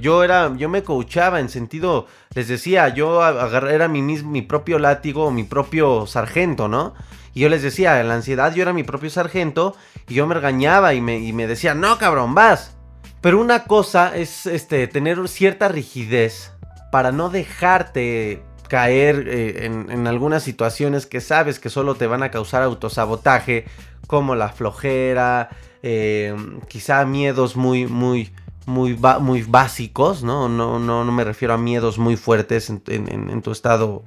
Yo 0.00 0.24
era, 0.24 0.54
yo 0.56 0.70
me 0.70 0.82
coachaba 0.82 1.38
en 1.40 1.50
sentido, 1.50 2.06
les 2.34 2.48
decía, 2.48 2.88
yo 2.88 3.20
era 3.68 3.88
mi, 3.88 4.00
mi 4.00 4.40
propio 4.40 4.78
látigo, 4.78 5.30
mi 5.30 5.44
propio 5.44 6.06
sargento, 6.06 6.66
¿no? 6.66 6.94
Y 7.34 7.40
yo 7.40 7.50
les 7.50 7.60
decía, 7.60 8.00
en 8.00 8.08
la 8.08 8.14
ansiedad 8.14 8.54
yo 8.54 8.62
era 8.62 8.72
mi 8.72 8.84
propio 8.84 9.10
sargento 9.10 9.76
y 10.08 10.14
yo 10.14 10.26
me 10.26 10.34
regañaba 10.34 10.94
y 10.94 11.02
me, 11.02 11.46
decía, 11.46 11.74
no 11.74 11.98
cabrón, 11.98 12.34
vas. 12.34 12.74
Pero 13.20 13.38
una 13.38 13.64
cosa 13.64 14.16
es 14.16 14.46
este, 14.46 14.88
tener 14.88 15.28
cierta 15.28 15.68
rigidez 15.68 16.52
para 16.90 17.12
no 17.12 17.28
dejarte 17.28 18.42
caer 18.68 19.26
eh, 19.28 19.66
en, 19.66 20.06
algunas 20.06 20.42
situaciones 20.42 21.06
que 21.06 21.20
sabes 21.20 21.58
que 21.58 21.68
solo 21.68 21.94
te 21.94 22.06
van 22.06 22.22
a 22.22 22.30
causar 22.30 22.62
autosabotaje, 22.62 23.66
como 24.06 24.34
la 24.34 24.50
flojera, 24.50 25.50
eh, 25.82 26.36
quizá 26.68 27.04
miedos 27.04 27.56
muy, 27.56 27.86
muy, 27.86 28.32
muy, 28.66 28.98
muy 29.20 29.42
básicos, 29.42 30.22
¿no? 30.22 30.48
No, 30.48 30.78
¿no? 30.78 31.04
no 31.04 31.12
me 31.12 31.24
refiero 31.24 31.54
a 31.54 31.58
miedos 31.58 31.98
muy 31.98 32.16
fuertes 32.16 32.70
en, 32.70 33.42
tu 33.42 33.50
estado 33.52 34.04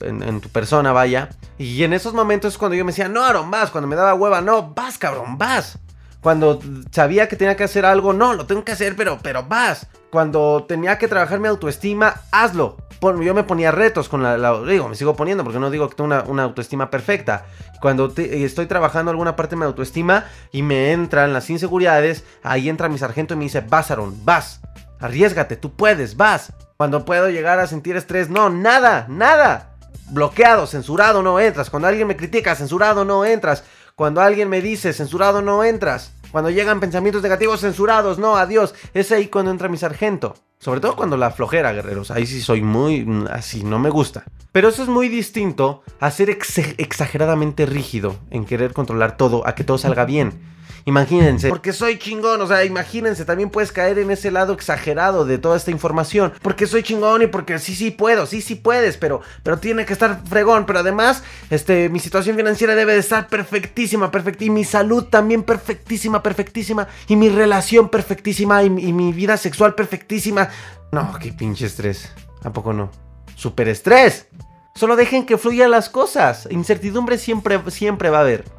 en, 0.00 0.40
tu 0.40 0.48
persona, 0.48 0.92
vaya. 0.92 1.30
Y 1.58 1.82
en 1.82 1.92
esos 1.92 2.14
momentos 2.14 2.54
es 2.54 2.58
cuando 2.58 2.76
yo 2.76 2.84
me 2.84 2.92
decía, 2.92 3.08
no, 3.08 3.24
Aaron, 3.24 3.50
vas. 3.50 3.70
Cuando 3.70 3.88
me 3.88 3.96
daba 3.96 4.14
hueva, 4.14 4.40
no, 4.40 4.72
vas, 4.74 4.98
cabrón, 4.98 5.38
vas. 5.38 5.78
Cuando 6.20 6.60
sabía 6.90 7.28
que 7.28 7.36
tenía 7.36 7.56
que 7.56 7.64
hacer 7.64 7.84
algo, 7.84 8.12
no, 8.12 8.34
lo 8.34 8.46
tengo 8.46 8.64
que 8.64 8.72
hacer, 8.72 8.96
pero, 8.96 9.18
pero 9.22 9.44
vas. 9.44 9.86
Cuando 10.10 10.64
tenía 10.66 10.98
que 10.98 11.08
trabajar 11.08 11.38
mi 11.38 11.48
autoestima, 11.48 12.22
hazlo. 12.30 12.76
yo 13.00 13.34
me 13.34 13.44
ponía 13.44 13.70
retos 13.70 14.08
con 14.08 14.22
la, 14.22 14.60
Digo, 14.62 14.88
me 14.88 14.94
sigo 14.94 15.14
poniendo 15.16 15.44
porque 15.44 15.58
no 15.58 15.70
digo 15.70 15.88
que 15.88 15.96
tengo 15.96 16.22
una, 16.26 16.42
autoestima 16.42 16.90
perfecta. 16.90 17.46
Cuando 17.80 18.12
estoy 18.16 18.66
trabajando 18.66 19.10
alguna 19.10 19.36
parte 19.36 19.54
de 19.54 19.60
mi 19.60 19.66
autoestima 19.66 20.24
y 20.50 20.62
me 20.62 20.92
entran 20.92 21.32
las 21.32 21.50
inseguridades, 21.50 22.24
ahí 22.42 22.68
entra 22.68 22.88
mi 22.88 22.98
sargento 22.98 23.34
y 23.34 23.36
me 23.36 23.44
dice, 23.44 23.60
vas, 23.60 23.92
vas. 24.24 24.60
Arriesgate, 25.00 25.56
tú 25.56 25.76
puedes, 25.76 26.16
vas. 26.16 26.52
Cuando 26.76 27.04
puedo 27.04 27.28
llegar 27.28 27.60
a 27.60 27.66
sentir 27.66 27.96
estrés, 27.96 28.30
no, 28.30 28.50
nada, 28.50 29.06
nada. 29.08 29.74
Bloqueado, 30.10 30.66
censurado, 30.66 31.22
no 31.22 31.38
entras. 31.38 31.70
Cuando 31.70 31.86
alguien 31.86 32.08
me 32.08 32.16
critica, 32.16 32.54
censurado, 32.54 33.04
no 33.04 33.24
entras. 33.24 33.62
Cuando 33.94 34.20
alguien 34.20 34.48
me 34.48 34.62
dice 34.62 34.92
censurado 34.92 35.42
no 35.42 35.64
entras. 35.64 36.12
Cuando 36.30 36.50
llegan 36.50 36.80
pensamientos 36.80 37.22
negativos 37.22 37.60
censurados, 37.60 38.18
no, 38.18 38.36
adiós. 38.36 38.74
Es 38.94 39.12
ahí 39.12 39.28
cuando 39.28 39.50
entra 39.50 39.68
mi 39.68 39.78
sargento. 39.78 40.34
Sobre 40.58 40.80
todo 40.80 40.96
cuando 40.96 41.16
la 41.16 41.30
flojera, 41.30 41.72
guerreros. 41.72 42.10
Ahí 42.10 42.26
sí 42.26 42.40
soy 42.40 42.62
muy 42.62 43.04
mm, 43.04 43.28
así, 43.30 43.62
no 43.62 43.78
me 43.78 43.90
gusta. 43.90 44.24
Pero 44.52 44.68
eso 44.68 44.82
es 44.82 44.88
muy 44.88 45.08
distinto 45.08 45.82
a 46.00 46.10
ser 46.10 46.30
exageradamente 46.30 47.64
rígido 47.64 48.16
en 48.30 48.44
querer 48.44 48.72
controlar 48.72 49.16
todo, 49.16 49.46
a 49.46 49.54
que 49.54 49.64
todo 49.64 49.78
salga 49.78 50.04
bien. 50.04 50.57
Imagínense, 50.88 51.50
porque 51.50 51.74
soy 51.74 51.98
chingón, 51.98 52.40
o 52.40 52.46
sea, 52.46 52.64
imagínense, 52.64 53.26
también 53.26 53.50
puedes 53.50 53.72
caer 53.72 53.98
en 53.98 54.10
ese 54.10 54.30
lado 54.30 54.54
exagerado 54.54 55.26
de 55.26 55.36
toda 55.36 55.58
esta 55.58 55.70
información, 55.70 56.32
porque 56.40 56.66
soy 56.66 56.82
chingón 56.82 57.20
y 57.20 57.26
porque 57.26 57.58
sí, 57.58 57.74
sí 57.74 57.90
puedo, 57.90 58.24
sí, 58.24 58.40
sí 58.40 58.54
puedes, 58.54 58.96
pero, 58.96 59.20
pero 59.42 59.58
tiene 59.58 59.84
que 59.84 59.92
estar 59.92 60.22
fregón, 60.24 60.64
pero 60.64 60.78
además, 60.78 61.22
este, 61.50 61.90
mi 61.90 61.98
situación 61.98 62.36
financiera 62.36 62.74
debe 62.74 62.94
de 62.94 63.00
estar 63.00 63.28
perfectísima, 63.28 64.10
perfecta, 64.10 64.44
y 64.44 64.50
mi 64.50 64.64
salud 64.64 65.04
también 65.04 65.42
perfectísima, 65.42 66.22
perfectísima, 66.22 66.88
y 67.06 67.16
mi 67.16 67.28
relación 67.28 67.90
perfectísima, 67.90 68.62
y, 68.62 68.70
mi 68.70 69.12
vida 69.12 69.36
sexual 69.36 69.74
perfectísima. 69.74 70.48
No, 70.90 71.18
qué 71.20 71.34
pinche 71.34 71.66
estrés, 71.66 72.10
¿a 72.42 72.50
poco 72.50 72.72
no? 72.72 72.90
Super 73.36 73.68
estrés. 73.68 74.28
Solo 74.74 74.96
dejen 74.96 75.26
que 75.26 75.36
fluyan 75.36 75.70
las 75.70 75.90
cosas. 75.90 76.48
Incertidumbre 76.50 77.18
siempre, 77.18 77.60
siempre 77.70 78.08
va 78.08 78.18
a 78.18 78.22
haber. 78.22 78.57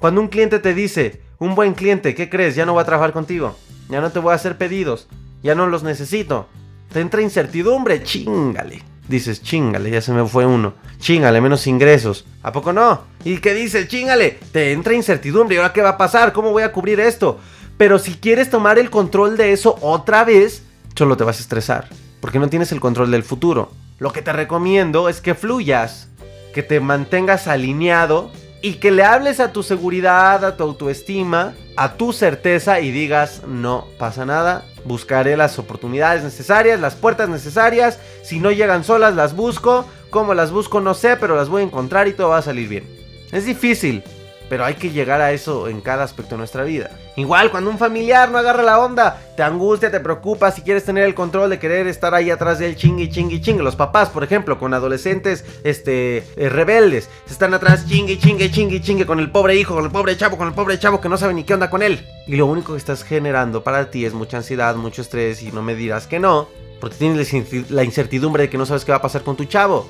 Cuando 0.00 0.22
un 0.22 0.28
cliente 0.28 0.58
te 0.60 0.72
dice, 0.72 1.20
un 1.38 1.54
buen 1.54 1.74
cliente, 1.74 2.14
¿qué 2.14 2.30
crees? 2.30 2.56
Ya 2.56 2.64
no 2.64 2.74
va 2.74 2.82
a 2.82 2.86
trabajar 2.86 3.12
contigo. 3.12 3.54
Ya 3.90 4.00
no 4.00 4.10
te 4.10 4.18
voy 4.18 4.32
a 4.32 4.36
hacer 4.36 4.56
pedidos. 4.56 5.08
Ya 5.42 5.54
no 5.54 5.66
los 5.66 5.82
necesito. 5.82 6.48
Te 6.90 7.00
entra 7.00 7.20
incertidumbre, 7.20 8.02
chingale. 8.02 8.82
Dices, 9.08 9.42
chingale, 9.42 9.90
ya 9.90 10.00
se 10.00 10.12
me 10.12 10.26
fue 10.26 10.46
uno. 10.46 10.72
Chingale, 11.00 11.42
menos 11.42 11.66
ingresos. 11.66 12.24
¿A 12.42 12.50
poco 12.50 12.72
no? 12.72 13.02
¿Y 13.24 13.38
qué 13.38 13.52
dices? 13.52 13.88
Chingale, 13.88 14.38
te 14.52 14.72
entra 14.72 14.94
incertidumbre. 14.94 15.56
¿Y 15.56 15.58
ahora 15.58 15.74
qué 15.74 15.82
va 15.82 15.90
a 15.90 15.98
pasar? 15.98 16.32
¿Cómo 16.32 16.50
voy 16.50 16.62
a 16.62 16.72
cubrir 16.72 16.98
esto? 16.98 17.38
Pero 17.76 17.98
si 17.98 18.14
quieres 18.14 18.48
tomar 18.48 18.78
el 18.78 18.88
control 18.88 19.36
de 19.36 19.52
eso 19.52 19.76
otra 19.82 20.24
vez, 20.24 20.62
solo 20.94 21.18
te 21.18 21.24
vas 21.24 21.38
a 21.38 21.42
estresar. 21.42 21.90
Porque 22.22 22.38
no 22.38 22.48
tienes 22.48 22.72
el 22.72 22.80
control 22.80 23.10
del 23.10 23.22
futuro. 23.22 23.72
Lo 23.98 24.12
que 24.12 24.22
te 24.22 24.32
recomiendo 24.32 25.10
es 25.10 25.20
que 25.20 25.34
fluyas. 25.34 26.08
Que 26.54 26.62
te 26.62 26.80
mantengas 26.80 27.48
alineado 27.48 28.30
y 28.62 28.74
que 28.74 28.90
le 28.90 29.04
hables 29.04 29.40
a 29.40 29.52
tu 29.52 29.62
seguridad, 29.62 30.44
a 30.44 30.56
tu 30.56 30.64
autoestima, 30.64 31.54
a 31.76 31.94
tu 31.94 32.12
certeza 32.12 32.80
y 32.80 32.90
digas, 32.90 33.42
no 33.46 33.86
pasa 33.98 34.26
nada, 34.26 34.64
buscaré 34.84 35.36
las 35.36 35.58
oportunidades 35.58 36.22
necesarias, 36.22 36.80
las 36.80 36.94
puertas 36.94 37.28
necesarias, 37.28 37.98
si 38.22 38.38
no 38.38 38.50
llegan 38.50 38.84
solas 38.84 39.14
las 39.14 39.34
busco, 39.34 39.86
cómo 40.10 40.34
las 40.34 40.50
busco 40.50 40.80
no 40.80 40.94
sé, 40.94 41.16
pero 41.16 41.36
las 41.36 41.48
voy 41.48 41.62
a 41.62 41.66
encontrar 41.66 42.08
y 42.08 42.12
todo 42.12 42.28
va 42.30 42.38
a 42.38 42.42
salir 42.42 42.68
bien. 42.68 42.84
Es 43.32 43.46
difícil, 43.46 44.02
pero 44.50 44.64
hay 44.64 44.74
que 44.74 44.90
llegar 44.90 45.20
a 45.20 45.30
eso 45.30 45.68
en 45.68 45.80
cada 45.80 46.02
aspecto 46.02 46.34
de 46.34 46.38
nuestra 46.38 46.64
vida. 46.64 46.90
Igual, 47.14 47.52
cuando 47.52 47.70
un 47.70 47.78
familiar 47.78 48.30
no 48.30 48.38
agarra 48.38 48.64
la 48.64 48.80
onda, 48.80 49.22
te 49.36 49.44
angustia, 49.44 49.92
te 49.92 50.00
preocupa, 50.00 50.50
si 50.50 50.62
quieres 50.62 50.84
tener 50.84 51.04
el 51.04 51.14
control 51.14 51.50
de 51.50 51.60
querer 51.60 51.86
estar 51.86 52.14
ahí 52.16 52.30
atrás 52.30 52.58
de 52.58 52.66
él, 52.66 52.76
chingui, 52.76 53.08
chingui, 53.10 53.40
chingue. 53.40 53.62
Los 53.62 53.76
papás, 53.76 54.08
por 54.08 54.24
ejemplo, 54.24 54.58
con 54.58 54.74
adolescentes 54.74 55.44
este, 55.62 56.24
eh, 56.36 56.48
rebeldes, 56.48 57.08
están 57.30 57.54
atrás, 57.54 57.86
chingui, 57.86 58.18
chingue, 58.18 58.50
chingui, 58.50 58.80
chingue, 58.80 59.06
con 59.06 59.20
el 59.20 59.30
pobre 59.30 59.54
hijo, 59.54 59.76
con 59.76 59.84
el 59.84 59.92
pobre 59.92 60.16
chavo, 60.16 60.36
con 60.36 60.48
el 60.48 60.54
pobre 60.54 60.80
chavo 60.80 61.00
que 61.00 61.08
no 61.08 61.16
sabe 61.16 61.32
ni 61.32 61.44
qué 61.44 61.54
onda 61.54 61.70
con 61.70 61.82
él. 61.82 62.04
Y 62.26 62.34
lo 62.34 62.46
único 62.46 62.72
que 62.72 62.78
estás 62.78 63.04
generando 63.04 63.62
para 63.62 63.88
ti 63.92 64.04
es 64.04 64.14
mucha 64.14 64.38
ansiedad, 64.38 64.74
mucho 64.74 65.02
estrés, 65.02 65.44
y 65.44 65.52
no 65.52 65.62
me 65.62 65.76
dirás 65.76 66.08
que 66.08 66.18
no, 66.18 66.48
porque 66.80 66.96
tienes 66.96 67.70
la 67.70 67.84
incertidumbre 67.84 68.44
de 68.44 68.50
que 68.50 68.58
no 68.58 68.66
sabes 68.66 68.84
qué 68.84 68.90
va 68.90 68.98
a 68.98 69.02
pasar 69.02 69.22
con 69.22 69.36
tu 69.36 69.44
chavo. 69.44 69.86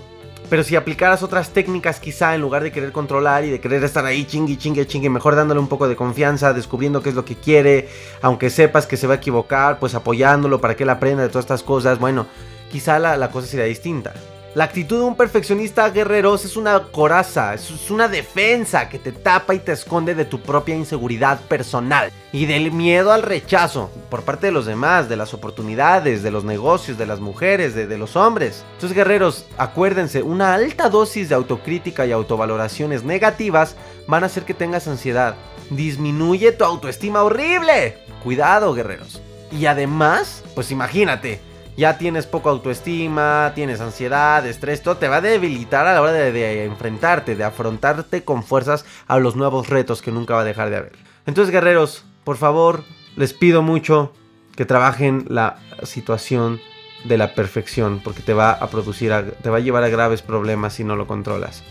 Pero 0.50 0.64
si 0.64 0.74
aplicaras 0.74 1.22
otras 1.22 1.50
técnicas 1.50 2.00
quizá 2.00 2.34
en 2.34 2.40
lugar 2.40 2.64
de 2.64 2.72
querer 2.72 2.90
controlar 2.90 3.44
y 3.44 3.50
de 3.50 3.60
querer 3.60 3.84
estar 3.84 4.04
ahí 4.04 4.24
chingue, 4.24 4.58
chingue, 4.58 4.84
chingue, 4.84 5.08
mejor 5.08 5.36
dándole 5.36 5.60
un 5.60 5.68
poco 5.68 5.88
de 5.88 5.94
confianza, 5.94 6.52
descubriendo 6.52 7.02
qué 7.02 7.10
es 7.10 7.14
lo 7.14 7.24
que 7.24 7.36
quiere, 7.36 7.88
aunque 8.20 8.50
sepas 8.50 8.86
que 8.86 8.96
se 8.96 9.06
va 9.06 9.14
a 9.14 9.16
equivocar, 9.18 9.78
pues 9.78 9.94
apoyándolo 9.94 10.60
para 10.60 10.74
que 10.74 10.82
él 10.82 10.90
aprenda 10.90 11.22
de 11.22 11.28
todas 11.28 11.44
estas 11.44 11.62
cosas, 11.62 12.00
bueno, 12.00 12.26
quizá 12.70 12.98
la, 12.98 13.16
la 13.16 13.30
cosa 13.30 13.46
sería 13.46 13.66
distinta. 13.66 14.12
La 14.52 14.64
actitud 14.64 14.98
de 14.98 15.04
un 15.04 15.14
perfeccionista 15.14 15.88
guerrero 15.90 16.34
es 16.34 16.56
una 16.56 16.82
coraza, 16.82 17.54
es 17.54 17.88
una 17.88 18.08
defensa 18.08 18.88
que 18.88 18.98
te 18.98 19.12
tapa 19.12 19.54
y 19.54 19.60
te 19.60 19.70
esconde 19.70 20.16
de 20.16 20.24
tu 20.24 20.40
propia 20.40 20.74
inseguridad 20.74 21.40
personal 21.42 22.10
y 22.32 22.46
del 22.46 22.72
miedo 22.72 23.12
al 23.12 23.22
rechazo 23.22 23.92
por 24.10 24.22
parte 24.22 24.46
de 24.46 24.52
los 24.52 24.66
demás, 24.66 25.08
de 25.08 25.16
las 25.16 25.34
oportunidades, 25.34 26.24
de 26.24 26.32
los 26.32 26.42
negocios, 26.42 26.98
de 26.98 27.06
las 27.06 27.20
mujeres, 27.20 27.76
de, 27.76 27.86
de 27.86 27.96
los 27.96 28.16
hombres. 28.16 28.64
Entonces 28.72 28.96
guerreros, 28.96 29.46
acuérdense, 29.56 30.20
una 30.24 30.54
alta 30.54 30.88
dosis 30.88 31.28
de 31.28 31.36
autocrítica 31.36 32.04
y 32.04 32.10
autovaloraciones 32.10 33.04
negativas 33.04 33.76
van 34.08 34.24
a 34.24 34.26
hacer 34.26 34.42
que 34.42 34.54
tengas 34.54 34.88
ansiedad. 34.88 35.36
Disminuye 35.70 36.50
tu 36.50 36.64
autoestima 36.64 37.22
horrible. 37.22 37.98
Cuidado 38.24 38.74
guerreros. 38.74 39.22
Y 39.52 39.66
además, 39.66 40.42
pues 40.56 40.72
imagínate, 40.72 41.40
ya 41.76 41.98
tienes 41.98 42.26
poca 42.26 42.50
autoestima, 42.50 43.52
tienes 43.54 43.80
ansiedad, 43.80 44.46
estrés, 44.46 44.82
todo 44.82 44.96
te 44.96 45.08
va 45.08 45.16
a 45.16 45.20
debilitar 45.20 45.86
a 45.86 45.94
la 45.94 46.02
hora 46.02 46.12
de, 46.12 46.64
enfrentarte, 46.64 47.36
de 47.36 47.44
afrontarte 47.44 48.24
con 48.24 48.44
fuerzas 48.44 48.84
a 49.06 49.18
los 49.18 49.36
nuevos 49.36 49.68
retos 49.68 50.02
que 50.02 50.12
nunca 50.12 50.34
va 50.34 50.42
a 50.42 50.44
dejar 50.44 50.70
de 50.70 50.76
haber. 50.76 50.92
Entonces, 51.26 51.52
guerreros, 51.52 52.04
por 52.24 52.36
favor, 52.36 52.84
les 53.16 53.32
pido 53.32 53.62
mucho 53.62 54.12
que 54.56 54.66
trabajen 54.66 55.24
la 55.28 55.58
situación 55.84 56.60
de 57.04 57.16
la 57.16 57.34
perfección, 57.34 58.00
porque 58.04 58.20
te 58.20 58.34
va 58.34 58.52
a 58.52 58.68
producir, 58.68 59.12
te 59.42 59.48
va 59.48 59.56
a 59.56 59.60
llevar 59.60 59.84
a 59.84 59.88
graves 59.88 60.22
problemas 60.22 60.74
si 60.74 60.84
no 60.84 60.96
lo 60.96 61.06
controlas. 61.06 61.62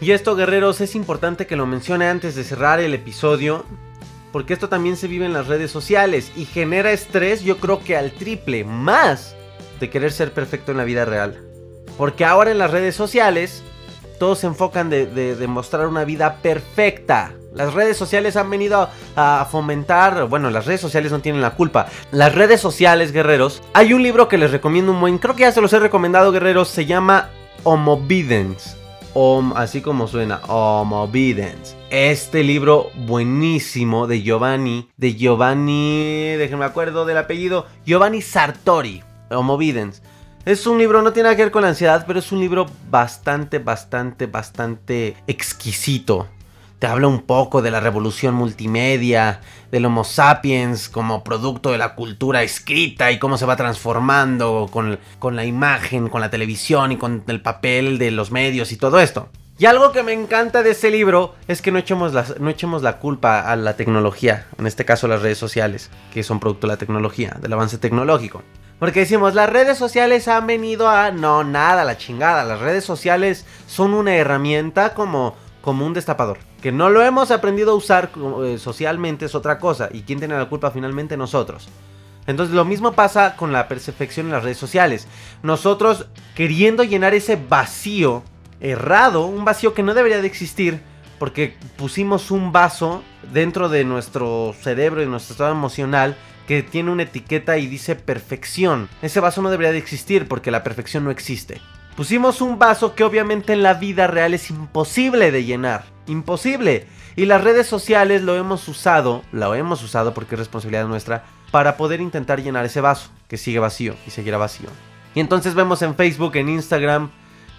Y 0.00 0.12
esto, 0.12 0.34
guerreros, 0.34 0.80
es 0.80 0.96
importante 0.96 1.46
que 1.46 1.56
lo 1.56 1.66
mencione 1.66 2.08
antes 2.08 2.34
de 2.34 2.42
cerrar 2.42 2.80
el 2.80 2.94
episodio, 2.94 3.64
porque 4.32 4.54
esto 4.54 4.68
también 4.68 4.96
se 4.96 5.08
vive 5.08 5.26
en 5.26 5.34
las 5.34 5.46
redes 5.46 5.70
sociales 5.70 6.32
y 6.34 6.46
genera 6.46 6.90
estrés, 6.90 7.42
yo 7.42 7.58
creo 7.58 7.80
que 7.80 7.96
al 7.96 8.12
triple, 8.12 8.64
más 8.64 9.36
de 9.78 9.90
querer 9.90 10.10
ser 10.10 10.32
perfecto 10.32 10.72
en 10.72 10.78
la 10.78 10.84
vida 10.84 11.04
real. 11.04 11.40
Porque 11.98 12.24
ahora 12.24 12.50
en 12.50 12.58
las 12.58 12.70
redes 12.70 12.96
sociales 12.96 13.62
todos 14.18 14.38
se 14.38 14.46
enfocan 14.46 14.88
de, 14.88 15.36
mostrar 15.48 15.86
una 15.86 16.04
vida 16.04 16.36
perfecta. 16.36 17.34
Las 17.52 17.74
redes 17.74 17.96
sociales 17.96 18.36
han 18.36 18.48
venido 18.48 18.88
a, 19.16 19.48
fomentar, 19.50 20.26
bueno, 20.28 20.48
las 20.48 20.64
redes 20.64 20.80
sociales 20.80 21.12
no 21.12 21.20
tienen 21.20 21.42
la 21.42 21.50
culpa. 21.50 21.88
Las 22.12 22.34
redes 22.34 22.60
sociales, 22.60 23.12
guerreros, 23.12 23.62
hay 23.74 23.92
un 23.92 24.02
libro 24.02 24.28
que 24.28 24.38
les 24.38 24.52
recomiendo 24.52 24.92
un 24.92 25.00
buen, 25.00 25.18
creo 25.18 25.34
que 25.34 25.42
ya 25.42 25.52
se 25.52 25.60
los 25.60 25.72
he 25.72 25.78
recomendado, 25.78 26.32
guerreros, 26.32 26.68
se 26.68 26.86
llama 26.86 27.28
Homovidence. 27.64 28.76
Om, 29.12 29.52
así 29.56 29.82
como 29.82 30.06
suena, 30.06 30.40
Homovidence. 30.46 31.81
Este 31.92 32.42
libro 32.42 32.90
buenísimo 32.94 34.06
de 34.06 34.22
Giovanni, 34.22 34.88
de 34.96 35.14
Giovanni, 35.14 36.36
déjenme 36.38 36.64
acuerdo 36.64 37.04
del 37.04 37.18
apellido, 37.18 37.66
Giovanni 37.84 38.22
Sartori. 38.22 39.02
Homovidence. 39.28 40.00
Es 40.46 40.66
un 40.66 40.78
libro, 40.78 41.02
no 41.02 41.12
tiene 41.12 41.24
nada 41.24 41.36
que 41.36 41.42
ver 41.42 41.52
con 41.52 41.60
la 41.60 41.68
ansiedad, 41.68 42.04
pero 42.06 42.18
es 42.18 42.32
un 42.32 42.40
libro 42.40 42.64
bastante, 42.88 43.58
bastante, 43.58 44.24
bastante 44.24 45.16
exquisito. 45.26 46.28
Te 46.78 46.86
habla 46.86 47.08
un 47.08 47.20
poco 47.20 47.60
de 47.60 47.70
la 47.70 47.80
revolución 47.80 48.34
multimedia, 48.34 49.42
del 49.70 49.84
Homo 49.84 50.04
sapiens 50.04 50.88
como 50.88 51.22
producto 51.22 51.72
de 51.72 51.78
la 51.78 51.94
cultura 51.94 52.42
escrita 52.42 53.12
y 53.12 53.18
cómo 53.18 53.36
se 53.36 53.44
va 53.44 53.56
transformando 53.56 54.70
con, 54.72 54.98
con 55.18 55.36
la 55.36 55.44
imagen, 55.44 56.08
con 56.08 56.22
la 56.22 56.30
televisión 56.30 56.92
y 56.92 56.96
con 56.96 57.22
el 57.26 57.42
papel 57.42 57.98
de 57.98 58.12
los 58.12 58.30
medios 58.30 58.72
y 58.72 58.78
todo 58.78 58.98
esto. 58.98 59.28
Y 59.62 59.66
algo 59.66 59.92
que 59.92 60.02
me 60.02 60.12
encanta 60.12 60.64
de 60.64 60.72
ese 60.72 60.90
libro 60.90 61.36
es 61.46 61.62
que 61.62 61.70
no 61.70 61.78
echemos, 61.78 62.12
la, 62.12 62.26
no 62.40 62.50
echemos 62.50 62.82
la 62.82 62.98
culpa 62.98 63.42
a 63.42 63.54
la 63.54 63.76
tecnología, 63.76 64.48
en 64.58 64.66
este 64.66 64.84
caso 64.84 65.06
las 65.06 65.22
redes 65.22 65.38
sociales, 65.38 65.88
que 66.12 66.24
son 66.24 66.40
producto 66.40 66.66
de 66.66 66.72
la 66.72 66.78
tecnología, 66.78 67.36
del 67.40 67.52
avance 67.52 67.78
tecnológico. 67.78 68.42
Porque 68.80 68.98
decimos, 68.98 69.36
las 69.36 69.48
redes 69.48 69.78
sociales 69.78 70.26
han 70.26 70.48
venido 70.48 70.88
a... 70.88 71.12
No, 71.12 71.44
nada, 71.44 71.84
la 71.84 71.96
chingada. 71.96 72.42
Las 72.42 72.58
redes 72.58 72.82
sociales 72.82 73.46
son 73.68 73.94
una 73.94 74.16
herramienta 74.16 74.94
como, 74.94 75.36
como 75.60 75.86
un 75.86 75.94
destapador. 75.94 76.38
Que 76.60 76.72
no 76.72 76.90
lo 76.90 77.00
hemos 77.00 77.30
aprendido 77.30 77.70
a 77.70 77.76
usar 77.76 78.10
eh, 78.42 78.58
socialmente 78.58 79.26
es 79.26 79.36
otra 79.36 79.60
cosa. 79.60 79.90
¿Y 79.92 80.02
quién 80.02 80.18
tiene 80.18 80.36
la 80.36 80.48
culpa 80.48 80.72
finalmente? 80.72 81.16
Nosotros. 81.16 81.68
Entonces 82.26 82.52
lo 82.52 82.64
mismo 82.64 82.94
pasa 82.94 83.36
con 83.36 83.52
la 83.52 83.68
perfección 83.68 84.26
en 84.26 84.32
las 84.32 84.42
redes 84.42 84.58
sociales. 84.58 85.06
Nosotros 85.44 86.06
queriendo 86.34 86.82
llenar 86.82 87.14
ese 87.14 87.36
vacío 87.36 88.24
errado, 88.62 89.26
un 89.26 89.44
vacío 89.44 89.74
que 89.74 89.82
no 89.82 89.92
debería 89.92 90.20
de 90.20 90.26
existir, 90.26 90.80
porque 91.18 91.56
pusimos 91.76 92.30
un 92.30 92.52
vaso 92.52 93.02
dentro 93.32 93.68
de 93.68 93.84
nuestro 93.84 94.54
cerebro 94.60 95.02
y 95.02 95.06
nuestro 95.06 95.34
estado 95.34 95.52
emocional 95.52 96.16
que 96.46 96.62
tiene 96.62 96.90
una 96.90 97.04
etiqueta 97.04 97.58
y 97.58 97.66
dice 97.66 97.94
perfección. 97.94 98.88
Ese 99.02 99.20
vaso 99.20 99.42
no 99.42 99.50
debería 99.50 99.72
de 99.72 99.78
existir 99.78 100.26
porque 100.26 100.50
la 100.50 100.62
perfección 100.62 101.04
no 101.04 101.10
existe. 101.10 101.60
Pusimos 101.96 102.40
un 102.40 102.58
vaso 102.58 102.94
que 102.94 103.04
obviamente 103.04 103.52
en 103.52 103.62
la 103.62 103.74
vida 103.74 104.06
real 104.06 104.32
es 104.34 104.50
imposible 104.50 105.30
de 105.30 105.44
llenar. 105.44 105.84
Imposible. 106.06 106.86
Y 107.16 107.26
las 107.26 107.44
redes 107.44 107.66
sociales 107.66 108.22
lo 108.22 108.34
hemos 108.36 108.66
usado, 108.66 109.22
lo 109.30 109.54
hemos 109.54 109.82
usado 109.82 110.14
porque 110.14 110.34
es 110.34 110.38
responsabilidad 110.38 110.86
nuestra, 110.86 111.24
para 111.50 111.76
poder 111.76 112.00
intentar 112.00 112.42
llenar 112.42 112.64
ese 112.64 112.80
vaso, 112.80 113.10
que 113.28 113.36
sigue 113.36 113.58
vacío 113.58 113.94
y 114.06 114.10
seguirá 114.10 114.38
vacío. 114.38 114.70
Y 115.14 115.20
entonces 115.20 115.54
vemos 115.54 115.82
en 115.82 115.94
Facebook, 115.94 116.34
en 116.36 116.48
Instagram, 116.48 117.10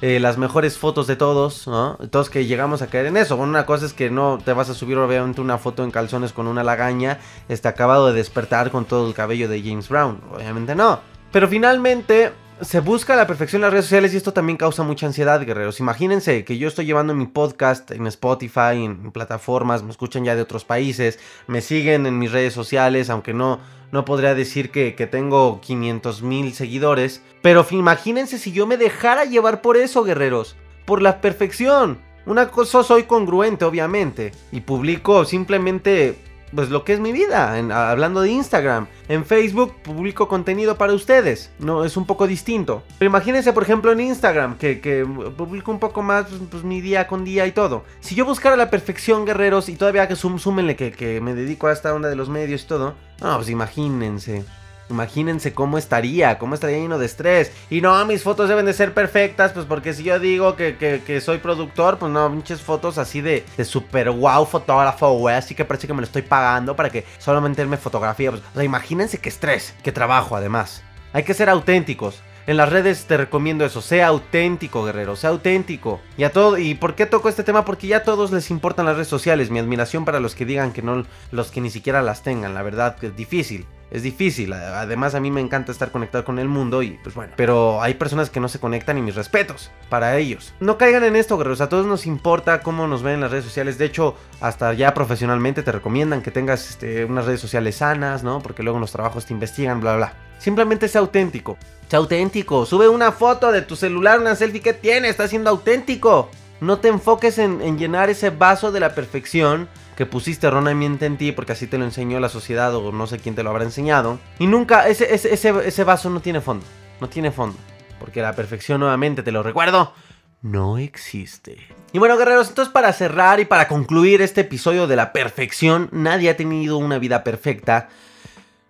eh, 0.06 0.20
las 0.20 0.38
mejores 0.38 0.78
fotos 0.78 1.08
de 1.08 1.16
todos, 1.16 1.66
¿no? 1.66 1.98
Todos 2.12 2.30
que 2.30 2.46
llegamos 2.46 2.82
a 2.82 2.88
caer 2.88 3.06
en 3.06 3.16
eso. 3.16 3.38
Bueno, 3.38 3.52
una 3.52 3.66
cosa 3.66 3.86
es 3.86 3.94
que 3.94 4.10
no 4.10 4.38
te 4.44 4.52
vas 4.52 4.70
a 4.70 4.74
subir 4.74 4.98
obviamente 4.98 5.40
una 5.40 5.58
foto 5.58 5.82
en 5.82 5.92
calzones 5.92 6.34
con 6.34 6.48
una 6.48 6.62
lagaña, 6.62 7.20
este 7.48 7.70
acabado 7.70 8.08
de 8.08 8.14
despertar 8.14 8.70
con 8.70 8.84
todo 8.84 9.08
el 9.08 9.14
cabello 9.14 9.48
de 9.48 9.62
James 9.64 9.88
Brown. 9.88 10.20
Obviamente 10.36 10.76
no. 10.76 11.00
Pero 11.32 11.48
finalmente 11.48 12.34
se 12.62 12.80
busca 12.80 13.16
la 13.16 13.28
perfección 13.28 13.60
en 13.60 13.64
las 13.64 13.72
redes 13.72 13.86
sociales 13.86 14.14
y 14.14 14.18
esto 14.18 14.34
también 14.34 14.58
causa 14.58 14.84
mucha 14.84 15.06
ansiedad, 15.06 15.44
guerreros. 15.46 15.80
Imagínense 15.80 16.46
que 16.46 16.58
yo 16.58 16.68
estoy 16.68 16.86
llevando 16.86 17.14
mi 17.14 17.26
podcast 17.26 17.92
en 17.92 18.08
Spotify, 18.08 18.84
en 18.84 19.12
plataformas, 19.12 19.84
me 19.84 19.92
escuchan 19.92 20.24
ya 20.24 20.36
de 20.36 20.42
otros 20.42 20.64
países, 20.64 21.20
me 21.48 21.62
siguen 21.62 22.06
en 22.06 22.20
mis 22.20 22.32
redes 22.32 22.54
sociales, 22.54 23.10
aunque 23.10 23.34
no, 23.34 23.60
no 23.92 24.06
podría 24.06 24.36
decir 24.36 24.72
que, 24.72 24.92
tengo 25.12 25.60
500 25.62 26.22
mil 26.22 26.54
seguidores. 26.54 27.22
Pero 27.42 27.66
imagínense 27.72 28.38
si 28.38 28.52
yo 28.52 28.68
me 28.68 28.78
dejara 28.78 29.26
llevar 29.26 29.62
por 29.62 29.78
eso, 29.78 30.04
guerreros, 30.04 30.56
por 30.86 31.02
la 31.02 31.22
perfección. 31.22 32.00
Una 32.26 32.50
cosa 32.50 32.84
soy 32.84 33.04
congruente, 33.04 33.66
obviamente, 33.66 34.32
y 34.52 34.62
publico 34.62 35.26
simplemente 35.26 36.18
pues 36.56 36.70
lo 36.70 36.84
que 36.84 36.94
es 36.94 37.00
mi 37.00 37.12
vida, 37.12 37.56
hablando 37.90 38.22
de 38.22 38.32
Instagram. 38.32 38.88
En 39.08 39.26
Facebook 39.26 39.74
publico 39.84 40.28
contenido 40.28 40.78
para 40.78 40.94
ustedes, 40.94 41.52
no 41.60 41.84
es 41.84 41.98
un 41.98 42.06
poco 42.06 42.28
distinto. 42.28 42.84
Pero 43.00 43.10
imagínense, 43.10 43.54
por 43.54 43.64
ejemplo, 43.64 43.92
en 43.92 44.02
Instagram, 44.02 44.58
que, 44.58 45.06
publico 45.38 45.72
un 45.72 45.80
poco 45.80 46.02
más 46.02 46.28
pues, 46.50 46.64
mi 46.64 46.82
día 46.82 47.08
con 47.08 47.24
día 47.24 47.46
y 47.48 47.52
todo. 47.52 47.84
Si 48.00 48.16
yo 48.16 48.26
buscara 48.26 48.56
la 48.56 48.70
perfección, 48.70 49.26
guerreros, 49.26 49.70
y 49.70 49.76
todavía 49.76 50.08
que 50.08 50.16
sum, 50.16 50.40
súmenle 50.40 50.76
que, 50.76 50.92
que 50.92 51.22
me 51.22 51.34
dedico 51.34 51.68
a 51.68 51.74
esta 51.74 51.94
onda 51.94 52.10
de 52.10 52.16
los 52.16 52.30
medios 52.30 52.64
y 52.64 52.68
todo, 52.68 52.96
no, 53.22 53.36
pues 53.36 53.50
imagínense. 53.50 54.46
Imagínense 54.90 55.54
cómo 55.54 55.78
estaría, 55.78 56.38
cómo 56.38 56.56
estaría 56.56 56.78
lleno 56.78 57.00
de 57.00 57.06
estrés. 57.06 57.52
Y 57.70 57.82
no, 57.82 58.06
mis 58.06 58.24
fotos 58.24 58.50
deben 58.50 58.66
de 58.66 58.74
ser 58.74 58.94
perfectas, 58.94 59.52
pues 59.52 59.66
porque 59.66 59.94
si 59.94 60.04
yo 60.04 60.20
digo 60.20 60.56
que, 60.56 61.22
soy 61.24 61.38
productor, 61.38 61.98
pues 61.98 62.12
no, 62.12 62.30
muchas 62.30 62.62
fotos 62.62 62.98
así 62.98 63.22
de, 63.22 63.46
de 63.58 63.66
super 63.66 64.10
wow 64.12 64.46
fotógrafo, 64.46 65.14
güey, 65.18 65.36
así 65.36 65.56
que 65.56 65.66
parece 65.66 65.88
que 65.88 65.94
me 65.94 66.02
lo 66.02 66.06
estoy 66.06 66.22
pagando 66.22 66.76
para 66.76 66.90
que 66.90 67.06
solamente 67.18 67.66
me 67.66 67.78
fotografía. 67.78 68.32
Pues, 68.32 68.44
o 68.44 68.54
sea, 68.56 68.64
imagínense 68.64 69.20
qué 69.20 69.30
estrés, 69.30 69.74
qué 69.84 69.92
trabajo 69.92 70.36
además. 70.36 70.84
Hay 71.14 71.24
que 71.24 71.34
ser 71.34 71.50
auténticos. 71.50 72.22
En 72.46 72.58
las 72.58 72.70
redes 72.70 73.06
te 73.06 73.18
recomiendo 73.18 73.66
eso, 73.66 73.82
sea 73.82 74.08
auténtico, 74.08 74.84
guerrero, 74.84 75.16
sea 75.16 75.30
auténtico. 75.30 76.02
Y 76.18 76.24
a 76.24 76.32
todo, 76.32 76.58
¿y 76.58 76.76
por 76.76 76.96
qué 76.96 77.06
toco 77.06 77.30
este 77.30 77.44
tema? 77.44 77.64
Porque 77.64 77.88
ya 77.88 77.98
a 77.98 78.04
todos 78.04 78.32
les 78.32 78.52
importan 78.52 78.86
las 78.86 78.96
redes 78.96 79.08
sociales. 79.08 79.50
Mi 79.50 79.60
admiración 79.60 80.04
para 80.04 80.20
los 80.20 80.36
que 80.36 80.46
digan 80.46 80.74
que 80.74 80.82
no, 80.82 81.06
los 81.32 81.52
que 81.52 81.62
ni 81.62 81.70
siquiera 81.70 82.02
las 82.02 82.24
tengan, 82.24 82.54
la 82.54 82.62
verdad 82.62 82.98
que 82.98 83.08
es 83.08 83.16
difícil 83.16 83.66
es 83.94 84.02
difícil. 84.02 84.52
Además, 84.52 85.14
a 85.14 85.20
mí 85.20 85.30
me 85.30 85.40
encanta 85.40 85.72
estar 85.72 85.92
conectado 85.92 86.26
con 86.26 86.40
el 86.40 86.50
mundo 86.50 86.82
y 86.82 87.00
pues 87.04 87.14
bueno. 87.14 87.34
Pero 87.38 87.80
hay 87.82 87.94
personas 87.94 88.32
que 88.32 88.40
no 88.40 88.50
se 88.50 88.60
conectan 88.60 88.98
y 88.98 89.04
mis 89.04 89.14
respetos 89.14 89.70
para 89.88 90.18
ellos. 90.18 90.54
No 90.60 90.80
caigan 90.80 91.04
en 91.04 91.16
esto, 91.16 91.38
guerreros. 91.38 91.62
A 91.62 91.70
todos 91.70 91.86
nos 91.86 92.08
importa 92.08 92.62
cómo 92.62 92.88
nos 92.88 93.04
ven 93.04 93.16
en 93.16 93.22
las 93.22 93.32
redes 93.32 93.46
sociales. 93.46 93.78
De 93.78 93.86
hecho, 93.86 94.18
hasta 94.42 94.74
ya 94.74 94.96
profesionalmente 94.96 95.62
te 95.62 95.72
recomiendan 95.72 96.24
que 96.24 96.32
tengas 96.32 96.72
este, 96.72 97.06
unas 97.06 97.26
redes 97.26 97.40
sociales 97.40 97.76
sanas, 97.76 98.24
¿no? 98.24 98.42
Porque 98.42 98.64
luego 98.64 98.78
en 98.78 98.82
los 98.82 98.92
trabajos 98.92 99.28
te 99.28 99.34
investigan, 99.34 99.80
bla, 99.80 99.96
bla. 99.96 100.14
Simplemente 100.44 100.90
sea 100.90 101.00
auténtico. 101.00 101.58
Sea 101.88 102.00
auténtico. 102.00 102.66
Sube 102.66 102.90
una 102.90 103.14
foto 103.14 103.54
de 103.54 103.62
tu 103.62 103.78
celular, 103.78 104.20
una 104.20 104.36
selfie 104.36 104.60
que 104.60 104.74
tiene. 104.74 105.08
Está 105.08 105.30
siendo 105.30 105.50
auténtico. 105.50 106.30
No 106.60 106.80
te 106.80 106.90
enfoques 106.90 107.38
en, 107.38 107.62
en 107.62 107.78
llenar 107.78 108.10
ese 108.10 108.30
vaso 108.30 108.70
de 108.74 108.82
la 108.82 108.94
perfección 108.94 109.70
que 109.96 110.06
pusiste 110.06 110.48
erróneamente 110.48 111.06
en 111.06 111.18
ti 111.18 111.32
porque 111.32 111.54
así 111.54 111.66
te 111.66 111.78
lo 111.78 111.86
enseñó 111.86 112.20
la 112.20 112.28
sociedad 112.28 112.76
o 112.76 112.92
no 112.92 113.08
sé 113.08 113.20
quién 113.20 113.36
te 113.36 113.44
lo 113.44 113.52
habrá 113.52 113.64
enseñado. 113.64 114.20
Y 114.38 114.48
nunca, 114.48 114.90
ese, 114.90 115.14
ese, 115.14 115.34
ese, 115.34 115.84
vaso 115.86 116.10
no 116.10 116.20
tiene 116.20 116.42
fondo, 116.42 116.66
no 117.00 117.08
tiene 117.08 117.32
fondo. 117.32 117.58
Porque 118.02 118.22
la 118.22 118.36
perfección 118.36 118.82
nuevamente, 118.82 119.24
te 119.24 119.32
lo 119.32 119.44
recuerdo, 119.44 119.94
no 120.42 120.78
existe. 120.78 121.58
Y 121.94 122.00
bueno, 122.00 122.18
guerreros, 122.18 122.50
entonces 122.50 122.74
para 122.74 122.92
cerrar 122.92 123.40
y 123.40 123.46
para 123.46 123.70
concluir 123.70 124.22
este 124.22 124.42
episodio 124.42 124.88
de 124.88 124.98
la 124.98 125.14
perfección, 125.14 125.88
nadie 125.94 126.30
ha 126.30 126.36
tenido 126.36 126.78
una 126.78 126.98
vida 126.98 127.24
perfecta. 127.24 127.88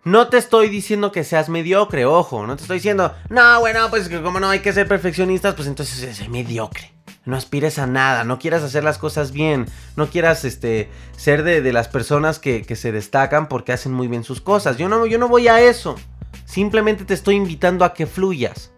No 0.04 0.28
te 0.28 0.38
estoy 0.38 0.70
diciendo 0.70 1.12
que 1.12 1.24
seas 1.24 1.49
mediocre, 1.49 2.06
ojo, 2.06 2.45
no 2.45 2.56
te 2.56 2.64
estoy 2.64 2.78
diciendo, 2.78 3.14
no, 3.30 3.60
bueno, 3.62 3.89
pues 3.89 4.10
como 4.10 4.39
no 4.39 4.49
hay 4.49 4.60
que 4.60 4.74
ser 4.74 4.88
perfeccionistas, 4.88 5.56
pues 5.56 5.68
entonces 5.68 6.04
es 6.04 6.28
mediocre 6.30 6.93
no 7.26 7.38
aspires 7.38 7.80
a 7.80 7.88
nada, 7.88 8.24
no 8.24 8.39
quieras 8.39 8.64
hacer 8.64 8.84
las 8.84 8.97
cosas 8.97 9.32
bien, 9.32 9.68
no 9.95 10.08
quieras 10.08 10.43
este, 10.43 10.89
ser 11.16 11.43
de, 11.43 11.72
las 11.72 11.88
personas 11.88 12.39
que, 12.39 12.64
se 12.76 12.91
destacan 12.91 13.47
porque 13.47 13.72
hacen 13.72 13.93
muy 13.93 14.08
bien 14.08 14.24
sus 14.24 14.41
cosas. 14.41 14.78
Yo 14.78 14.89
no, 14.89 15.06
yo 15.06 15.18
no 15.18 15.28
voy 15.28 15.47
a 15.47 15.62
eso. 15.62 15.95
Simplemente 16.45 17.06
te 17.06 17.14
estoy 17.14 17.36
invitando 17.36 17.86
a 17.86 17.93
que 17.93 18.08
fluyas. 18.08 18.72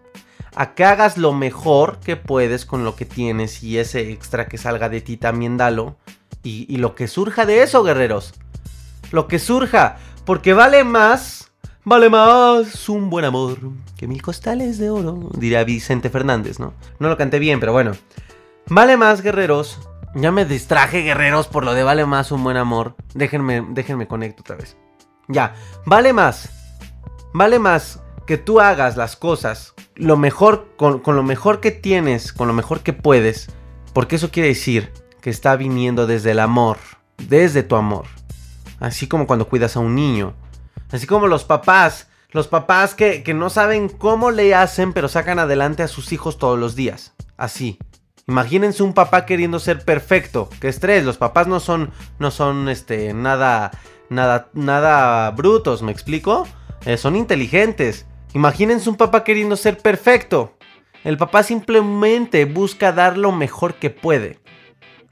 A 0.54 0.74
que 0.74 0.86
hagas 0.86 1.18
lo 1.18 1.34
mejor 1.34 2.00
que 2.00 2.16
puedes 2.16 2.66
con 2.66 2.86
lo 2.86 2.96
que 2.96 3.06
tienes 3.06 3.64
y 3.64 3.78
ese 3.78 4.12
extra 4.12 4.48
que 4.48 4.58
salga 4.58 4.90
de 4.90 5.02
ti 5.02 5.18
también 5.18 5.58
dalo. 5.58 5.98
Y 6.44 6.78
lo 6.78 6.94
que 6.94 7.08
surja 7.08 7.48
de 7.48 7.64
eso, 7.64 7.84
guerreros. 7.84 8.36
Lo 9.12 9.28
que 9.28 9.40
surja. 9.40 9.98
Porque 10.26 10.54
vale 10.54 10.84
más, 10.84 11.52
vale 11.84 12.10
más 12.10 12.90
un 12.90 13.12
buen 13.12 13.26
amor 13.26 13.60
que 13.96 14.08
mil 14.08 14.22
costales 14.22 14.80
de 14.80 14.90
oro. 14.90 15.30
Diría 15.38 15.64
Vicente 15.64 16.10
Fernández, 16.10 16.60
¿no? 16.60 16.74
No 17.00 17.10
lo 17.10 17.18
canté 17.18 17.38
bien, 17.38 17.60
pero 17.60 17.74
bueno. 17.74 17.92
Vale 18.68 18.98
más, 18.98 19.22
guerreros. 19.22 19.80
Ya 20.16 20.32
me 20.32 20.46
distraje, 20.46 21.04
guerreros, 21.04 21.48
por 21.48 21.64
lo 21.64 21.76
de 21.76 21.84
vale 21.84 22.06
más 22.08 22.32
un 22.32 22.44
buen 22.44 22.58
amor. 22.58 22.96
Déjenme, 23.14 23.66
déjenme 23.70 24.08
conecto 24.08 24.42
otra 24.42 24.56
vez. 24.56 24.78
Ya, 25.28 25.54
vale 25.86 26.12
más. 26.12 26.50
Vale 27.34 27.60
más 27.60 28.02
que 28.26 28.38
tú 28.38 28.60
hagas 28.60 28.98
las 28.98 29.16
cosas 29.16 29.76
lo 29.94 30.18
mejor, 30.18 30.70
con, 30.78 31.00
con 31.00 31.16
lo 31.16 31.24
mejor 31.24 31.60
que 31.60 31.70
tienes, 31.72 32.34
con 32.34 32.48
lo 32.48 32.54
mejor 32.54 32.82
que 32.82 32.94
puedes. 32.94 33.48
Porque 33.94 34.16
eso 34.16 34.32
quiere 34.32 34.50
decir 34.50 34.92
que 35.22 35.30
está 35.30 35.56
viniendo 35.56 36.08
desde 36.08 36.32
el 36.32 36.40
amor, 36.40 36.78
desde 37.18 37.62
tu 37.62 37.76
amor. 37.76 38.06
Así 38.80 39.08
como 39.08 39.28
cuando 39.28 39.48
cuidas 39.48 39.76
a 39.76 39.80
un 39.80 39.96
niño. 39.96 40.34
Así 40.92 41.08
como 41.08 41.28
los 41.28 41.44
papás, 41.44 42.08
los 42.32 42.48
papás 42.48 42.96
que, 42.96 43.24
que 43.24 43.34
no 43.34 43.50
saben 43.50 43.90
cómo 43.90 44.32
le 44.32 44.54
hacen, 44.54 44.94
pero 44.94 45.08
sacan 45.08 45.40
adelante 45.40 45.84
a 45.84 45.88
sus 45.88 46.12
hijos 46.12 46.38
todos 46.38 46.60
los 46.60 46.76
días. 46.76 47.14
Así. 47.38 47.80
Imagínense 48.28 48.82
un 48.82 48.94
papá 48.94 49.26
queriendo 49.26 49.60
ser 49.60 49.86
perfecto. 49.86 50.50
Qué 50.60 50.68
estrés. 50.68 51.06
Los 51.06 51.18
papás 51.18 51.48
no 51.48 51.60
son, 51.60 51.92
no 52.18 52.32
son, 52.32 52.70
este, 52.70 53.14
nada, 53.14 53.72
nada, 54.10 54.50
nada 54.54 55.30
brutos. 55.32 55.84
¿Me 55.84 55.92
explico? 55.92 56.48
Eh, 56.86 56.98
son 56.98 57.16
inteligentes. 57.16 58.06
Imagínense 58.34 58.90
un 58.90 58.96
papá 58.96 59.24
queriendo 59.24 59.56
ser 59.56 59.78
perfecto. 59.78 60.58
El 61.04 61.18
papá 61.18 61.44
simplemente 61.44 62.46
busca 62.46 62.92
dar 62.92 63.18
lo 63.18 63.32
mejor 63.32 63.76
que 63.76 63.92
puede 63.92 64.40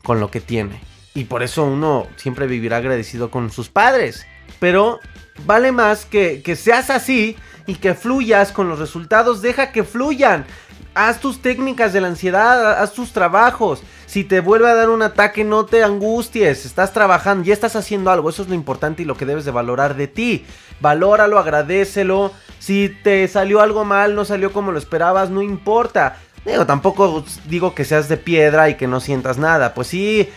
con 0.03 0.19
lo 0.19 0.31
que 0.31 0.41
tiene. 0.41 0.81
Y 1.13 1.25
por 1.25 1.43
eso 1.43 1.65
uno 1.65 2.07
siempre 2.15 2.47
vivirá 2.47 2.77
agradecido 2.77 3.29
con 3.29 3.51
sus 3.51 3.69
padres. 3.69 4.25
Pero 4.59 4.99
vale 5.45 5.71
más 5.71 6.05
que, 6.05 6.41
que 6.41 6.55
seas 6.55 6.89
así 6.89 7.37
y 7.67 7.75
que 7.75 7.93
fluyas 7.93 8.51
con 8.51 8.69
los 8.69 8.79
resultados. 8.79 9.41
Deja 9.41 9.71
que 9.71 9.83
fluyan 9.83 10.45
haz 10.93 11.19
tus 11.19 11.41
técnicas 11.41 11.93
de 11.93 12.01
la 12.01 12.07
ansiedad, 12.07 12.81
haz 12.81 12.93
tus 12.93 13.11
trabajos. 13.11 13.81
Si 14.05 14.23
te 14.23 14.41
vuelve 14.41 14.69
a 14.69 14.75
dar 14.75 14.89
un 14.89 15.01
ataque, 15.01 15.43
no 15.43 15.65
te 15.65 15.83
angusties. 15.83 16.65
Estás 16.65 16.93
trabajando, 16.93 17.45
ya 17.45 17.53
estás 17.53 17.75
haciendo 17.75 18.11
algo. 18.11 18.29
Eso 18.29 18.43
es 18.43 18.49
lo 18.49 18.55
importante 18.55 19.01
y 19.01 19.05
lo 19.05 19.17
que 19.17 19.25
debes 19.25 19.45
de 19.45 19.51
valorar 19.51 19.95
de 19.95 20.07
ti. 20.07 20.45
Valóralo, 20.81 21.39
agradecelo. 21.39 22.31
Si 22.59 22.95
te 23.03 23.27
salió 23.27 23.61
algo 23.61 23.85
mal, 23.85 24.15
no 24.15 24.25
salió 24.25 24.53
como 24.53 24.71
lo 24.71 24.77
esperabas, 24.77 25.29
no 25.29 25.41
importa. 25.41 26.17
Digo, 26.45 26.65
tampoco 26.65 27.23
digo 27.45 27.73
que 27.73 27.85
seas 27.85 28.09
de 28.09 28.17
piedra 28.17 28.69
y 28.69 28.75
que 28.75 28.87
no 28.87 28.99
sientas 28.99 29.37
nada. 29.37 29.73
Pues 29.73 29.87
sí, 29.87 30.29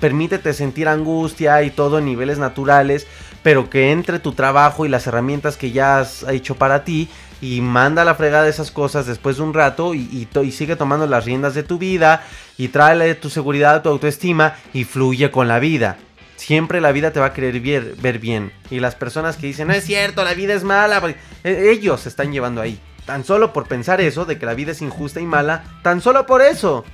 permítete 0.00 0.52
sentir 0.52 0.88
angustia 0.88 1.62
y 1.62 1.70
todo 1.70 1.98
en 1.98 2.04
niveles 2.04 2.38
naturales. 2.38 3.06
Pero 3.42 3.70
que 3.70 3.92
entre 3.92 4.18
tu 4.18 4.32
trabajo 4.32 4.86
y 4.86 4.88
las 4.88 5.06
herramientas 5.06 5.56
que 5.56 5.70
ya 5.70 5.98
has 5.98 6.24
hecho 6.28 6.56
para 6.56 6.84
ti 6.84 7.08
y 7.40 7.60
manda 7.60 8.04
la 8.04 8.14
fregada 8.14 8.48
esas 8.48 8.70
cosas 8.70 9.06
después 9.06 9.36
de 9.36 9.42
un 9.42 9.54
rato 9.54 9.94
y, 9.94 10.28
sigue 10.50 10.76
tomando 10.76 11.06
las 11.06 11.24
riendas 11.24 11.54
de 11.54 11.62
tu 11.62 11.78
vida 11.78 12.24
y 12.56 12.68
tráele 12.68 13.14
tu 13.14 13.30
seguridad, 13.30 13.82
tu 13.82 13.88
autoestima 13.88 14.54
y 14.72 14.84
fluye 14.84 15.30
con 15.30 15.48
la 15.48 15.58
vida. 15.58 15.98
Siempre 16.36 16.80
la 16.80 16.92
vida 16.92 17.12
te 17.12 17.20
va 17.20 17.26
a 17.26 17.32
querer 17.32 17.60
ver, 17.60 18.18
bien. 18.18 18.52
Y 18.70 18.80
las 18.80 18.94
personas 18.94 19.36
que 19.36 19.46
dicen, 19.46 19.68
no 19.68 19.74
es 19.74 19.84
cierto, 19.84 20.22
la 20.22 20.34
vida 20.34 20.54
es 20.54 20.64
mala, 20.64 21.00
pues, 21.00 21.16
e, 21.44 21.70
ellos 21.70 22.00
se 22.00 22.08
están 22.08 22.32
llevando 22.32 22.60
ahí. 22.60 22.78
Tan 23.06 23.24
solo 23.24 23.52
por 23.52 23.68
pensar 23.68 24.00
eso, 24.00 24.24
de 24.24 24.38
que 24.38 24.46
la 24.46 24.54
vida 24.54 24.72
es 24.72 24.82
injusta 24.82 25.20
y 25.20 25.26
mala, 25.26 25.64
tan 25.82 26.00
solo 26.00 26.26
por 26.26 26.42
eso. 26.42 26.84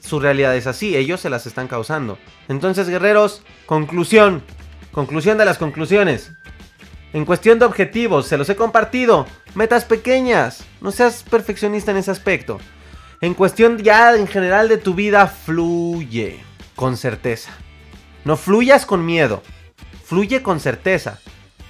su 0.00 0.20
realidad 0.20 0.56
es 0.56 0.66
así, 0.66 0.96
ellos 0.96 1.20
se 1.20 1.30
las 1.30 1.46
están 1.46 1.68
causando. 1.68 2.16
Entonces, 2.48 2.88
guerreros, 2.88 3.42
conclusión. 3.66 4.42
Conclusión 4.92 5.36
de 5.36 5.44
las 5.44 5.58
conclusiones. 5.58 6.32
En 7.12 7.24
cuestión 7.24 7.58
de 7.58 7.64
objetivos, 7.64 8.26
se 8.26 8.38
los 8.38 8.48
he 8.48 8.56
compartido. 8.56 9.26
Metas 9.54 9.84
pequeñas. 9.84 10.64
No 10.80 10.92
seas 10.92 11.24
perfeccionista 11.24 11.90
en 11.90 11.96
ese 11.96 12.10
aspecto. 12.10 12.58
En 13.20 13.34
cuestión 13.34 13.78
ya 13.78 14.14
en 14.14 14.28
general 14.28 14.68
de 14.68 14.78
tu 14.78 14.94
vida, 14.94 15.26
fluye 15.26 16.38
con 16.76 16.96
certeza. 16.96 17.50
No 18.24 18.36
fluyas 18.36 18.86
con 18.86 19.04
miedo. 19.04 19.42
Fluye 20.04 20.42
con 20.42 20.60
certeza. 20.60 21.18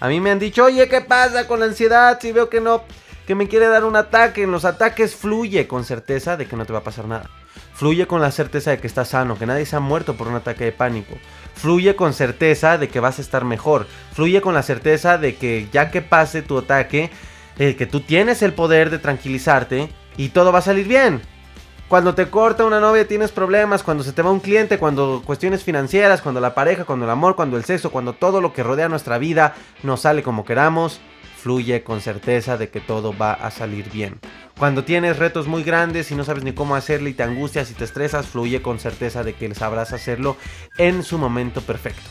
A 0.01 0.09
mí 0.09 0.21
me 0.21 0.31
han 0.31 0.39
dicho, 0.39 0.65
oye, 0.65 0.89
¿qué 0.89 1.01
pasa 1.01 1.47
con 1.47 1.61
la 1.61 1.67
ansiedad? 1.67 2.19
Si 2.21 2.33
veo 2.33 2.49
que 2.49 2.61
no, 2.61 2.85
que 3.29 3.35
me 3.35 3.47
quiere 3.47 3.67
dar 3.67 3.85
un 3.85 3.95
ataque. 3.95 4.45
En 4.45 4.51
los 4.51 4.65
ataques 4.65 5.15
fluye 5.15 5.69
con 5.69 5.85
certeza 5.85 6.39
de 6.39 6.47
que 6.47 6.57
no 6.57 6.65
te 6.65 6.73
va 6.73 6.79
a 6.79 6.83
pasar 6.83 7.05
nada. 7.05 7.29
Fluye 7.75 8.07
con 8.07 8.23
la 8.23 8.31
certeza 8.31 8.71
de 8.71 8.79
que 8.79 8.87
estás 8.87 9.09
sano, 9.09 9.39
que 9.39 9.45
nadie 9.45 9.67
se 9.67 9.77
ha 9.77 9.81
muerto 9.81 10.17
por 10.17 10.29
un 10.29 10.37
ataque 10.37 10.65
de 10.65 10.73
pánico. 10.73 11.15
Fluye 11.55 11.95
con 11.95 12.15
certeza 12.15 12.79
de 12.79 12.89
que 12.89 13.01
vas 13.01 13.19
a 13.19 13.23
estar 13.23 13.45
mejor. 13.45 13.87
Fluye 14.15 14.41
con 14.41 14.55
la 14.55 14.63
certeza 14.63 15.19
de 15.19 15.37
que 15.37 15.69
ya 15.71 15.91
que 15.91 16.01
pase 16.01 16.41
tu 16.41 16.57
ataque, 16.57 17.11
eh, 17.59 17.77
que 17.77 17.85
tú 17.85 18.01
tienes 18.01 18.41
el 18.41 18.55
poder 18.55 18.89
de 18.89 18.99
tranquilizarte 18.99 19.91
y 20.17 20.31
todo 20.31 20.51
va 20.51 20.61
a 20.61 20.63
salir 20.63 20.89
bien. 20.89 21.21
Cuando 21.87 22.15
te 22.15 22.31
corta 22.31 22.65
una 22.65 22.81
novia 22.81 23.07
tienes 23.07 23.31
problemas, 23.31 23.83
cuando 23.83 24.05
se 24.05 24.13
te 24.13 24.23
va 24.23 24.31
un 24.31 24.41
cliente, 24.41 24.79
cuando 24.79 25.23
cuestiones 25.23 25.65
financieras, 25.65 26.23
cuando 26.23 26.41
la 26.41 26.55
pareja, 26.55 26.87
cuando 26.87 27.05
el 27.05 27.11
amor, 27.11 27.37
cuando 27.37 27.59
el 27.59 27.65
sexo, 27.65 27.91
cuando 27.91 28.15
todo 28.15 28.41
lo 28.41 28.55
que 28.55 28.63
rodea 28.63 28.89
nuestra 28.89 29.19
vida 29.19 29.55
no 29.83 29.99
sale 29.99 30.23
como 30.23 30.47
queramos, 30.47 31.03
fluye 31.39 31.85
con 31.85 32.01
certeza 32.01 32.57
de 32.57 32.69
que 32.69 32.81
todo 32.81 33.17
va 33.17 33.33
a 33.33 33.51
salir 33.51 33.91
bien. 33.91 34.19
Cuando 34.59 34.85
tienes 34.85 35.19
retos 35.19 35.47
muy 35.47 35.63
grandes 35.63 36.11
y 36.11 36.15
no 36.15 36.25
sabes 36.25 36.43
ni 36.43 36.53
cómo 36.53 36.75
hacerlo 36.75 37.09
y 37.09 37.15
te 37.15 37.23
angustias 37.23 37.71
y 37.71 37.75
te 37.75 37.85
estresas, 37.85 38.27
fluye 38.27 38.61
con 38.61 38.79
certeza 38.79 39.23
de 39.23 39.35
que 39.35 39.55
sabrás 39.55 39.93
hacerlo 39.93 40.37
en 40.79 41.03
su 41.03 41.17
momento 41.17 41.61
perfecto. 41.63 42.11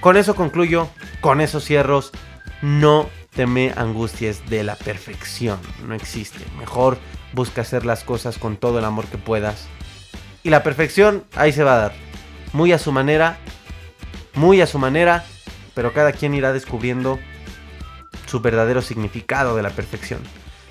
Con 0.00 0.16
eso 0.16 0.34
concluyo, 0.34 0.88
con 1.20 1.40
esos 1.40 1.64
cierros, 1.64 2.12
no 2.62 3.08
te 3.34 3.46
me 3.46 3.72
angusties 3.76 4.48
de 4.48 4.62
la 4.62 4.76
perfección, 4.76 5.58
no 5.86 5.94
existe. 5.94 6.40
Mejor 6.58 6.98
busca 7.32 7.62
hacer 7.62 7.84
las 7.84 8.04
cosas 8.04 8.38
con 8.38 8.56
todo 8.56 8.78
el 8.78 8.84
amor 8.84 9.06
que 9.06 9.18
puedas. 9.18 9.66
Y 10.44 10.50
la 10.50 10.62
perfección 10.62 11.24
ahí 11.34 11.52
se 11.52 11.64
va 11.64 11.74
a 11.74 11.78
dar. 11.78 11.92
Muy 12.52 12.72
a 12.72 12.78
su 12.78 12.92
manera, 12.92 13.38
muy 14.34 14.60
a 14.60 14.66
su 14.66 14.78
manera, 14.78 15.24
pero 15.74 15.92
cada 15.92 16.12
quien 16.12 16.34
irá 16.34 16.52
descubriendo 16.52 17.18
su 18.32 18.40
verdadero 18.40 18.80
significado 18.80 19.54
de 19.54 19.62
la 19.62 19.68
perfección. 19.68 20.20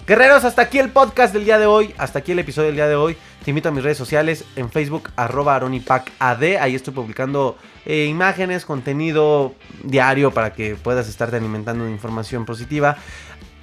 Guerreros, 0.07 0.45
hasta 0.45 0.63
aquí 0.63 0.79
el 0.79 0.89
podcast 0.89 1.31
del 1.31 1.45
día 1.45 1.59
de 1.59 1.67
hoy, 1.67 1.93
hasta 1.99 2.17
aquí 2.17 2.31
el 2.31 2.39
episodio 2.39 2.69
del 2.69 2.75
día 2.75 2.87
de 2.87 2.95
hoy. 2.95 3.15
Te 3.45 3.51
invito 3.51 3.69
a 3.69 3.71
mis 3.71 3.83
redes 3.83 3.99
sociales, 3.99 4.45
en 4.55 4.71
Facebook, 4.71 5.11
arroba 5.15 5.55
aronipacad. 5.55 6.41
Ahí 6.59 6.73
estoy 6.73 6.91
publicando 6.91 7.59
eh, 7.85 8.05
imágenes, 8.05 8.65
contenido 8.65 9.53
diario 9.83 10.31
para 10.31 10.53
que 10.53 10.75
puedas 10.75 11.07
estarte 11.07 11.35
alimentando 11.35 11.85
de 11.85 11.91
información 11.91 12.45
positiva. 12.45 12.97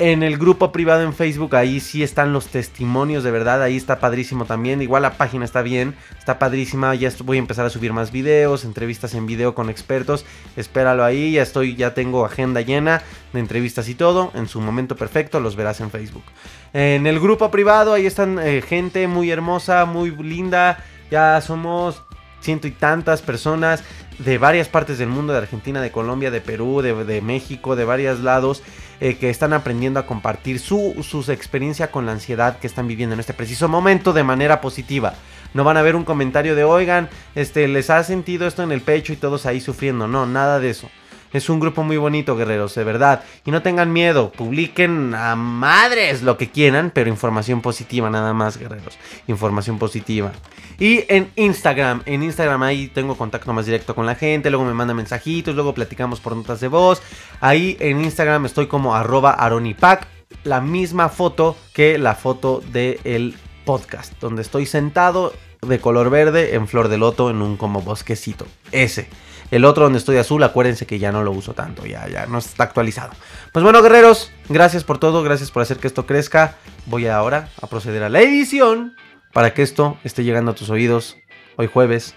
En 0.01 0.22
el 0.22 0.38
grupo 0.38 0.70
privado 0.70 1.03
en 1.03 1.12
Facebook, 1.12 1.57
ahí 1.57 1.80
sí 1.80 2.05
están 2.05 2.32
los 2.32 2.46
testimonios 2.46 3.24
de 3.24 3.32
verdad, 3.32 3.61
ahí 3.64 3.76
está 3.76 3.99
padrísimo 3.99 4.44
también. 4.44 4.80
Igual 4.80 5.03
la 5.03 5.14
página 5.14 5.44
está 5.44 5.61
bien, 5.61 5.96
está 6.16 6.38
padrísima. 6.38 6.94
Ya 6.94 7.11
voy 7.24 7.38
a 7.38 7.40
empezar 7.40 7.66
a 7.66 7.70
subir 7.70 7.92
más 7.92 8.12
videos, 8.12 8.64
entrevistas 8.64 9.14
en 9.14 9.26
video 9.26 9.57
con 9.57 9.68
expertos. 9.68 10.24
Espéralo 10.57 11.05
ahí, 11.05 11.32
ya 11.32 11.42
estoy, 11.42 11.74
ya 11.74 11.94
tengo 11.94 12.24
agenda 12.24 12.61
llena 12.61 13.03
de 13.32 13.40
entrevistas 13.40 13.88
y 13.88 13.96
todo. 13.96 14.30
En 14.36 14.46
su 14.46 14.61
momento 14.61 14.94
perfecto, 14.94 15.40
los 15.40 15.57
verás 15.57 15.80
en 15.80 15.90
Facebook. 15.90 16.24
En 16.72 17.09
el 17.09 17.18
grupo 17.18 17.51
privado, 17.51 17.92
ahí 17.92 18.07
están 18.07 18.38
eh, 18.38 18.62
gente 18.62 19.09
muy 19.09 19.32
hermosa, 19.32 19.84
muy 19.84 20.12
linda. 20.12 20.78
Ya 21.11 21.40
somos 21.40 22.05
ciento 22.40 22.68
y 22.68 22.70
tantas 22.70 23.20
personas 23.20 23.82
de 24.19 24.39
varias 24.39 24.69
partes 24.69 24.99
del 24.99 25.09
mundo, 25.09 25.33
de 25.33 25.39
Argentina, 25.39 25.81
de 25.81 25.91
Colombia, 25.91 26.31
de 26.31 26.41
Perú, 26.41 26.83
de, 26.83 27.21
México, 27.23 27.77
de 27.77 27.85
varios 27.85 28.21
lados, 28.21 28.62
eh, 29.01 29.16
que 29.16 29.31
están 29.31 29.53
aprendiendo 29.53 30.01
a 30.01 30.07
compartir 30.07 30.59
su, 30.59 30.95
su 31.03 31.31
experiencia 31.31 31.91
con 31.91 32.07
la 32.07 32.12
ansiedad 32.12 32.59
que 32.59 32.66
están 32.66 32.89
viviendo 32.89 33.14
en 33.14 33.21
este 33.21 33.35
preciso 33.35 33.69
momento 33.69 34.12
de 34.12 34.25
manera 34.25 34.61
positiva. 34.61 35.14
No 35.55 35.64
van 35.64 35.77
a 35.77 35.83
ver 35.83 35.97
un 35.97 36.05
comentario 36.05 36.55
de, 36.55 36.64
oigan, 36.64 37.09
este, 37.35 37.69
les 37.69 37.91
ha 37.91 38.03
sentido 38.05 38.47
esto 38.47 38.62
en 38.62 38.73
el 38.73 38.83
pecho 38.83 39.12
y 39.12 39.16
todos 39.16 39.47
ahí 39.47 39.61
sufriendo. 39.61 40.09
No, 40.09 40.27
nada 40.27 40.61
de 40.61 40.71
eso. 40.71 40.91
Es 41.33 41.49
un 41.51 41.61
grupo 41.61 41.83
muy 41.83 41.97
bonito, 41.97 42.37
guerreros, 42.37 42.74
de 42.74 42.85
verdad. 42.85 43.22
Y 43.45 43.51
no 43.51 43.62
tengan 43.62 43.93
miedo, 43.93 44.31
publiquen 44.31 45.14
a 45.14 45.37
madres 45.37 46.22
lo 46.22 46.39
que 46.39 46.51
quieran, 46.51 46.91
pero 46.95 47.11
información 47.11 47.61
positiva 47.61 48.09
nada 48.09 48.33
más, 48.33 48.57
guerreros. 48.57 48.99
Información 49.26 49.79
positiva. 49.79 50.33
Y 50.79 51.05
en 51.09 51.31
Instagram, 51.37 52.03
en 52.07 52.22
Instagram 52.22 52.62
ahí 52.62 52.89
tengo 52.89 53.16
contacto 53.16 53.53
más 53.53 53.66
directo 53.66 53.95
con 53.95 54.07
la 54.07 54.14
gente, 54.14 54.49
luego 54.49 54.64
me 54.64 54.74
mandan 54.74 54.97
mensajitos, 54.97 55.55
luego 55.55 55.74
platicamos 55.74 56.20
por 56.20 56.37
notas 56.37 56.61
de 56.61 56.68
voz. 56.68 57.03
Ahí 57.41 57.76
en 57.81 58.03
Instagram 58.03 58.47
estoy 58.47 58.68
como 58.68 58.95
arroba 58.95 59.33
aronipac, 59.33 60.07
la 60.45 60.61
misma 60.61 61.09
foto 61.09 61.57
que 61.74 61.99
la 61.99 62.14
foto 62.14 62.62
del 62.72 63.37
podcast, 63.64 64.14
donde 64.20 64.43
estoy 64.43 64.66
sentado 64.66 65.33
de 65.61 65.81
color 65.81 66.11
verde 66.11 66.55
en 66.55 66.68
flor 66.68 66.89
de 66.89 66.99
loto 66.99 67.29
en 67.31 67.43
un 67.43 67.57
como 67.57 67.83
bosquecito. 67.83 68.47
Ese. 68.70 69.09
El 69.51 69.64
otro 69.64 69.84
donde 69.84 69.99
estoy 69.99 70.18
azul, 70.18 70.42
acuérdense 70.42 70.86
que 70.86 70.99
ya 70.99 71.11
no 71.11 71.22
lo 71.22 71.30
uso 71.30 71.55
tanto, 71.55 71.86
ya, 71.86 72.07
ya 72.09 72.26
no 72.26 72.38
está 72.38 72.64
actualizado. 72.64 73.12
Pues 73.53 73.62
bueno, 73.62 73.82
guerreros, 73.82 74.30
gracias 74.49 74.84
por 74.84 74.99
todo, 74.99 75.22
gracias 75.22 75.51
por 75.51 75.62
hacer 75.62 75.78
que 75.78 75.86
esto 75.86 76.05
crezca. 76.05 76.57
Voy 76.86 77.07
ahora 77.07 77.49
a 77.61 77.66
proceder 77.66 78.03
a 78.03 78.11
la 78.11 78.20
edición 78.20 78.94
para 79.32 79.55
que 79.55 79.62
esto 79.62 79.96
esté 80.05 80.22
llegando 80.22 80.51
a 80.51 80.55
tus 80.55 80.68
oídos 80.68 81.16
hoy 81.57 81.66
jueves 81.66 82.14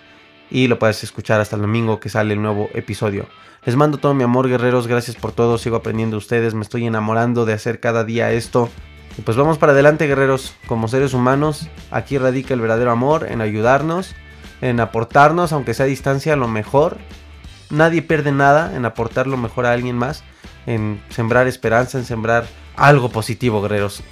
y 0.50 0.68
lo 0.68 0.78
puedas 0.78 1.04
escuchar 1.04 1.40
hasta 1.40 1.56
el 1.56 1.62
domingo 1.62 2.02
que 2.02 2.10
sale 2.10 2.34
el 2.34 2.42
nuevo 2.42 2.70
episodio. 2.74 3.28
Les 3.64 3.76
mando 3.76 3.98
todo 3.98 4.14
mi 4.14 4.24
amor, 4.24 4.50
guerreros, 4.50 4.88
gracias 4.88 5.16
por 5.16 5.32
todo, 5.32 5.58
sigo 5.58 5.78
aprendiendo 5.78 6.16
de 6.16 6.20
ustedes, 6.20 6.54
me 6.54 6.64
estoy 6.64 6.86
enamorando 6.86 7.46
de 7.46 7.54
hacer 7.54 7.80
cada 7.80 8.04
día 8.04 8.32
esto. 8.32 8.70
Y 9.18 9.22
pues 9.22 9.38
vamos 9.38 9.58
para 9.58 9.72
adelante, 9.72 10.08
guerreros, 10.08 10.56
como 10.68 10.88
seres 10.88 11.14
humanos, 11.14 11.70
aquí 11.92 12.18
radica 12.18 12.54
el 12.54 12.62
verdadero 12.62 12.92
amor, 12.92 13.28
en 13.30 13.40
ayudarnos, 13.40 14.16
en 14.62 14.80
aportarnos, 14.80 15.54
aunque 15.54 15.74
sea 15.74 15.86
a 15.86 15.90
distancia, 15.90 16.36
lo 16.36 16.48
mejor 16.48 16.98
nadie 17.72 18.02
pierde 18.02 18.32
nada 18.32 18.76
en 18.76 18.86
aportar 18.86 19.28
lo 19.28 19.38
mejor 19.38 19.66
a 19.66 19.74
alguien 19.74 19.98
más, 19.98 20.24
en 20.66 21.02
sembrar 21.10 21.48
esperanza, 21.48 21.98
en 21.98 22.06
sembrar 22.06 22.46
algo 22.76 23.10
positivo, 23.10 23.62
guerreros. 23.62 24.04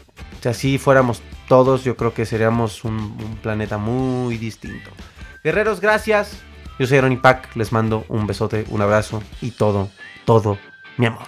Si 0.41 0.49
así 0.49 0.77
fuéramos 0.77 1.21
todos, 1.47 1.83
yo 1.83 1.95
creo 1.95 2.13
que 2.13 2.25
seríamos 2.25 2.83
un, 2.83 3.37
planeta 3.41 3.77
muy 3.77 4.37
distinto. 4.37 4.89
Guerreros, 5.43 5.81
gracias. 5.81 6.41
Yo 6.79 6.87
soy 6.87 6.97
Aaron 6.97 7.21
Pack, 7.21 7.55
les 7.55 7.71
mando 7.71 8.05
un 8.07 8.25
besote, 8.25 8.65
un 8.69 8.81
abrazo 8.81 9.21
y 9.41 9.51
todo, 9.51 9.89
todo 10.25 10.57
mi 10.97 11.07
amor. 11.07 11.27